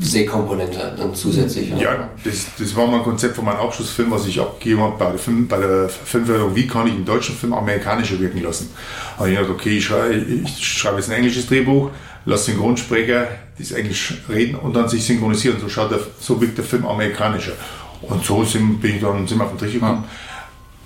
Sehkomponente 0.00 0.94
dann 0.96 1.14
zusätzlich. 1.14 1.70
Ja, 1.78 2.08
das, 2.24 2.46
das 2.58 2.74
war 2.74 2.86
mein 2.86 3.02
Konzept 3.02 3.36
von 3.36 3.44
meinem 3.44 3.60
Abschlussfilm, 3.60 4.10
was 4.10 4.26
ich 4.26 4.40
abgegeben 4.40 4.80
habe 4.80 4.96
bei 4.98 5.10
der, 5.10 5.18
Film, 5.18 5.46
bei 5.46 5.58
der 5.58 5.88
Filmförderung. 5.88 6.54
Wie 6.56 6.66
kann 6.66 6.86
ich 6.86 6.94
einen 6.94 7.04
deutschen 7.04 7.36
Film 7.36 7.52
amerikanischer 7.52 8.18
wirken 8.18 8.42
lassen? 8.42 8.70
Aber 9.16 9.28
ich 9.28 9.38
dachte, 9.38 9.50
okay, 9.50 9.78
ich 9.78 9.84
schreibe, 9.84 10.14
ich 10.14 10.66
schreibe 10.66 10.96
jetzt 10.96 11.10
ein 11.10 11.16
englisches 11.16 11.46
Drehbuch, 11.46 11.90
lasse 12.24 12.50
Synchronsprecher 12.50 13.28
das 13.58 13.70
Englisch 13.70 14.14
reden 14.28 14.56
und 14.56 14.74
dann 14.74 14.88
sich 14.88 15.04
synchronisieren. 15.04 15.60
So, 15.60 15.68
schaut 15.68 15.92
der, 15.92 16.00
so 16.18 16.40
wirkt 16.40 16.58
der 16.58 16.64
Film 16.64 16.84
amerikanischer. 16.84 17.52
Und 18.02 18.24
so 18.24 18.44
sind, 18.44 18.80
bin 18.80 18.96
ich 18.96 19.00
dann, 19.00 19.26
sind 19.26 19.38
wir 19.38 19.44
auf 19.44 19.52
den 19.52 19.58
Trichter 19.58 19.78
gekommen. 19.78 20.04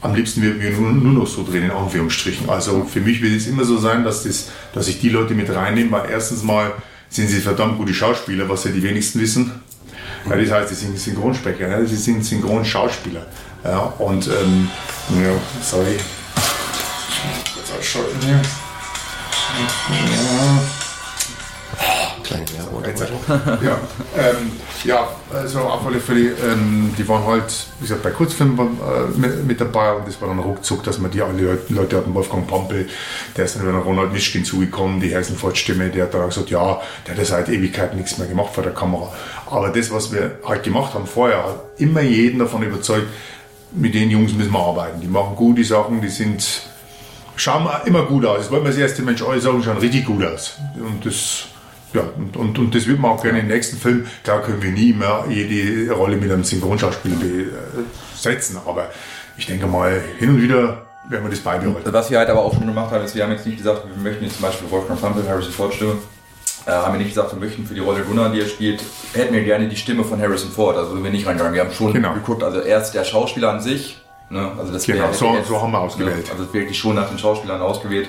Am 0.01 0.15
liebsten 0.15 0.43
würden 0.43 0.61
wir 0.61 0.71
nur, 0.71 0.93
nur 0.93 1.13
noch 1.13 1.27
so 1.27 1.43
drehen, 1.43 1.65
in 1.65 1.71
Anführungsstrichen. 1.71 2.49
Also 2.49 2.85
für 2.85 3.01
mich 3.01 3.21
wird 3.23 3.35
es 3.35 3.47
immer 3.47 3.65
so 3.65 3.79
sein, 3.79 4.05
dass, 4.05 4.23
das, 4.23 4.51
dass 4.73 4.87
ich 4.87 5.01
die 5.01 5.09
Leute 5.09 5.35
mit 5.35 5.53
reinnehme, 5.53 5.91
weil 5.91 6.11
erstens 6.11 6.45
mal 6.45 6.73
sind 7.11 7.29
sie 7.29 7.41
verdammt 7.41 7.79
gute 7.79 7.95
Schauspieler, 7.95 8.49
was 8.49 8.65
ja 8.65 8.71
die 8.71 8.83
wenigsten 8.83 9.21
wissen. 9.21 9.53
Ja, 10.29 10.37
das 10.37 10.51
heißt, 10.51 10.69
sie 10.71 10.75
sind 10.75 10.99
Synchronsprecher, 10.99 11.69
ne? 11.69 11.87
sie 11.87 11.97
sind 11.97 12.25
Synchronschauspieler. 12.25 13.27
Ja, 13.65 13.79
und, 13.99 14.27
ähm, 14.27 14.69
ja, 15.11 15.33
sorry. 15.63 15.97
Ausschalten 17.79 18.21
hier. 18.21 18.41
Ja. 19.91 20.78
Kleine 22.29 22.45
Werbung. 22.59 23.63
ja, 23.65 23.79
ähm, 24.19 24.53
ja, 24.85 25.09
also 25.33 25.61
auf 25.61 25.87
alle 25.87 25.99
Fälle, 25.99 26.33
ähm, 26.45 26.95
die 26.99 27.09
waren 27.09 27.25
halt, 27.25 27.67
wie 27.79 27.85
gesagt, 27.85 28.03
bei 28.03 28.11
Kurzfilmen 28.11 28.59
äh, 28.59 29.19
mit, 29.19 29.47
mit 29.47 29.61
dabei 29.63 29.95
und 29.95 30.07
das 30.07 30.21
war 30.21 30.29
dann 30.29 30.39
ruckzuck, 30.39 30.83
dass 30.83 30.99
man 30.99 31.11
die 31.11 31.23
alle 31.23 31.59
Leute, 31.71 31.97
hatten, 31.97 32.13
Wolfgang 32.13 32.47
Pampel, 32.47 32.87
der 33.35 33.47
ist 33.47 33.57
dann 33.57 33.67
wieder 33.67 33.79
Ronald 33.79 34.13
Mischkin 34.13 34.45
zugekommen, 34.45 35.01
die 35.01 35.09
Hersenfort-Stimme, 35.09 35.89
der 35.89 36.05
hat 36.05 36.13
dann 36.13 36.29
gesagt, 36.29 36.51
ja, 36.51 36.83
der 37.07 37.15
hat 37.15 37.19
ja 37.19 37.25
seit 37.25 37.49
Ewigkeit 37.49 37.95
nichts 37.97 38.19
mehr 38.19 38.29
gemacht 38.29 38.53
vor 38.53 38.63
der 38.63 38.75
Kamera. 38.75 39.11
Aber 39.47 39.71
das, 39.71 39.91
was 39.91 40.13
wir 40.13 40.39
halt 40.47 40.63
gemacht 40.65 40.93
haben 40.93 41.07
vorher, 41.07 41.45
hat 41.45 41.61
immer 41.79 42.03
jeden 42.03 42.41
davon 42.41 42.63
überzeugt, 42.63 43.07
mit 43.73 43.95
den 43.95 44.11
Jungs 44.11 44.35
müssen 44.35 44.53
wir 44.53 44.61
arbeiten. 44.61 45.01
Die 45.01 45.09
machen 45.09 45.35
gute 45.35 45.65
Sachen, 45.65 46.03
die 46.03 46.09
sind, 46.09 46.63
schauen 47.37 47.67
immer 47.87 48.03
gut 48.03 48.27
aus. 48.27 48.41
Das 48.41 48.51
wollen 48.51 48.65
wir 48.65 48.71
das 48.71 48.79
erste 48.79 49.01
Mensch 49.01 49.23
alle 49.23 49.41
sagen, 49.41 49.63
schauen 49.63 49.79
richtig 49.79 50.05
gut 50.05 50.23
aus. 50.25 50.59
Und 50.77 51.07
das, 51.07 51.47
ja, 51.95 52.03
und, 52.17 52.37
und, 52.37 52.59
und 52.59 52.75
das 52.75 52.87
wird 52.87 52.99
man 53.01 53.13
auch 53.13 53.23
gerne 53.23 53.41
im 53.41 53.49
nächsten 53.49 53.77
Film. 53.79 54.07
Klar 54.25 54.43
können 54.43 54.63
wir 54.63 54.71
nie 54.73 54.93
mehr 54.93 55.25
jede 55.29 55.91
Rolle 55.93 56.17
mit 56.17 56.31
einem 56.31 56.45
Synchronschauspieler 56.45 57.17
besetzen, 58.15 58.59
aber 58.67 58.91
ich 59.37 59.47
denke 59.47 59.67
mal, 59.67 60.01
hin 60.19 60.31
und 60.31 60.43
wieder 60.43 60.83
werden 61.09 61.25
wir 61.25 61.31
das 61.31 61.41
beibehalten. 61.41 61.93
Was 61.93 62.11
wir 62.11 62.19
halt 62.19 62.29
aber 62.29 62.45
auch 62.45 62.53
schon 62.55 62.67
gemacht 62.67 62.91
haben, 62.91 63.05
ist, 63.05 63.15
wir 63.15 63.23
haben 63.25 63.33
jetzt 63.33 63.47
nicht 63.47 63.59
gesagt, 63.59 63.85
wir 63.87 64.03
möchten 64.03 64.25
jetzt 64.25 64.37
zum 64.37 64.43
Beispiel 64.47 64.71
Wolfgang 64.71 65.01
Pampel, 65.01 65.27
Harrison 65.29 65.53
Ford 65.53 65.73
Stimme, 65.73 65.95
äh, 66.67 66.71
haben 66.73 66.93
wir 66.95 66.99
nicht 66.99 67.15
gesagt, 67.15 67.33
wir 67.33 67.39
möchten 67.41 67.65
für 67.67 67.73
die 67.75 67.81
Rolle 67.81 68.03
Gunnar, 68.03 68.31
die 68.31 68.41
er 68.41 68.47
spielt, 68.49 68.83
hätten 69.15 69.33
wir 69.33 69.43
gerne 69.45 69.69
die 69.69 69.77
Stimme 69.77 70.05
von 70.05 70.21
Harrison 70.21 70.51
Ford. 70.51 70.77
Also 70.77 70.93
sind 70.95 71.03
wir 71.05 71.11
nicht 71.11 71.27
reingegangen. 71.27 71.55
Wir 71.55 71.63
haben 71.65 71.73
schon 71.73 71.93
Genau. 71.95 72.13
geguckt, 72.13 72.43
also 72.43 72.61
erst 72.61 72.95
der 72.95 73.05
Schauspieler 73.05 73.51
an 73.51 73.61
sich. 73.61 73.99
Ne? 74.29 74.53
Also 74.59 74.73
das 74.75 74.85
Genau, 74.85 75.05
wäre- 75.05 75.15
so- 75.15 75.35
jetzt- 75.35 75.49
so 75.49 75.63
haben 75.63 75.71
wir 75.73 75.81
ausgewählt. 75.81 76.27
Ne? 76.27 76.33
Also 76.33 76.53
wirklich 76.53 76.79
schon 76.79 76.97
nach 76.97 77.09
den 77.09 77.19
Schauspielern 77.19 77.63
ausgewählt. 77.63 78.09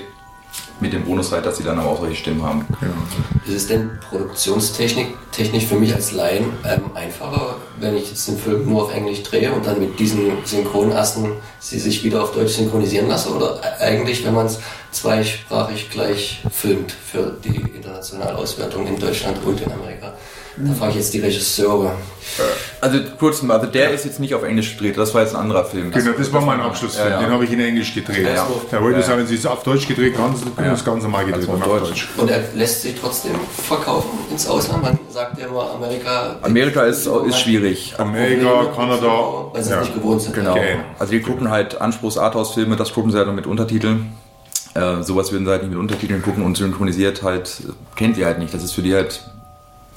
Mit 0.80 0.94
dem 0.94 1.04
Bonus 1.04 1.30
halt, 1.30 1.44
dass 1.44 1.58
sie 1.58 1.62
dann 1.62 1.78
aber 1.78 1.90
auch 1.90 2.00
solche 2.00 2.16
Stimmen 2.16 2.42
haben. 2.42 2.66
Ist 3.46 3.54
es 3.54 3.66
denn 3.66 3.90
Produktionstechnik 4.08 5.08
technisch 5.30 5.66
für 5.66 5.74
mich 5.74 5.94
als 5.94 6.12
Laien 6.12 6.46
ähm, 6.64 6.90
einfacher, 6.94 7.56
wenn 7.78 7.96
ich 7.96 8.08
jetzt 8.08 8.26
den 8.28 8.38
Film 8.38 8.66
nur 8.66 8.84
auf 8.84 8.94
Englisch 8.94 9.22
drehe 9.22 9.52
und 9.52 9.66
dann 9.66 9.78
mit 9.78 9.98
diesen 9.98 10.32
Synchronassen 10.44 11.32
sie 11.58 11.78
sich 11.78 12.02
wieder 12.02 12.22
auf 12.22 12.32
Deutsch 12.32 12.52
synchronisieren 12.52 13.08
lasse? 13.08 13.34
Oder 13.34 13.60
eigentlich, 13.78 14.24
wenn 14.24 14.34
man 14.34 14.46
es 14.46 14.58
zweisprachig 14.90 15.90
gleich 15.90 16.42
filmt 16.50 16.92
für 16.92 17.36
die 17.44 17.56
internationale 17.56 18.34
Auswertung 18.36 18.86
in 18.86 18.98
Deutschland 18.98 19.36
und 19.44 19.60
in 19.60 19.70
Amerika? 19.70 20.14
Da 20.56 20.74
frage 20.74 20.90
ich 20.90 20.96
jetzt 20.96 21.14
die 21.14 21.20
Regisseure. 21.20 21.92
Also 22.80 22.98
kurz 23.18 23.42
mal, 23.42 23.54
also 23.58 23.66
der 23.70 23.90
ist 23.90 24.04
jetzt 24.04 24.20
nicht 24.20 24.34
auf 24.34 24.42
Englisch 24.42 24.76
gedreht, 24.76 24.96
das 24.98 25.14
war 25.14 25.22
jetzt 25.22 25.34
ein 25.34 25.40
anderer 25.40 25.64
Film. 25.64 25.90
Genau, 25.90 26.10
das 26.16 26.32
war 26.32 26.40
mein 26.42 26.60
Abschlussfilm, 26.60 27.08
Ja, 27.08 27.14
ja. 27.14 27.20
den 27.20 27.30
habe 27.32 27.44
ich 27.44 27.52
in 27.52 27.60
Englisch 27.60 27.94
gedreht. 27.94 28.24
Ja, 28.24 28.34
ja. 28.34 28.46
Der 28.70 28.82
wollte 28.82 28.98
Ja, 29.00 29.02
ja. 29.02 29.06
sagen, 29.10 29.26
sie 29.26 29.34
ist 29.36 29.46
auf 29.46 29.62
Deutsch 29.62 29.86
gedreht, 29.88 30.16
ganz, 30.16 30.40
das 30.56 30.84
Ganze 30.84 31.08
mal 31.08 31.24
gedreht. 31.24 31.48
Also 31.48 31.52
auf 31.52 31.54
und 31.56 31.62
auf 31.72 31.88
Deutsch. 31.88 32.08
Und 32.16 32.30
er 32.30 32.42
lässt 32.54 32.82
sich 32.82 32.94
trotzdem 33.00 33.32
verkaufen 33.66 34.10
ins 34.30 34.46
Ausland. 34.48 34.82
Man 34.82 34.98
sagt 35.08 35.38
ja 35.38 35.46
immer, 35.46 35.70
Amerika. 35.74 36.36
Amerika 36.42 36.82
ist, 36.82 37.06
ist 37.06 37.40
schwierig. 37.40 37.94
Amerika, 37.98 38.66
Kanada, 38.76 39.50
Weil 39.52 39.62
sie 39.62 39.70
es 39.70 39.74
ja. 39.76 39.80
nicht 39.80 39.94
gewohnt 39.94 40.20
sind. 40.22 40.34
Genau. 40.34 40.52
Okay. 40.52 40.76
Also 40.98 41.12
die 41.12 41.20
gucken 41.20 41.50
halt 41.50 41.80
Anspruchs-Arthouse-Filme, 41.80 42.76
das 42.76 42.92
gucken 42.92 43.10
sie 43.12 43.18
halt 43.18 43.32
mit 43.34 43.46
Untertiteln. 43.46 44.12
Äh, 44.74 45.02
sowas 45.02 45.32
würden 45.32 45.46
sie 45.46 45.50
halt 45.50 45.62
nicht 45.62 45.70
mit 45.72 45.80
Untertiteln 45.80 46.22
gucken 46.22 46.44
und 46.44 46.56
synchronisiert 46.56 47.22
halt, 47.22 47.48
äh, 47.68 47.72
kennt 47.96 48.16
sie 48.16 48.24
halt 48.24 48.38
nicht. 48.38 48.54
Das 48.54 48.62
ist 48.62 48.72
für 48.72 48.82
die 48.82 48.94
halt 48.94 49.20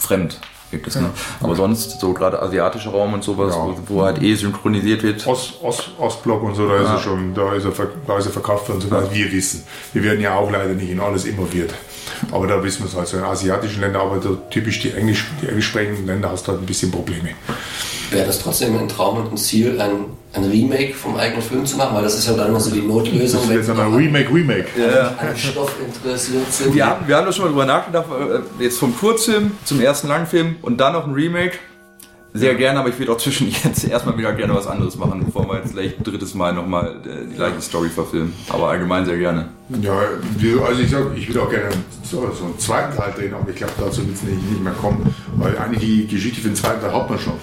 fremd. 0.04 0.40
Gibt 0.72 0.88
es, 0.88 0.96
ne? 0.96 1.12
Aber 1.40 1.56
sonst, 1.56 2.00
so 2.00 2.14
gerade 2.14 2.42
asiatischer 2.42 2.90
Raum 2.90 3.14
und 3.14 3.24
sowas, 3.24 3.54
Ja. 3.56 3.64
wo, 3.64 3.76
wo 3.88 4.02
halt 4.04 4.24
eh 4.24 4.34
synchronisiert 4.34 5.04
wird. 5.04 5.28
Ost, 5.28 5.62
Ost, 5.62 5.92
Ostblock 6.00 6.42
und 6.42 6.56
so, 6.56 6.68
da 6.68 6.78
ist 6.78 6.90
er 6.90 7.00
schon, 7.00 7.34
da 7.36 7.54
ist 7.54 7.66
er, 7.66 7.72
ver- 7.74 7.92
da 8.08 8.18
ist 8.18 8.26
er 8.26 8.32
verkauft 8.32 8.70
worden, 8.70 8.82
sogar 8.82 9.14
wir 9.14 9.32
wissen. 9.32 9.64
Wir 9.94 10.04
werden 10.04 10.20
ja 10.22 10.36
auch 10.36 10.50
leider 10.50 10.74
nicht 10.74 10.90
in 10.90 11.00
alles 11.00 11.26
involviert. 11.26 11.72
Aber 12.32 12.48
da 12.48 12.64
wissen 12.64 12.84
wir 12.84 12.88
es 12.90 12.96
halt 12.96 13.08
so 13.08 13.18
in 13.18 13.24
asiatischen 13.24 13.82
Ländern, 13.82 14.02
aber 14.02 14.18
da 14.18 14.30
typisch 14.50 14.80
die 14.80 14.92
Englisch, 14.92 15.26
die 15.42 15.48
englisch 15.48 15.68
sprechenden 15.68 16.06
Länder 16.06 16.30
hast 16.32 16.48
du 16.48 16.52
halt 16.52 16.62
ein 16.62 16.66
bisschen 16.66 16.92
Probleme. 16.92 17.30
Wäre 18.12 18.28
das 18.28 18.40
trotzdem 18.40 18.78
ein 18.78 18.88
Traum 18.88 19.18
und 19.18 19.32
ein 19.34 19.38
Ziel, 19.38 19.82
ein, 19.82 20.06
ein 20.34 20.44
Remake 20.44 20.94
vom 20.94 21.18
eigenen 21.18 21.42
Film 21.42 21.66
zu 21.66 21.78
machen? 21.78 21.96
Weil 21.96 22.04
das 22.04 22.16
ist 22.18 22.28
ja 22.28 22.34
dann 22.34 22.50
immer 22.50 22.60
so 22.60 22.70
die 22.70 22.82
Notlösung, 22.82 23.40
Das 23.42 23.50
sie 23.50 23.56
jetzt 23.56 23.70
ein 23.70 23.94
Remake, 23.96 24.32
Remake. 24.32 24.68
an 25.18 25.36
Stoff 25.36 25.74
interessiert 25.84 26.52
sind. 26.52 26.76
Wir 26.76 26.86
haben, 26.86 27.08
wir 27.08 27.18
haben 27.18 27.26
da 27.26 27.32
schon 27.32 27.46
mal 27.46 27.50
drüber 27.50 27.66
nachgedacht, 27.66 28.06
äh, 28.60 28.64
jetzt 28.64 28.78
vom 28.78 28.96
Kurzfilm 28.96 29.52
zum 29.66 29.82
ersten 29.82 30.08
Langfilm 30.10 30.58
und 30.62 30.78
dann 30.78 30.94
noch 30.94 31.08
ein 31.08 31.14
Remake. 31.14 31.54
Sehr 32.36 32.56
gerne, 32.56 32.80
aber 32.80 32.90
ich 32.90 32.98
würde 32.98 33.12
auch 33.12 33.18
zwischen 33.18 33.48
jetzt 33.64 33.88
erstmal 33.88 34.18
wieder 34.18 34.34
gerne 34.34 34.56
was 34.56 34.66
anderes 34.66 34.98
machen, 34.98 35.24
bevor 35.24 35.48
wir 35.48 35.58
jetzt 35.58 35.74
gleich 35.74 35.98
ein 35.98 36.04
drittes 36.04 36.34
Mal 36.34 36.54
nochmal 36.54 36.96
äh, 37.06 37.30
die 37.30 37.36
gleiche 37.36 37.62
Story 37.62 37.90
verfilmen. 37.90 38.34
Aber 38.50 38.70
allgemein 38.70 39.06
sehr 39.06 39.18
gerne. 39.18 39.50
Ja, 39.82 40.00
also 40.66 40.82
ich 40.82 40.90
sag, 40.90 41.16
ich 41.16 41.28
würde 41.28 41.44
auch 41.44 41.50
gerne 41.50 41.70
so, 42.04 42.32
so 42.34 42.46
einen 42.46 42.58
zweiten 42.58 42.98
Teil 42.98 43.14
drehen, 43.14 43.34
aber 43.34 43.50
ich 43.50 43.56
glaube, 43.56 43.74
dazu 43.80 44.06
wird 44.06 44.16
es 44.16 44.24
nicht, 44.24 44.50
nicht 44.50 44.64
mehr 44.64 44.74
kommen, 44.74 45.14
weil 45.36 45.58
eigentlich 45.58 45.82
die 45.82 46.08
Geschichte 46.08 46.42
für 46.42 46.48
den 46.48 46.56
zweiten 46.56 46.82
Teil 46.82 46.94
hat 46.94 47.10
man 47.10 47.20
schon. 47.20 47.34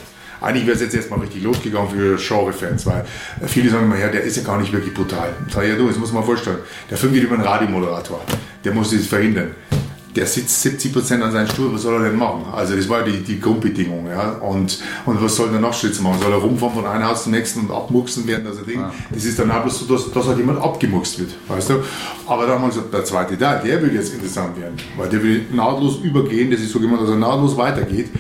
Eigentlich 0.41 0.67
wäre 0.67 0.75
es 0.75 0.83
jetzt 0.83 0.95
erstmal 0.95 1.21
richtig 1.21 1.43
losgegangen 1.43 1.91
für 1.91 2.17
Genre-Fans, 2.17 2.87
weil 2.87 3.05
viele 3.47 3.71
sagen 3.71 3.85
immer, 3.85 3.99
ja, 3.99 4.09
der 4.09 4.23
ist 4.23 4.39
ja 4.39 4.43
gar 4.43 4.59
nicht 4.59 4.73
wirklich 4.73 4.95
brutal. 4.95 5.35
Sag 5.51 5.65
ich, 5.65 5.71
ja 5.71 5.77
du, 5.77 5.87
das 5.87 5.99
muss 5.99 6.13
man 6.13 6.25
vorstellen. 6.25 6.59
Der 6.91 6.97
Film 6.97 7.13
geht 7.13 7.25
über 7.25 7.35
einen 7.35 7.45
Radiomoderator, 7.45 8.23
der 8.65 8.73
muss 8.73 8.91
das 8.91 9.07
verhindern. 9.07 9.55
Der 10.17 10.27
sitzt 10.27 10.65
70% 10.67 11.23
an 11.23 11.31
seinem 11.31 11.49
Stuhl, 11.49 11.73
was 11.73 11.83
soll 11.83 12.03
er 12.03 12.11
denn 12.11 12.19
machen? 12.19 12.45
Also 12.53 12.75
das 12.75 12.89
war 12.89 13.03
die, 13.03 13.19
die 13.19 13.41
Grundbedingung. 13.41 14.09
Ja? 14.09 14.33
Und, 14.41 14.81
und 15.07 15.23
was 15.23 15.37
soll 15.37 15.51
der 15.51 15.61
Nachschütze 15.61 16.03
machen? 16.03 16.19
Soll 16.21 16.33
er 16.33 16.39
rumfahren 16.39 16.75
von 16.75 16.87
einem 16.87 17.07
Haus 17.07 17.25
zum 17.25 17.33
nächsten 17.33 17.61
und 17.61 17.71
abmuchsen 17.71 18.27
während 18.27 18.47
das 18.47 18.63
Ding? 18.65 18.83
Das 19.11 19.25
ist 19.25 19.39
dann 19.39 19.51
auch 19.51 19.63
bloß 19.63 19.81
so, 19.81 19.95
dass, 19.95 20.11
dass 20.11 20.27
halt 20.27 20.39
jemand 20.39 20.61
abgemuxt 20.61 21.21
wird. 21.21 21.31
Weißt 21.49 21.71
du? 21.71 21.75
Aber 22.27 22.47
da 22.47 22.55
haben 22.55 22.63
wir 22.63 22.69
gesagt, 22.69 22.93
der 22.93 23.05
zweite 23.05 23.39
Teil, 23.39 23.63
der 23.65 23.83
will 23.83 23.95
jetzt 23.95 24.13
interessant 24.13 24.61
werden. 24.61 24.77
Weil 24.97 25.09
der 25.09 25.23
will 25.23 25.47
nahtlos 25.53 25.99
übergehen, 26.03 26.51
das 26.51 26.61
ist 26.61 26.73
so 26.73 26.81
gemacht, 26.81 27.03
dass 27.03 27.11
er 27.11 27.17
nahtlos 27.17 27.57
weitergeht. 27.57 28.11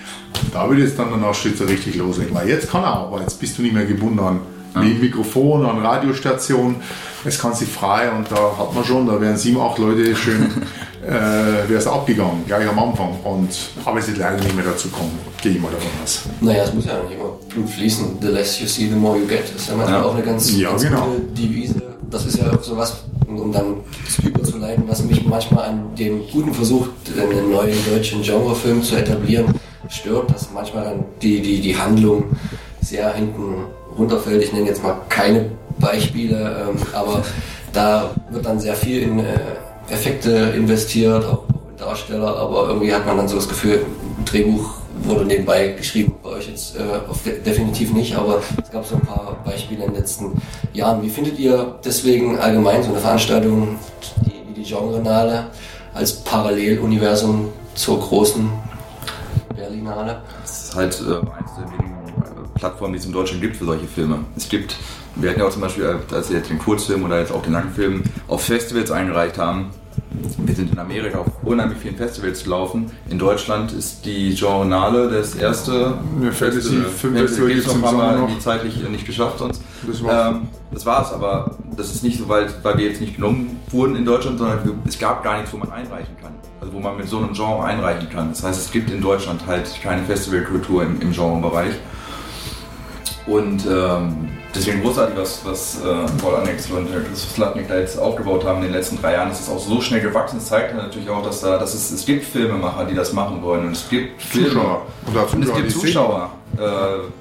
Da 0.53 0.69
will 0.71 0.79
jetzt 0.79 0.99
dann 0.99 1.09
der 1.09 1.19
Nachschütze 1.19 1.69
richtig 1.69 1.97
loslegen. 1.97 2.35
Weil 2.35 2.49
jetzt 2.49 2.71
kann 2.71 2.83
er 2.83 3.01
auch, 3.01 3.13
weil 3.13 3.23
jetzt 3.23 3.41
bist 3.41 3.59
du 3.59 3.63
nicht 3.63 3.75
mehr 3.75 3.85
gebunden 3.85 4.21
an 4.21 4.41
wie 4.75 4.95
Mikrofon, 4.95 5.67
an 5.67 5.85
Radiostation. 5.85 6.77
Es 7.25 7.39
kann 7.39 7.55
sich 7.55 7.69
frei 7.69 8.11
und 8.11 8.31
da 8.31 8.57
hat 8.59 8.75
man 8.75 8.85
schon, 8.85 9.07
da 9.07 9.21
wären 9.21 9.37
sieben, 9.37 9.61
acht 9.61 9.79
Leute 9.79 10.15
schön, 10.17 10.49
äh, 11.07 11.69
wäre 11.69 11.79
es 11.79 11.87
abgegangen, 11.87 12.45
gleich 12.47 12.69
am 12.69 12.79
Anfang. 12.79 13.19
Und, 13.25 13.49
aber 13.85 13.99
es 13.99 14.09
wird 14.09 14.19
leider 14.19 14.37
nicht 14.37 14.55
mehr 14.55 14.65
dazu 14.65 14.89
kommen, 14.89 15.19
gehe 15.43 15.53
ich 15.53 15.61
mal 15.61 15.71
davon 15.73 15.89
aus. 16.03 16.23
Naja, 16.41 16.65
es 16.65 16.75
muss 16.75 16.87
ja 16.87 17.01
nicht 17.03 17.19
immer 17.19 17.31
Blut 17.49 17.69
fließen. 17.71 18.19
The 18.21 18.29
less 18.29 18.61
you 18.61 18.67
see, 18.67 18.89
the 18.89 18.95
more 18.97 19.17
you 19.19 19.27
get. 19.27 19.43
Das 19.45 19.63
ist 19.63 19.69
ja 19.71 19.77
manchmal 19.77 20.01
Ja. 20.01 20.07
auch 20.07 20.15
eine 20.15 20.23
ganz, 20.25 20.57
Ja, 20.57 20.71
ganz 20.71 20.83
genau. 20.83 21.05
gute 21.07 21.21
Devise. 21.43 21.83
Das 22.11 22.27
ist 22.27 22.39
ja 22.39 22.51
auch 22.53 22.63
sowas, 22.63 23.05
um 23.29 23.53
dann 23.53 23.77
das 24.05 24.19
überzuleiten, 24.25 24.85
was 24.89 25.03
mich 25.05 25.25
manchmal 25.25 25.65
an 25.71 25.95
dem 25.97 26.23
guten 26.33 26.53
Versuch, 26.53 26.89
einen 27.17 27.51
neuen 27.53 27.77
deutschen 27.89 28.23
Genrefilm 28.23 28.83
zu 28.83 28.97
etablieren, 28.97 29.55
stört, 29.89 30.31
dass 30.35 30.51
manchmal 30.53 30.85
dann 30.85 31.05
die, 31.23 31.41
die, 31.41 31.61
die 31.61 31.77
Handlung 31.77 32.25
sehr 32.81 33.13
hinten 33.15 33.65
runterfällt. 33.97 34.43
Ich 34.43 34.53
nenne 34.53 34.67
jetzt 34.67 34.83
mal 34.83 34.97
keine 35.09 35.47
Beispiele, 35.79 36.69
ähm, 36.71 36.77
aber 36.93 37.23
da 37.73 38.11
wird 38.31 38.45
dann 38.45 38.59
sehr 38.59 38.75
viel 38.75 39.03
in 39.03 39.21
äh, 39.21 39.39
Effekte 39.91 40.31
investiert, 40.57 41.25
auch 41.25 41.45
in 41.71 41.77
Darsteller, 41.77 42.37
aber 42.37 42.69
irgendwie 42.69 42.93
hat 42.93 43.07
man 43.07 43.17
dann 43.17 43.29
so 43.29 43.37
das 43.37 43.49
Gefühl, 43.49 43.85
ein 44.19 44.25
Drehbuch 44.25 44.81
wurde 45.03 45.25
nebenbei 45.25 45.69
geschrieben, 45.69 46.15
bei 46.23 46.31
euch 46.31 46.49
jetzt 46.49 46.77
äh, 46.77 47.41
definitiv 47.45 47.93
nicht, 47.93 48.15
aber 48.17 48.43
es 48.63 48.71
gab 48.71 48.85
so 48.87 48.97
ein 48.97 49.01
paar 49.01 49.37
Beispiele 49.45 49.85
in 49.85 49.93
den 49.93 50.01
letzten 50.01 50.41
Jahren. 50.73 51.03
Wie 51.03 51.09
findet 51.09 51.39
ihr 51.39 51.79
deswegen 51.85 52.39
allgemein 52.39 52.83
so 52.83 52.91
eine 52.91 52.99
Veranstaltung 52.99 53.79
die, 54.27 54.33
wie 54.49 54.63
die 54.63 54.69
Genrenale 54.69 55.47
als 55.95 56.13
Paralleluniversum 56.13 57.49
zur 57.75 57.99
großen 57.99 58.51
Berlinale. 59.55 60.23
Das 60.43 60.65
ist 60.65 60.77
halt 60.77 61.01
äh, 61.01 61.15
eines 61.15 61.55
der 61.57 61.65
wenigen 61.67 61.99
äh, 62.23 62.59
Plattformen, 62.59 62.93
die 62.93 62.99
es 62.99 63.07
in 63.07 63.13
Deutschland 63.13 63.43
gibt 63.43 63.57
für 63.57 63.65
solche 63.65 63.87
Filme. 63.87 64.25
Es 64.37 64.49
gibt, 64.49 64.77
wir 65.17 65.31
hatten 65.31 65.41
ja 65.41 65.47
auch 65.47 65.51
zum 65.51 65.63
Beispiel, 65.63 65.85
äh, 65.85 66.15
als 66.15 66.31
wir 66.31 66.39
jetzt 66.39 66.51
den 66.51 66.59
Kurzfilm 66.59 67.05
oder 67.05 67.19
jetzt 67.19 67.33
auch 67.33 67.43
den 67.43 67.53
Langfilm 67.53 68.03
auf 68.29 68.43
Festivals 68.43 68.91
eingereicht 68.91 69.39
haben, 69.39 69.71
wir 70.39 70.55
sind 70.55 70.73
in 70.73 70.79
Amerika 70.79 71.19
auf 71.19 71.27
unheimlich 71.43 71.79
vielen 71.79 71.97
Festivals 71.97 72.43
gelaufen. 72.45 72.91
In 73.09 73.19
Deutschland 73.19 73.73
ist 73.73 74.05
die 74.05 74.33
Journale 74.33 75.09
das 75.11 75.35
erste 75.35 75.95
Eine 76.21 76.33
Fantasy- 76.33 76.61
Festival. 76.61 76.85
Filmfestival 76.91 77.49
Fantasy 77.49 77.55
gibt's 77.55 77.67
noch 77.67 77.93
im 77.93 78.01
haben 78.03 78.29
wir 78.29 78.39
zeitlich 78.41 78.89
nicht 78.89 79.07
geschafft 79.07 79.39
sonst. 79.39 79.63
Das 79.87 80.03
war's. 80.05 80.35
Ähm, 80.35 80.49
das 80.73 80.87
war's, 80.87 81.13
aber 81.13 81.57
das 81.77 81.95
ist 81.95 82.03
nicht 82.05 82.19
so, 82.19 82.29
weil, 82.29 82.47
weil 82.63 82.79
wir 82.79 82.87
jetzt 82.87 83.01
nicht 83.01 83.17
genommen 83.17 83.59
wurden 83.71 83.97
in 83.97 84.05
Deutschland, 84.05 84.39
sondern 84.39 84.65
wir- 84.65 84.75
es 84.87 84.99
gab 84.99 85.23
gar 85.25 85.37
nichts, 85.39 85.53
wo 85.53 85.57
man 85.57 85.71
einreichen 85.73 86.17
kann. 86.21 86.33
Also 86.61 86.73
wo 86.75 86.81
man 86.81 86.97
mit 86.97 87.09
so 87.09 87.19
einem 87.19 87.33
Genre 87.33 87.65
einreichen 87.65 88.09
kann. 88.11 88.29
Das 88.31 88.43
heißt, 88.43 88.61
es 88.61 88.71
gibt 88.71 88.91
in 88.91 89.01
Deutschland 89.01 89.47
halt 89.47 89.69
keine 89.83 90.03
Festivalkultur 90.05 90.83
im, 90.83 91.01
im 91.01 91.13
Genrebereich. 91.13 91.73
Und 93.31 93.65
ähm, 93.71 94.29
deswegen 94.53 94.83
großartig, 94.83 95.17
was, 95.17 95.45
was 95.45 95.81
äh, 95.85 96.21
Paul 96.21 96.35
Annex 96.35 96.69
und 96.71 96.89
äh, 96.89 97.01
Christoph 97.09 97.33
Slatnik 97.33 97.69
da 97.69 97.79
jetzt 97.79 97.97
aufgebaut 97.97 98.45
haben 98.45 98.59
in 98.59 98.65
den 98.65 98.73
letzten 98.73 99.01
drei 99.01 99.13
Jahren. 99.13 99.29
Das 99.29 99.41
ist 99.41 99.49
auch 99.49 99.61
so 99.61 99.81
schnell 99.81 100.01
gewachsen. 100.01 100.39
Das 100.39 100.47
zeigt 100.47 100.75
natürlich 100.75 101.09
auch, 101.09 101.23
dass, 101.23 101.41
da, 101.41 101.57
dass 101.57 101.73
es, 101.73 101.93
es 101.93 102.05
gibt 102.05 102.25
Filmemacher, 102.25 102.87
die 102.87 102.95
das 102.95 103.13
machen 103.13 103.41
wollen. 103.43 103.67
Und 103.67 103.73
es 103.73 103.89
gibt 103.89 104.21
Filme. 104.21 104.49
Zuschauer. 104.49 104.87
Und 105.07 105.35
Und 105.35 105.43
es 105.45 105.55
gibt. 105.55 105.71
Zuschauer. 105.71 106.31
Äh, 106.57 106.61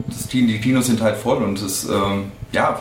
das 0.07 0.27
die 0.27 0.59
Kinos 0.59 0.87
sind 0.87 0.99
halt 1.01 1.15
voll 1.15 1.37
und 1.43 1.61
es 1.61 1.87
ähm, 1.87 2.31
ja, 2.51 2.79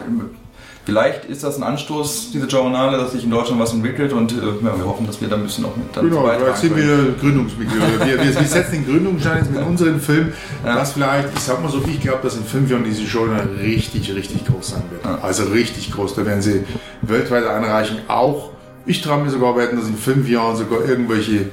vielleicht 0.89 1.27
ist 1.27 1.45
das 1.45 1.59
ein 1.59 1.63
Anstoß, 1.65 2.31
diese 2.33 2.47
Journale, 2.47 2.97
dass 2.97 3.13
sich 3.13 3.23
in 3.25 3.31
Deutschland 3.31 3.61
was 3.61 3.75
entwickelt 3.75 4.15
und 4.15 4.33
äh, 4.33 4.37
ja, 4.37 4.79
wir 4.79 4.87
hoffen, 4.87 5.07
dass 5.07 5.21
wir 5.21 5.29
da 5.29 5.37
ein 5.37 5.43
bisschen 5.43 5.67
auch 5.67 5.77
mit 5.77 5.95
dann 5.95 6.09
Genau, 6.09 6.27
jetzt 6.27 6.63
sind 6.63 6.75
wir 6.75 7.15
Gründungsmitglieder. 7.21 8.07
Wir, 8.07 8.19
wir, 8.25 8.41
wir 8.41 8.47
setzen 8.47 8.73
den 8.73 8.87
Gründungsstein 8.87 9.37
jetzt 9.39 9.51
mit 9.51 9.63
unseren 9.67 10.01
Film, 10.01 10.33
Ja. 10.65 10.77
dass 10.77 10.93
vielleicht, 10.93 11.29
ich 11.37 11.41
sag 11.41 11.63
mal 11.63 11.71
so, 11.71 11.83
ich 11.87 12.01
glaube, 12.01 12.21
dass 12.23 12.37
in 12.37 12.45
fünf 12.45 12.71
Jahren 12.71 12.85
diese 12.85 13.03
dann 13.05 13.59
richtig, 13.61 14.15
richtig 14.15 14.47
groß 14.47 14.71
sein 14.71 14.83
wird. 14.91 15.05
Ja. 15.05 15.19
Also 15.21 15.45
richtig 15.45 15.93
groß. 15.93 16.15
Da 16.15 16.25
werden 16.25 16.41
sie 16.41 16.65
weltweit 17.03 17.47
einreichen. 17.47 17.99
Auch, 18.09 18.51
ich 18.87 19.03
traue 19.03 19.23
mir 19.23 19.31
sogar 19.31 19.57
wetten, 19.59 19.77
dass 19.77 19.89
in 19.89 19.97
fünf 19.97 20.27
Jahren 20.27 20.57
sogar 20.57 20.89
irgendwelche 20.89 21.51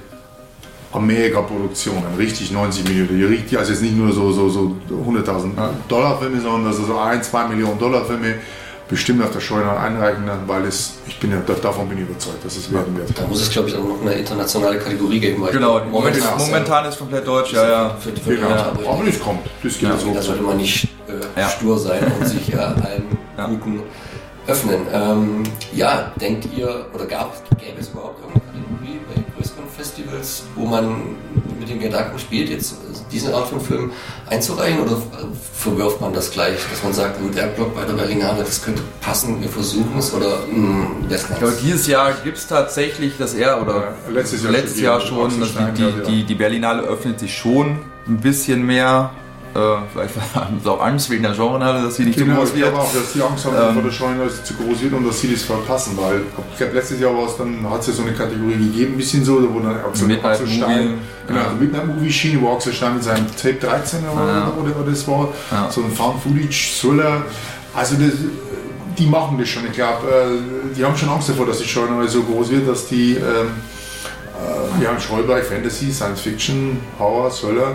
Amerika-Produktionen, 0.93 2.04
richtig 2.17 2.52
90 2.52 2.86
Millionen, 2.88 3.28
richtig, 3.28 3.58
also 3.60 3.71
jetzt 3.74 3.82
nicht 3.82 3.98
nur 3.98 4.13
so, 4.13 4.32
so, 4.32 4.48
so 4.50 4.76
100.000 4.89 5.50
Dollar 5.89 6.17
Filme, 6.19 6.39
sondern 6.39 6.67
also 6.67 6.86
so 6.86 6.98
1, 6.98 7.30
2 7.30 7.48
Millionen 7.50 7.78
Dollar 7.78 8.06
Filme 8.06 8.36
bestimmt 8.88 9.24
auf 9.24 9.32
der 9.32 9.39
Scheune 9.39 9.71
einreichen, 9.78 10.26
werden, 10.28 10.41
weil 10.48 10.65
es, 10.65 10.95
ich 11.08 11.19
bin 11.19 11.32
ja, 11.32 11.38
davon 11.39 11.89
bin 11.89 11.98
ich 11.98 12.04
überzeugt, 12.10 12.43
dass 12.45 12.56
es 12.56 12.71
werden 12.71 12.95
wird. 12.98 13.10
Da 13.17 13.26
muss 13.28 13.41
es, 13.41 13.50
glaube 13.50 13.69
ich, 13.69 13.76
auch 13.76 13.84
noch 13.84 14.02
eine 14.02 14.13
internationale 14.13 14.78
Kategorie 14.78 15.19
geben. 15.19 15.41
Weil 15.41 15.52
Genau, 15.54 15.82
momentan, 15.89 16.17
ist 16.19 16.24
ja 16.26 16.36
momentan 16.38 16.86
ist 16.86 17.00
komplett 17.00 17.28
deutsch, 17.28 17.54
ja, 17.54 17.67
ja. 17.69 17.89
Für, 18.00 18.12
für 18.12 18.36
Genau. 18.36 18.50
Welt, 18.50 18.88
Aber 18.88 19.04
das 19.04 19.19
kommt, 19.19 19.39
das 19.63 19.74
geht 19.74 19.82
Ja, 19.84 19.95
jetzt 19.95 20.06
Da 20.08 20.13
so. 20.21 20.28
sollte 20.28 20.43
man 20.43 20.58
nicht 20.58 20.88
äh, 21.08 21.39
Ja. 21.39 21.50
stur 21.50 21.80
sein 21.80 22.12
und 22.19 22.28
sich 22.28 22.54
äh, 22.54 22.58
allen 22.58 23.17
Ja. 23.38 23.48
Guten 23.48 23.82
öffnen. 24.48 24.82
Ähm, 24.93 25.43
ja, 25.74 26.12
denkt 26.21 26.48
ihr, 26.56 26.86
oder 26.93 27.06
gab, 27.08 27.34
gäbe 27.60 27.80
es 27.80 27.89
überhaupt 27.89 28.19
irgendeine 28.19 28.45
Kategorie 28.45 29.00
bei 29.10 29.24
größeren 29.36 29.67
Festivals, 29.76 30.43
wo 30.56 30.65
man 30.67 31.15
mit 31.60 31.67
dem 31.67 31.80
Gedanken 31.80 32.19
spielt, 32.19 32.50
jetzt 32.52 32.76
diesen 33.12 33.34
Art 33.34 33.48
von 33.48 33.62
Film 33.62 33.91
einzureichen 34.30 34.80
oder 34.82 34.98
verwirft 35.54 36.02
man 36.02 36.13
das 36.13 36.32
gleich, 36.32 36.58
dass 36.70 36.84
man 36.84 36.94
sagt, 36.94 37.20
gut, 37.20 37.36
der 37.36 37.48
Block 37.48 37.76
bei 37.76 37.84
der 37.86 37.94
Berlinale, 37.94 38.44
das 38.44 38.63
könnte 38.63 38.82
passen, 39.02 39.41
wir 39.41 39.50
versuchen 39.50 39.98
es 39.98 40.13
oder 40.13 40.39
mh, 40.52 41.08
lässt 41.10 41.30
man 41.30 41.34
Ich 41.34 41.39
glaube, 41.39 41.54
es? 41.56 41.62
dieses 41.62 41.88
Jahr 41.88 42.13
gibt 42.24 42.38
es 42.38 42.48
tatsächlich, 42.48 43.18
dass 43.18 43.34
er, 43.34 43.62
oder 43.62 43.94
Ja, 44.08 44.12
letztes 44.13 44.44
Jahr 44.44 44.52
letztes 44.52 44.78
schon, 44.80 44.86
Jahr 44.86 45.02
schon, 45.02 45.32
die, 45.76 45.82
die, 45.82 46.04
die, 46.08 46.24
die 46.24 46.36
Berlinale 46.36 46.84
öffnet 46.84 47.20
sich 47.20 47.36
schon 47.36 47.80
ein 48.08 48.18
bisschen 48.18 48.65
mehr. 48.65 49.12
Äh, 49.56 49.60
vielleicht 49.94 50.13
haben 50.36 50.60
sie 50.62 50.70
auch 50.70 50.82
Angst 50.82 51.10
wegen 51.10 51.24
der 51.24 51.32
Genrehalle, 51.32 51.84
dass 51.84 51.96
sie 51.96 52.04
nicht 52.04 52.18
Genau, 52.18 52.34
zu 52.34 52.39
groß 52.41 52.50
ich 52.50 52.56
wird. 52.56 52.72
glaube 52.72 52.84
auch, 52.84 52.94
dass 52.94 53.13
die 53.13 53.22
Angst 53.22 53.46
haben 53.46 53.56
Ähm, 53.56 53.74
vor 53.74 53.84
der 53.84 53.91
Scheune, 53.91 54.26
dass 54.26 54.38
sie 54.38 54.44
zu 54.44 54.54
groß 54.56 54.82
wird 54.82 54.94
und 54.94 55.08
dass 55.08 55.22
sie 55.22 55.32
das 55.32 55.44
verpassen, 55.44 55.98
weil 55.98 56.24
ich 56.52 56.58
glaube, 56.58 56.74
letztes 56.74 57.00
Jahr 57.00 57.15
war 57.15 57.26
es 57.28 57.38
dann, 57.38 57.70
hat 57.70 57.80
es 57.82 57.88
ja 57.88 57.94
so 57.94 58.02
eine 58.02 58.12
Kategorie 58.13 58.58
gegeben, 58.58 58.94
ein 58.94 58.98
bisschen 58.98 59.24
so, 59.24 59.41
wo 59.54 59.60
dann 59.62 59.78
Axel, 59.78 60.08
Midnight 60.08 60.32
Axel 60.41 60.48
Stein, 60.50 60.86
Movie. 60.88 60.98
genau, 61.28 61.39
Ja. 61.39 61.54
Midnight 61.58 61.88
Movie 61.88 62.12
Schiene, 62.12 62.41
wo 62.41 62.54
Axel 62.54 62.74
Stein 62.74 62.96
mit 62.96 63.04
seinem 63.04 63.28
Tape 63.36 63.54
13 63.56 64.00
oder, 64.13 64.28
Ja. 64.28 64.54
oder, 64.62 64.76
oder 64.80 64.91
das 64.91 65.08
war, 65.08 65.30
Ja. 65.52 65.72
so 65.72 65.82
ein 65.84 65.91
Found 65.91 66.22
Footage 66.22 66.72
Thriller, 66.82 67.24
also 67.74 67.96
das, 67.96 68.12
die 68.98 69.06
machen 69.08 69.38
das 69.38 69.48
schon, 69.50 69.65
ich 69.68 69.74
glaube, 69.74 70.08
äh, 70.08 70.74
die 70.78 70.84
haben 70.84 70.96
schon 70.98 71.10
Angst 71.10 71.30
davor, 71.30 71.46
dass 71.46 71.60
die 71.60 71.68
Scheune 71.68 72.06
so 72.08 72.24
groß 72.24 72.50
wird, 72.52 72.68
dass 72.68 72.88
die 72.88 73.13
ähm, 73.15 73.22
äh, 73.22 73.75
wir 74.79 74.88
haben 74.89 74.99
Schrollbereich 74.99 75.45
Fantasy, 75.45 75.91
Science 75.91 76.21
Fiction, 76.21 76.79
Horror, 76.99 77.31
Thriller, 77.31 77.71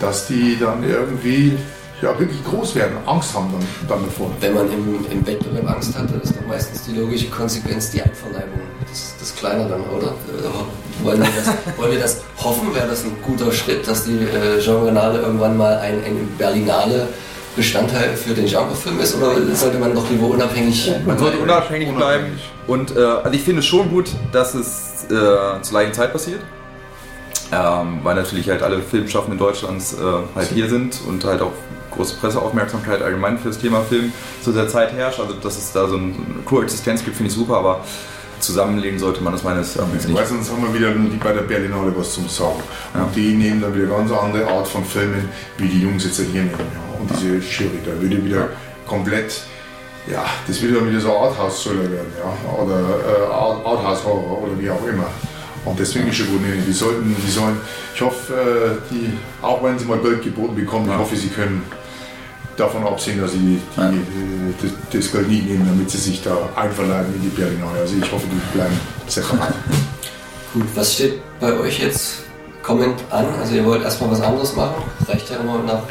dass 0.00 0.26
die 0.26 0.58
dann 0.58 0.82
irgendwie 0.82 1.56
ja, 2.02 2.18
wirklich 2.18 2.44
groß 2.44 2.74
werden, 2.74 2.96
Angst 3.06 3.32
haben 3.34 3.52
dann, 3.52 3.88
dann 3.88 4.04
davor. 4.04 4.30
Wenn 4.40 4.54
man 4.54 4.66
im, 4.72 5.06
im 5.10 5.26
Wettbewerb 5.26 5.70
Angst 5.70 5.96
hatte, 5.96 6.14
ist 6.14 6.34
doch 6.36 6.46
meistens 6.46 6.82
die 6.82 6.98
logische 6.98 7.30
Konsequenz 7.30 7.90
die 7.92 8.02
Einvernehmung 8.02 8.60
des, 8.90 9.16
des 9.18 9.34
Kleineren, 9.36 9.82
oder? 9.82 10.08
Äh, 10.08 11.04
wollen, 11.04 11.20
wir 11.20 11.28
das, 11.36 11.54
wollen 11.76 11.92
wir 11.92 12.00
das 12.00 12.20
hoffen? 12.42 12.74
Wäre 12.74 12.88
das 12.88 13.04
ein 13.04 13.16
guter 13.22 13.52
Schritt, 13.52 13.86
dass 13.86 14.04
die 14.04 14.18
äh, 14.18 14.60
Genrenale 14.62 15.20
irgendwann 15.20 15.56
mal 15.56 15.78
ein, 15.78 16.02
ein 16.04 16.28
Berlinale 16.36 17.08
Bestandteil 17.54 18.16
für 18.16 18.34
den 18.34 18.46
Genrefilm 18.46 18.98
ist? 18.98 19.14
Oder 19.14 19.34
sollte 19.54 19.78
man 19.78 19.94
doch 19.94 20.08
lieber 20.10 20.26
unabhängig 20.26 20.90
Man 21.06 21.18
sollte 21.18 21.36
bleiben? 21.36 21.50
unabhängig 21.50 21.94
bleiben. 21.94 22.40
Und 22.66 22.96
äh, 22.96 23.00
also 23.00 23.30
ich 23.30 23.42
finde 23.42 23.60
es 23.60 23.66
schon 23.66 23.88
gut, 23.90 24.10
dass 24.32 24.54
es 24.54 24.91
äh, 25.10 25.62
zur 25.62 25.70
gleichen 25.70 25.92
Zeit 25.92 26.12
passiert. 26.12 26.40
Ähm, 27.52 28.00
weil 28.02 28.14
natürlich 28.14 28.48
halt 28.48 28.62
alle 28.62 28.80
Filmschaffenden 28.80 29.38
Deutschlands 29.38 29.94
äh, 29.94 29.98
halt 30.34 30.48
hier 30.48 30.70
sind 30.70 31.00
und 31.06 31.24
halt 31.24 31.42
auch 31.42 31.52
große 31.90 32.16
Presseaufmerksamkeit 32.16 33.02
allgemein 33.02 33.38
für 33.38 33.48
das 33.48 33.58
Thema 33.58 33.82
Film 33.82 34.10
zu 34.42 34.52
der 34.52 34.68
Zeit 34.68 34.92
herrscht. 34.94 35.20
Also 35.20 35.34
dass 35.34 35.58
es 35.58 35.72
da 35.72 35.86
so 35.86 35.96
eine 35.96 36.14
Koexistenz 36.46 37.04
gibt, 37.04 37.16
finde 37.16 37.30
ich 37.30 37.36
super, 37.36 37.58
aber 37.58 37.84
zusammenlegen 38.42 38.98
sollte 38.98 39.22
man 39.22 39.32
das 39.32 39.42
meines 39.44 39.76
Erachtens 39.76 40.06
nicht. 40.06 40.16
Weil 40.16 40.26
sonst 40.26 40.50
haben 40.50 40.62
wir 40.62 40.74
wieder 40.74 40.90
die 40.90 41.16
bei 41.16 41.32
der 41.32 41.42
Berlinale 41.42 41.92
was 41.96 42.14
zum 42.14 42.28
Sagen. 42.28 42.62
Und 42.94 43.14
die 43.14 43.34
nehmen 43.34 43.60
dann 43.60 43.74
wieder 43.74 43.86
ganz 43.86 44.10
andere 44.10 44.46
Art 44.48 44.66
von 44.66 44.84
Filmen, 44.84 45.28
wie 45.58 45.68
die 45.68 45.82
Jungs 45.82 46.04
jetzt 46.04 46.16
hier 46.16 46.26
nehmen. 46.28 46.50
Ja. 46.58 47.00
Und 47.00 47.10
diese 47.10 47.36
Jury, 47.36 47.78
da 47.84 48.00
würde 48.00 48.24
wieder 48.24 48.48
komplett, 48.86 49.42
ja, 50.10 50.24
das 50.46 50.60
würde 50.62 50.76
dann 50.80 50.90
wieder 50.90 51.00
so 51.00 51.16
Arthouse-Thriller 51.16 51.90
werden, 51.90 52.12
ja. 52.18 52.62
Oder 52.62 52.78
äh, 52.80 53.32
Art- 53.32 53.64
Arthouse-Horror 53.66 54.42
oder 54.42 54.58
wie 54.58 54.70
auch 54.70 54.84
immer. 54.86 55.06
Und 55.64 55.78
deswegen 55.78 56.08
ist 56.08 56.16
schon 56.16 56.26
gut, 56.28 56.42
nee, 56.42 56.60
die 56.66 56.72
sollten, 56.72 57.14
die 57.24 57.30
sollen, 57.30 57.60
ich 57.94 58.00
hoffe, 58.02 58.34
äh, 58.34 58.92
die, 58.92 59.12
auch 59.40 59.62
wenn 59.62 59.78
sie 59.78 59.84
mal 59.84 59.98
Geld 59.98 60.22
geboten 60.22 60.56
bekommen, 60.56 60.90
ich 60.90 60.98
hoffe, 60.98 61.14
sie 61.16 61.28
können 61.28 61.62
davon 62.56 62.84
absehen, 62.84 63.20
dass 63.20 63.32
sie 63.32 63.38
die, 63.38 63.80
äh, 63.80 63.92
das, 64.60 64.70
das 64.92 65.12
Geld 65.12 65.28
nicht 65.28 65.46
nehmen, 65.46 65.64
damit 65.68 65.88
sie 65.90 65.98
sich 65.98 66.20
da 66.22 66.36
einverleiben 66.56 67.14
in 67.14 67.22
die 67.22 67.28
Berlinale. 67.28 67.78
Also 67.80 67.94
ich 67.96 68.10
hoffe, 68.12 68.26
die 68.26 68.56
bleiben 68.58 68.78
separat. 69.06 69.54
Gut, 70.52 70.64
was 70.74 70.94
steht 70.94 71.20
bei 71.40 71.52
euch 71.58 71.78
jetzt 71.78 72.24
kommend 72.62 72.96
an? 73.10 73.26
Also 73.40 73.54
ihr 73.54 73.64
wollt 73.64 73.82
erstmal 73.82 74.10
was 74.10 74.20
anderes 74.20 74.54
machen. 74.56 74.82
Reicht 75.08 75.30
ja 75.30 75.36
immer 75.36 75.60
nach 75.60 75.82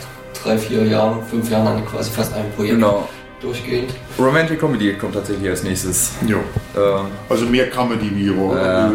drei, 0.43 0.57
vier 0.57 0.83
Jahren, 0.85 1.25
fünf 1.29 1.49
Jahren 1.49 1.67
an 1.67 1.85
quasi 1.85 2.11
fast 2.11 2.33
ein 2.33 2.51
Projekt 2.55 2.75
Genau. 2.75 3.07
Durchgehend. 3.41 3.91
Romantic 4.19 4.59
Comedy 4.59 4.93
kommt 4.93 5.13
tatsächlich 5.15 5.49
als 5.49 5.63
nächstes. 5.63 6.11
Ja. 6.27 6.37
Ähm, 6.75 7.05
Also 7.29 7.45
mehr 7.45 7.69
Comedy 7.69 8.11
wie, 8.15 8.29
Ro 8.29 8.55
Ja. 8.55 8.89
äh, 8.89 8.93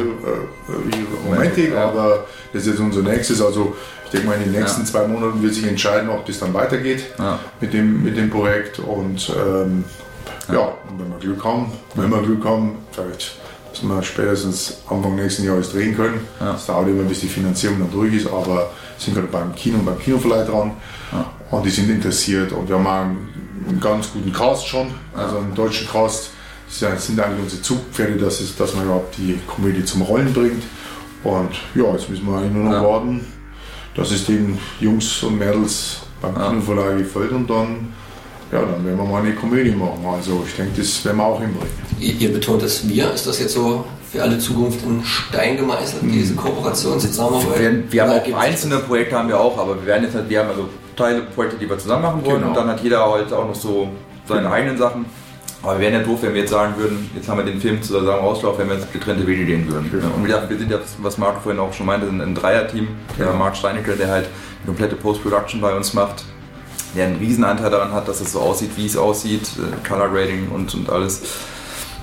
wie 0.86 1.06
Romantik, 1.28 1.72
Ja. 1.72 1.88
aber 1.88 2.26
das 2.52 2.62
ist 2.62 2.68
jetzt 2.68 2.80
unser 2.80 3.02
nächstes. 3.02 3.40
Also 3.42 3.74
ich 4.04 4.10
denke 4.12 4.26
mal, 4.28 4.34
in 4.34 4.44
den 4.52 4.52
nächsten 4.60 4.82
Ja. 4.82 4.86
zwei 4.86 5.06
Monaten 5.06 5.42
wird 5.42 5.54
sich 5.54 5.66
entscheiden, 5.66 6.08
ob 6.08 6.24
das 6.26 6.38
dann 6.38 6.54
weitergeht 6.54 7.04
Ja. 7.18 7.38
mit, 7.60 7.72
dem, 7.72 8.02
mit 8.02 8.16
dem 8.16 8.30
Projekt. 8.30 8.78
Und 8.78 9.30
ähm, 9.36 9.84
ja. 10.52 10.60
und 10.60 10.98
wenn 11.00 11.08
wir 11.10 11.18
Glück 11.20 11.44
haben, 11.44 11.72
wenn 11.94 12.10
wir 12.10 12.22
Glück 12.22 12.44
haben, 12.44 12.76
vielleicht, 12.92 13.36
dass 13.72 13.82
wir 13.82 14.02
spätestens 14.02 14.78
Anfang 14.88 15.16
nächsten 15.16 15.44
Jahres 15.44 15.72
drehen 15.72 15.96
können. 15.96 16.20
Ja. 16.40 16.52
Das 16.52 16.66
dauert 16.66 16.88
immer, 16.88 17.02
bis 17.02 17.20
die 17.20 17.28
Finanzierung 17.28 17.78
dann 17.80 17.90
durch 17.92 18.14
ist, 18.14 18.26
aber 18.28 18.70
sind 18.98 19.14
gerade 19.14 19.26
beim 19.26 19.54
Kino 19.54 19.78
und 19.78 19.84
beim 19.84 19.98
Kinoverleih 19.98 20.44
dran. 20.44 20.72
Und 21.50 21.64
die 21.64 21.70
sind 21.70 21.88
interessiert 21.90 22.50
und 22.52 22.68
wir 22.68 22.76
haben 22.76 22.86
auch 22.86 23.02
einen, 23.02 23.45
einen 23.68 23.80
ganz 23.80 24.12
guten 24.12 24.32
Cast 24.32 24.66
schon, 24.68 24.88
also 25.16 25.38
einen 25.38 25.54
deutschen 25.54 25.88
Cast. 25.88 26.30
Das 26.80 27.06
sind- 27.06 27.20
eigentlich 27.20 27.42
unsere 27.44 27.62
Zugpferde, 27.62 28.16
dass, 28.16 28.40
es, 28.40 28.56
dass 28.56 28.74
man 28.74 28.84
überhaupt 28.86 29.16
die 29.18 29.38
Komödie 29.46 29.84
zum 29.84 30.02
Rollen 30.02 30.32
bringt. 30.32 30.62
Und 31.24 31.50
ja, 31.74 31.84
jetzt 31.92 32.08
müssen 32.10 32.26
wir 32.26 32.38
eigentlich 32.38 32.52
nur 32.52 32.64
noch 32.64 32.72
Ja. 32.72 32.82
warten, 32.84 33.24
dass 33.94 34.10
es 34.10 34.26
den 34.26 34.58
Jungs 34.80 35.22
und 35.22 35.38
Mädels 35.38 35.98
beim 36.20 36.34
Ja. 36.34 36.48
Kinoverleih 36.48 36.98
gefällt 36.98 37.30
und 37.32 37.48
dann, 37.48 37.92
ja, 38.52 38.60
dann 38.60 38.84
werden 38.84 38.98
wir 38.98 39.04
mal 39.04 39.22
eine 39.22 39.34
Komödie 39.34 39.70
machen. 39.70 40.04
Also 40.12 40.44
ich 40.46 40.54
denke, 40.54 40.80
das 40.80 41.04
werden 41.04 41.16
wir 41.18 41.24
auch 41.24 41.40
hinbringen. 41.40 41.70
Ihr, 42.00 42.14
ihr 42.14 42.32
betont 42.32 42.62
es 42.62 42.86
wir. 42.88 43.12
Ist 43.12 43.26
das 43.26 43.38
jetzt 43.40 43.54
so 43.54 43.84
für 44.12 44.22
alle 44.22 44.38
Zukunft 44.38 44.82
in 44.84 45.02
Stein 45.04 45.56
gemeißelt, 45.56 46.02
diese 46.04 46.34
Kooperationszusammenarbeit? 46.34 47.58
Wir, 47.60 47.92
wir 47.92 48.02
haben 48.02 48.10
auch 48.34 48.38
einzelne 48.40 48.78
Projekte 48.78 49.16
haben 49.16 49.28
wir 49.28 49.38
auch, 49.40 49.56
aber 49.58 49.76
wir 49.76 49.86
werden 49.86 50.04
jetzt 50.04 50.14
halt, 50.14 50.28
wir 50.28 50.40
haben 50.40 50.50
also 50.50 50.68
Teile 50.96 51.22
Projekte, 51.22 51.58
die 51.58 51.68
wir 51.68 51.78
zusammen 51.78 52.02
machen 52.02 52.24
wollen 52.24 52.36
Genau. 52.38 52.48
und 52.48 52.56
dann 52.56 52.68
hat 52.68 52.80
jeder 52.82 53.08
halt 53.10 53.32
auch 53.32 53.46
noch 53.46 53.54
so 53.54 53.88
seine 54.26 54.50
eigenen 54.50 54.76
Sachen. 54.78 55.04
Aber 55.62 55.74
wir 55.74 55.80
wären 55.90 55.94
ja 55.94 56.06
doof, 56.06 56.18
wenn 56.22 56.34
wir 56.34 56.42
jetzt 56.42 56.50
sagen 56.50 56.74
würden, 56.76 57.10
jetzt 57.14 57.28
haben 57.28 57.38
wir 57.38 57.44
den 57.44 57.60
Film 57.60 57.82
zusammen 57.82 58.08
rausgelaufen, 58.08 58.60
wenn 58.60 58.68
wir 58.68 58.76
jetzt 58.76 58.92
getrennte 58.92 59.26
Wege 59.26 59.44
gehen 59.44 59.68
würden. 59.70 59.90
Und 60.14 60.22
wie 60.22 60.26
gesagt, 60.28 60.48
wir 60.50 60.58
sind 60.58 60.70
ja, 60.70 60.78
was 60.98 61.18
Marco 61.18 61.40
vorhin 61.40 61.60
auch 61.60 61.72
schon 61.72 61.86
meinte, 61.86 62.06
ein, 62.06 62.34
Dreier-Team. 62.34 62.88
Der 63.18 63.32
Marc 63.32 63.56
Steinecke, 63.56 63.96
der 63.96 64.08
halt 64.08 64.26
die 64.62 64.66
komplette 64.66 64.96
Post-Production 64.96 65.60
bei 65.60 65.74
uns 65.74 65.92
macht, 65.94 66.24
der 66.94 67.06
einen 67.06 67.16
Riesenanteil 67.16 67.70
daran 67.70 67.92
hat, 67.92 68.06
dass 68.06 68.20
es 68.20 68.32
so 68.32 68.40
aussieht, 68.40 68.70
wie 68.76 68.86
es 68.86 68.96
aussieht, 68.96 69.48
äh, 69.58 69.88
Color 69.88 70.08
Grading 70.10 70.48
und, 70.50 70.72
und 70.74 70.88
alles. 70.90 71.22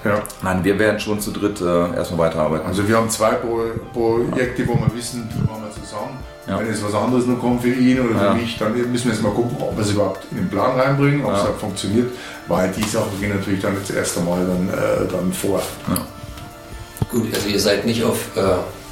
Ja. 0.04 0.22
Nein, 0.42 0.64
wir 0.64 0.78
werden 0.78 1.00
schon 1.00 1.20
zu 1.22 1.32
dritt 1.32 1.62
äh, 1.62 1.96
erstmal 1.96 2.28
weiterarbeiten. 2.30 2.68
Also 2.68 2.86
wir 2.86 2.98
haben 2.98 3.10
zwei 3.10 3.32
Pro 3.36 3.62
Projekte, 3.94 4.68
wo 4.68 4.74
wir 4.74 4.94
wissen, 4.94 5.30
die 5.34 5.42
machen 5.50 5.64
wir 5.64 5.72
zusammen. 5.72 6.18
Ja. 6.48 6.60
Wenn 6.60 6.68
jetzt 6.68 6.84
was 6.84 6.94
anderes 6.94 7.26
noch 7.26 7.40
kommt 7.40 7.62
für 7.62 7.70
ihn 7.74 8.00
oder 8.02 8.20
für 8.20 8.26
Ja. 8.26 8.34
mich, 8.34 8.58
dann 8.58 8.74
müssen 8.74 9.06
wir 9.06 9.14
jetzt 9.14 9.24
mal 9.24 9.32
gucken, 9.32 9.56
ob 9.62 9.78
wir 9.78 9.84
es 9.86 9.92
überhaupt 9.92 10.26
in 10.32 10.38
den 10.38 10.50
Plan 10.50 10.78
reinbringen, 10.80 11.24
ob 11.24 11.32
es 11.34 11.44
Ja. 11.44 11.50
auch 11.50 11.58
funktioniert, 11.58 12.12
weil 12.48 12.70
die 12.72 12.84
Sache 12.84 13.08
gehen 13.22 13.34
natürlich 13.34 13.62
dann 13.62 13.76
das 13.80 13.90
erste 13.90 14.20
Mal 14.22 14.46
dann, 14.46 14.68
äh, 14.70 15.08
dann 15.10 15.32
vor. 15.32 15.62
Gut, 17.12 17.34
also 17.34 17.48
ihr 17.48 17.60
seid 17.60 17.86
nicht 17.86 18.04
auf 18.04 18.18
äh, 18.36 18.42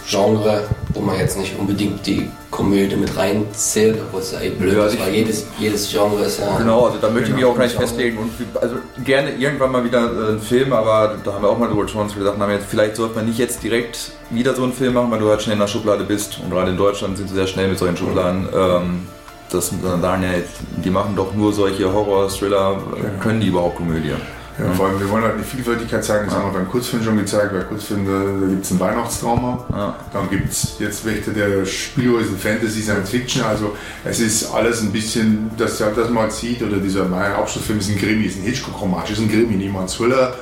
Genre, 0.10 0.64
wo 0.94 1.02
man 1.02 1.18
jetzt 1.18 1.38
nicht 1.38 1.58
unbedingt 1.60 2.06
die 2.06 2.30
Komödie 2.52 2.96
mit 2.98 3.16
reinzählt, 3.18 3.98
obwohl 4.06 4.20
es 4.20 4.34
ja 4.34 4.42
eh 4.42 4.50
blöd 4.50 4.74
Ja, 4.78 4.86
ist, 4.86 5.00
weil 5.00 5.14
jedes, 5.14 5.46
jedes 5.58 5.90
Genre 5.90 6.22
ist 6.24 6.40
ja... 6.40 6.58
Genau, 6.58 6.86
also 6.86 6.98
da 7.02 7.10
möchte 7.10 7.30
ich 7.30 7.36
mich 7.36 7.42
Genau. 7.42 7.54
auch 7.54 7.58
gar 7.58 7.64
nicht 7.64 7.78
festlegen. 7.78 8.18
Und 8.18 8.32
also 8.62 8.76
gerne 9.04 9.32
irgendwann 9.32 9.72
mal 9.72 9.84
wieder 9.84 10.00
äh, 10.00 10.28
einen 10.30 10.42
Film, 10.42 10.74
aber 10.74 11.16
da 11.24 11.34
haben 11.34 11.44
wir 11.44 11.50
auch 11.50 11.58
mal 11.58 11.68
drüber 11.68 11.84
gesprochen, 11.84 12.08
dass 12.08 12.16
wir 12.16 12.24
gesagt 12.24 12.40
haben, 12.40 12.52
jetzt, 12.52 12.66
vielleicht 12.70 12.98
sollte 12.98 13.16
man 13.16 13.26
nicht 13.26 13.40
jetzt 13.40 13.64
direkt 13.64 14.12
wieder 14.30 14.54
so 14.54 14.64
einen 14.64 14.74
Film 14.74 14.94
machen, 14.94 15.10
weil 15.12 15.20
du 15.20 15.30
halt 15.30 15.42
schnell 15.42 15.54
in 15.54 15.60
der 15.60 15.68
Schublade 15.68 16.04
bist. 16.04 16.40
Und 16.44 16.52
gerade 16.52 16.72
in 16.72 16.78
Deutschland 16.78 17.18
sind 17.18 17.30
sie 17.30 17.36
sehr 17.36 17.48
schnell 17.48 17.70
mit 17.70 17.80
solchen 17.80 17.98
Schubladen. 17.98 18.50
Ähm, 18.54 19.08
das 19.50 19.72
dann 19.84 20.02
sagen 20.02 20.24
ja 20.24 20.32
jetzt, 20.34 20.52
die 20.84 20.90
machen 20.90 21.16
doch 21.16 21.34
nur 21.34 21.52
solche 21.54 21.92
Horror-Thriller, 21.92 22.78
äh, 22.98 23.22
können 23.24 23.40
die 23.42 23.48
überhaupt 23.48 23.78
Komödie? 23.78 24.12
Ja, 24.60 24.72
vor 24.74 24.88
allem, 24.88 25.00
wir 25.00 25.10
wollen 25.10 25.24
halt 25.24 25.36
eine 25.36 25.44
Vielfältigkeit 25.44 26.04
zeigen, 26.04 26.26
das 26.26 26.36
haben 26.36 26.52
wir 26.52 26.60
beim 26.60 26.70
Kurzfilm 26.70 27.04
schon 27.04 27.18
gezeigt. 27.18 27.54
Bei 27.54 27.62
Kurzfilm, 27.62 28.06
da, 28.06 28.12
da 28.42 28.48
gibt 28.48 28.66
es 28.66 28.72
ein 28.72 28.80
Weihnachtsdrama, 28.80 29.66
Ja. 29.72 29.96
dann 30.14 30.30
gibt 30.30 30.52
es 30.52 30.76
jetzt 30.80 31.06
Wächter 31.06 31.32
der 31.32 31.66
ein 31.66 32.38
Fantasy, 32.38 32.82
Science 32.82 33.10
Fiction, 33.10 33.44
also 33.44 33.76
es 34.04 34.20
ist 34.20 34.54
alles 34.54 34.82
ein 34.82 34.92
bisschen, 34.92 35.50
dass, 35.58 35.78
dass 35.78 35.96
man 36.10 36.24
halt 36.24 36.34
sieht, 36.34 36.62
oder 36.62 36.78
dieser 36.78 37.06
mein 37.06 37.32
Abschlussfilm 37.34 37.80
ist 37.80 37.90
ein 37.90 37.98
Krimi, 37.98 38.26
ist 38.26 38.38
ein 38.38 38.44
Hitchcock-Roman, 38.44 39.04
ist 39.10 39.20
ein 39.20 39.30
Krimi, 39.30 39.56
niemand 39.56 39.90
Thriller, 39.90 40.34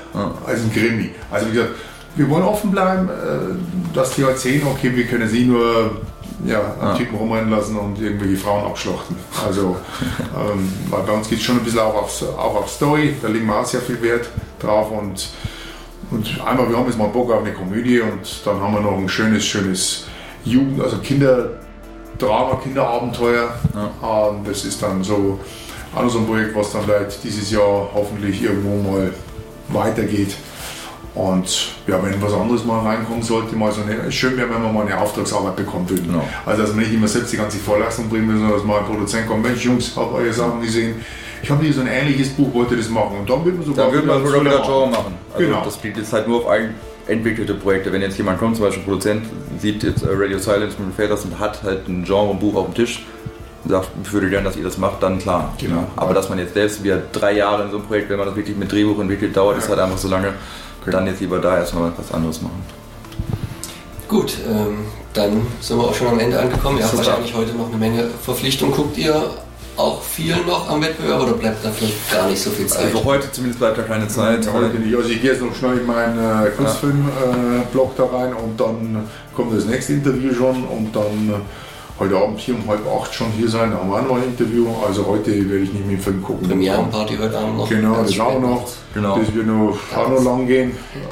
als 0.46 0.60
ein 0.62 0.72
Krimi. 0.74 1.12
Also 1.32 1.48
wie 1.48 1.52
gesagt, 1.52 1.72
wir 2.16 2.30
wollen 2.30 2.44
offen 2.44 2.72
bleiben, 2.72 3.08
äh, 3.08 3.94
dass 3.96 4.16
die 4.16 4.26
halt 4.26 4.40
sehen, 4.40 4.64
okay, 4.66 4.92
wir 4.96 5.06
können 5.06 5.30
sie 5.30 5.46
nur 5.46 5.92
ja, 6.46 6.62
einen 6.80 6.98
Typen 6.98 7.18
rumrennen 7.18 7.50
lassen 7.50 7.78
und 7.78 8.00
irgendwelche 8.00 8.38
Frauen 8.38 8.66
abschlachten. 8.66 9.16
Also, 9.46 9.78
ähm, 10.36 10.72
weil 10.90 11.04
bei 11.04 11.14
uns 11.14 11.30
geht 11.30 11.40
es 11.40 11.46
schon 11.46 11.58
ein 11.58 11.64
bisschen 11.64 11.80
auch 11.80 11.96
auf, 11.96 12.24
auch 12.38 12.56
auf 12.56 12.70
Story, 12.70 13.16
da 13.22 13.28
legen 13.28 13.48
wir 13.48 13.60
auch 13.60 13.66
sehr 13.66 13.82
viel 13.82 14.02
Wert 14.02 14.30
drauf 14.60 14.92
und, 14.92 15.30
und 16.12 16.42
einmal, 16.46 16.70
wir 16.70 16.78
haben 16.78 16.86
jetzt 16.86 16.98
mal 16.98 17.08
Bock 17.08 17.32
auf 17.32 17.42
eine 17.42 17.54
Komödie 17.54 18.02
und 18.02 18.42
dann 18.46 18.60
haben 18.60 18.74
wir 18.74 18.82
noch 18.82 18.98
ein 18.98 19.10
schönes, 19.10 19.46
schönes 19.46 20.06
Jugend-, 20.46 20.82
also 20.82 20.98
Kinderdrama, 20.98 22.56
Kinderabenteuer. 22.64 23.54
Ähm, 23.76 24.42
das 24.46 24.66
ist 24.66 24.82
dann 24.82 25.04
so 25.04 25.40
auch 25.96 26.10
so 26.10 26.20
ein 26.20 26.28
Projekt, 26.28 26.56
was 26.56 26.72
dann 26.72 26.84
vielleicht 26.84 27.24
dieses 27.24 27.52
Jahr 27.52 27.90
hoffentlich 27.94 28.44
irgendwo 28.44 28.92
mal 28.92 29.12
weitergeht. 29.70 30.36
Und 31.20 31.72
ja, 31.86 32.02
wenn 32.02 32.22
was 32.22 32.34
anderes 32.34 32.64
mal 32.64 32.80
reinkommen 32.80 33.22
sollte, 33.22 33.54
mal 33.54 33.70
so 33.74 33.82
eine, 33.82 34.10
schön 34.10 34.38
wäre, 34.38 34.50
wenn 34.50 34.64
man 34.64 34.74
mal 34.74 34.86
eine 34.86 34.98
Auftragsarbeit 34.98 35.58
bekommen 35.58 35.90
würde. 35.90 36.04
Genau. 36.04 36.24
Also, 36.46 36.62
dass 36.62 36.72
man 36.72 36.80
nicht 36.80 36.94
immer 36.94 37.10
selbst 37.10 37.34
die 37.34 37.36
ganze 37.36 37.58
Vorleistung 37.58 38.08
bringen 38.08 38.28
muss, 38.28 38.36
sondern 38.36 38.54
dass 38.54 38.64
mal 38.64 38.80
ein 38.80 38.86
Produzent 38.86 39.28
kommt, 39.28 39.44
Mensch 39.44 39.66
Jungs, 39.66 39.92
habt 39.98 40.14
eure 40.14 40.32
Sachen 40.32 40.62
gesehen, 40.62 40.96
ich 41.44 41.52
habe 41.52 41.62
hier 41.62 41.74
so 41.74 41.82
ein 41.82 41.88
ähnliches 41.88 42.30
Buch, 42.30 42.54
wollte 42.54 42.78
das 42.78 42.88
machen. 42.88 43.18
Und 43.20 43.30
dann 43.30 43.44
würde 43.44 43.58
man 43.58 43.68
sogar 43.68 43.88
Da 43.88 43.94
würde 43.94 44.08
man 44.08 44.26
sogar 44.26 44.42
wieder 44.46 44.62
Genre 44.62 44.88
machen. 44.88 45.14
Also 45.34 45.46
Genau. 45.46 45.62
das 45.66 45.82
gilt 45.82 45.98
jetzt 45.98 46.14
halt 46.14 46.26
nur 46.30 46.38
auf 46.38 46.48
eigenentwickelte 46.48 47.54
Projekte. 47.54 47.92
Wenn 47.92 48.02
jetzt 48.02 48.18
jemand 48.18 48.40
kommt, 48.40 48.56
zum 48.56 48.64
Beispiel 48.64 48.84
ein 48.84 48.86
Produzent, 48.86 49.26
sieht 49.60 49.84
jetzt 49.84 50.04
äh, 50.04 50.08
Radio 50.12 50.40
Silence 50.40 50.78
mit 50.80 50.96
Feathers 50.96 51.26
und 51.26 51.38
hat 51.38 51.64
halt 51.64 51.86
ein 51.90 52.06
Genre, 52.06 52.32
ein 52.32 52.40
Buch 52.40 52.56
auf 52.56 52.68
dem 52.68 52.76
Tisch, 52.76 53.06
und 53.66 53.72
sagt, 53.72 53.90
ich 54.06 54.14
würde 54.14 54.30
gerne, 54.30 54.46
dass 54.46 54.56
ihr 54.56 54.64
das 54.64 54.78
macht, 54.78 55.04
dann 55.04 55.20
klar. 55.20 55.54
Genau. 55.60 55.84
Aber 55.98 56.14
dass 56.14 56.30
man 56.30 56.40
jetzt 56.40 56.54
selbst 56.54 56.82
wieder 56.82 57.02
drei 57.12 57.34
Jahre 57.34 57.64
in 57.66 57.72
so 57.72 57.78
einem 57.78 57.88
Projekt, 57.88 58.10
wenn 58.10 58.18
man 58.18 58.28
das 58.28 58.38
wirklich 58.38 58.56
mit 58.56 58.72
Drehbuch 58.72 59.02
entwickelt, 59.02 59.36
dauert 59.36 59.58
es 59.58 59.68
halt 59.68 59.80
einfach 59.80 59.98
so 59.98 60.08
lange. 60.08 60.34
Dann 60.92 61.08
jetzt 61.08 61.22
lieber 61.22 61.40
da 61.40 61.58
erstmal 61.58 61.92
was 61.98 62.12
anderes 62.14 62.42
machen. 62.42 62.64
Gut, 64.08 64.38
ähm, 64.50 64.86
dann 65.14 65.46
sind 65.62 65.78
wir 65.78 65.84
auch 65.84 65.94
schon 65.94 66.08
am 66.08 66.20
Ende 66.20 66.40
angekommen. 66.40 66.78
Ihr 66.78 66.84
habt 66.84 66.98
wahrscheinlich 66.98 67.34
heute 67.34 67.54
noch 67.54 67.68
eine 67.68 67.78
Menge 67.78 68.08
Verpflichtungen. 68.24 68.74
Guckt 68.74 68.98
ihr 68.98 69.30
auch 69.80 70.02
viel 70.02 70.36
noch 70.46 70.70
am 70.70 70.82
Wettbewerb 70.82 71.22
oder 71.22 71.34
bleibt 71.34 71.64
dafür 71.64 71.88
gar 72.12 72.28
nicht 72.28 72.42
so 72.42 72.50
viel 72.50 72.68
Zeit? 72.68 72.86
Also 72.86 73.04
heute 73.06 73.32
zumindest 73.32 73.60
bleibt 73.60 73.78
da 73.78 73.84
keine 73.84 74.08
Zeit. 74.08 74.46
Ja, 74.46 74.54
heute 74.54 74.78
nicht. 74.78 74.96
Also 74.96 75.10
ich 75.10 75.22
gehe 75.22 75.32
jetzt 75.32 75.42
noch 75.42 75.56
schnell 75.56 75.78
in 75.78 75.86
meinen 75.86 76.18
äh, 76.18 76.50
Kurzfilm-Blog 76.50 77.96
da 77.96 78.06
rein 78.06 78.34
und 78.34 78.60
dann 78.60 79.08
kommt 79.34 79.56
das 79.56 79.66
nächste 79.66 79.94
Interview 79.94 80.34
schon 80.34 80.66
und 80.66 80.94
dann 80.94 81.30
äh, 81.30 81.34
heute 82.00 82.16
Abend 82.16 82.40
hier 82.40 82.56
um 82.56 82.68
halb 82.68 82.82
acht 82.88 83.14
schon 83.14 83.28
hier 83.32 83.50
sein, 83.50 83.72
da 83.72 83.78
haben 83.78 83.90
wir 83.90 83.98
auch 83.98 84.08
noch 84.08 84.16
ein 84.16 84.24
Interview. 84.24 84.68
Also 84.86 85.06
heute 85.06 85.32
werde 85.32 85.64
ich 85.64 85.74
nicht 85.74 85.86
mehr 85.86 85.98
den 85.98 86.02
Film 86.02 86.24
gucken. 86.24 86.48
Premierenparty 86.48 87.18
heute 87.18 87.38
Abend 87.38 87.58
noch. 87.58 87.70
Genau, 87.70 88.02
das 88.02 88.20
auch 88.20 88.40
noch. 88.40 88.68
Genau. 88.94 89.18
Das 89.18 89.34
wird 89.34 89.48
noch, 89.48 89.78
auch 89.96 90.10
noch 90.10 90.24
lang 90.24 90.48
gehen. 90.48 90.72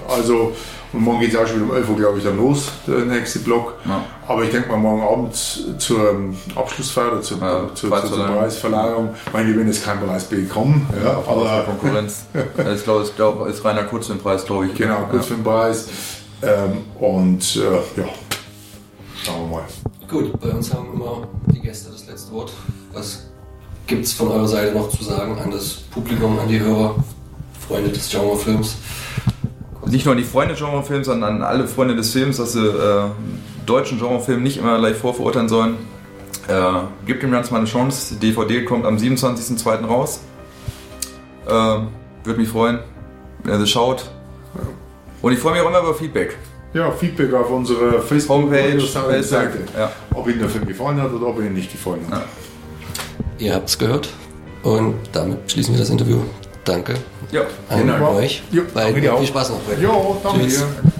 Also, 0.09 0.53
und 0.93 1.01
morgen 1.03 1.19
geht 1.19 1.33
es 1.33 1.37
auch 1.37 1.45
schon 1.45 1.57
wieder 1.57 1.69
um 1.71 1.75
11 1.75 1.89
Uhr, 1.89 1.95
glaube 1.97 2.17
ich, 2.17 2.23
dann 2.23 2.37
los, 2.37 2.71
der 2.87 2.99
nächste 2.99 3.39
Block. 3.39 3.73
Ja. 3.85 4.03
Aber 4.27 4.43
ich 4.43 4.51
denke 4.51 4.69
mal, 4.69 4.77
morgen 4.77 5.01
Abend 5.01 5.35
zur 5.77 6.11
ähm, 6.11 6.37
Abschlussfeier 6.55 7.11
oder 7.11 7.21
zur, 7.21 7.39
Ja, 7.39 7.69
zur, 7.75 7.89
zur, 7.91 8.07
zur 8.07 8.25
Preisverleihung. 8.25 9.09
Ich 9.25 9.33
meine, 9.33 9.49
wir 9.49 9.55
werden 9.57 9.67
jetzt 9.67 9.83
keinen 9.83 9.99
Preis 10.07 10.23
bekommen, 10.23 10.87
ja, 11.03 11.11
Aber 11.11 11.49
aber 11.49 11.63
Konkurrenz. 11.63 12.25
ich 12.75 12.83
glaube, 12.83 13.01
es 13.01 13.15
glaub, 13.15 13.47
ist 13.47 13.63
reiner 13.65 13.83
Kurzfilmpreis, 13.83 14.45
glaube 14.45 14.67
ich. 14.67 14.75
genau, 14.75 15.07
kurz 15.11 15.25
für 15.25 15.35
den 15.35 15.43
Preis. 15.43 15.87
Ähm, 16.41 16.85
und 16.99 17.55
äh, 17.57 17.99
ja, 17.99 18.07
schauen 19.23 19.49
wir 19.49 19.57
mal. 19.57 19.63
Gut, 20.07 20.39
bei 20.39 20.49
uns 20.49 20.73
haben 20.73 20.93
immer 20.93 21.27
die 21.47 21.59
Gäste 21.59 21.91
das 21.91 22.07
letzte 22.07 22.31
Wort. 22.31 22.53
Was 22.93 23.27
gibt 23.87 24.05
es 24.05 24.13
von 24.13 24.29
eurer 24.29 24.47
Seite 24.47 24.73
noch 24.73 24.89
zu 24.89 25.03
sagen 25.03 25.37
an 25.37 25.51
das 25.51 25.73
Publikum, 25.75 26.39
an 26.39 26.47
die 26.47 26.59
Hörer, 26.59 26.95
Freunde 27.59 27.89
des 27.89 28.09
Genrefilms? 28.09 28.77
nicht 29.89 30.05
nur 30.05 30.13
an 30.13 30.17
die 30.17 30.25
Freunde 30.25 30.53
des 30.53 30.63
Genrefilms, 30.63 31.07
sondern 31.07 31.37
an 31.37 31.41
alle 31.41 31.67
Freunde 31.67 31.95
des 31.95 32.11
Films, 32.11 32.37
dass 32.37 32.53
sie 32.53 32.65
äh, 32.65 33.09
deutschen 33.65 33.99
Genrefilm 33.99 34.43
nicht 34.43 34.57
immer 34.57 34.77
gleich 34.79 34.95
vorverurteilen 34.95 35.49
sollen. 35.49 35.77
Äh, 36.47 36.71
gibt 37.05 37.23
dem 37.23 37.31
Ganzen 37.31 37.53
mal 37.53 37.59
eine 37.59 37.67
Chance. 37.67 38.15
Die 38.15 38.27
DVD 38.27 38.63
kommt 38.65 38.85
am 38.85 38.97
27.02. 38.97 39.85
raus. 39.85 40.21
Äh, 41.45 41.51
Würde 41.51 42.39
mich 42.39 42.49
freuen, 42.49 42.79
wenn 43.43 43.53
ihr 43.53 43.59
sie 43.59 43.67
schaut. 43.67 44.09
Und 45.21 45.31
ich 45.31 45.39
freue 45.39 45.53
mich 45.53 45.61
auch 45.61 45.69
immer 45.69 45.79
über 45.79 45.93
Feedback. 45.93 46.37
Ja, 46.73 46.91
Feedback 46.91 47.33
auf 47.33 47.49
unsere 47.49 48.01
Facebook 48.01 48.37
Homepage, 48.43 48.79
Seite, 48.81 49.07
Facebook, 49.13 49.51
ja. 49.77 49.91
ob 50.13 50.27
Ihnen 50.27 50.39
der 50.39 50.49
Film 50.49 50.65
gefallen 50.67 51.01
hat 51.01 51.11
oder 51.13 51.27
ob 51.27 51.39
er 51.39 51.45
Ihnen 51.45 51.55
nicht 51.55 51.71
gefallen 51.71 52.05
hat. 52.11 52.25
Ihr 53.39 53.53
habt 53.55 53.69
es 53.69 53.77
gehört 53.77 54.09
und 54.63 54.95
damit 55.13 55.51
schließen 55.51 55.73
wir 55.73 55.79
das 55.79 55.89
Interview. 55.89 56.19
Danke 56.65 56.95
Ja, 57.31 57.41
an 57.69 57.87
Dank. 57.87 58.01
euch. 58.09 58.43
Ja, 58.51 58.61
Beiden. 58.73 59.01
Viel 59.01 59.27
Spaß 59.27 59.51
noch. 59.51 59.59
Jo, 59.81 60.17
danke 60.23 60.41
Tschüss. 60.41 60.57
dir. 60.59 60.91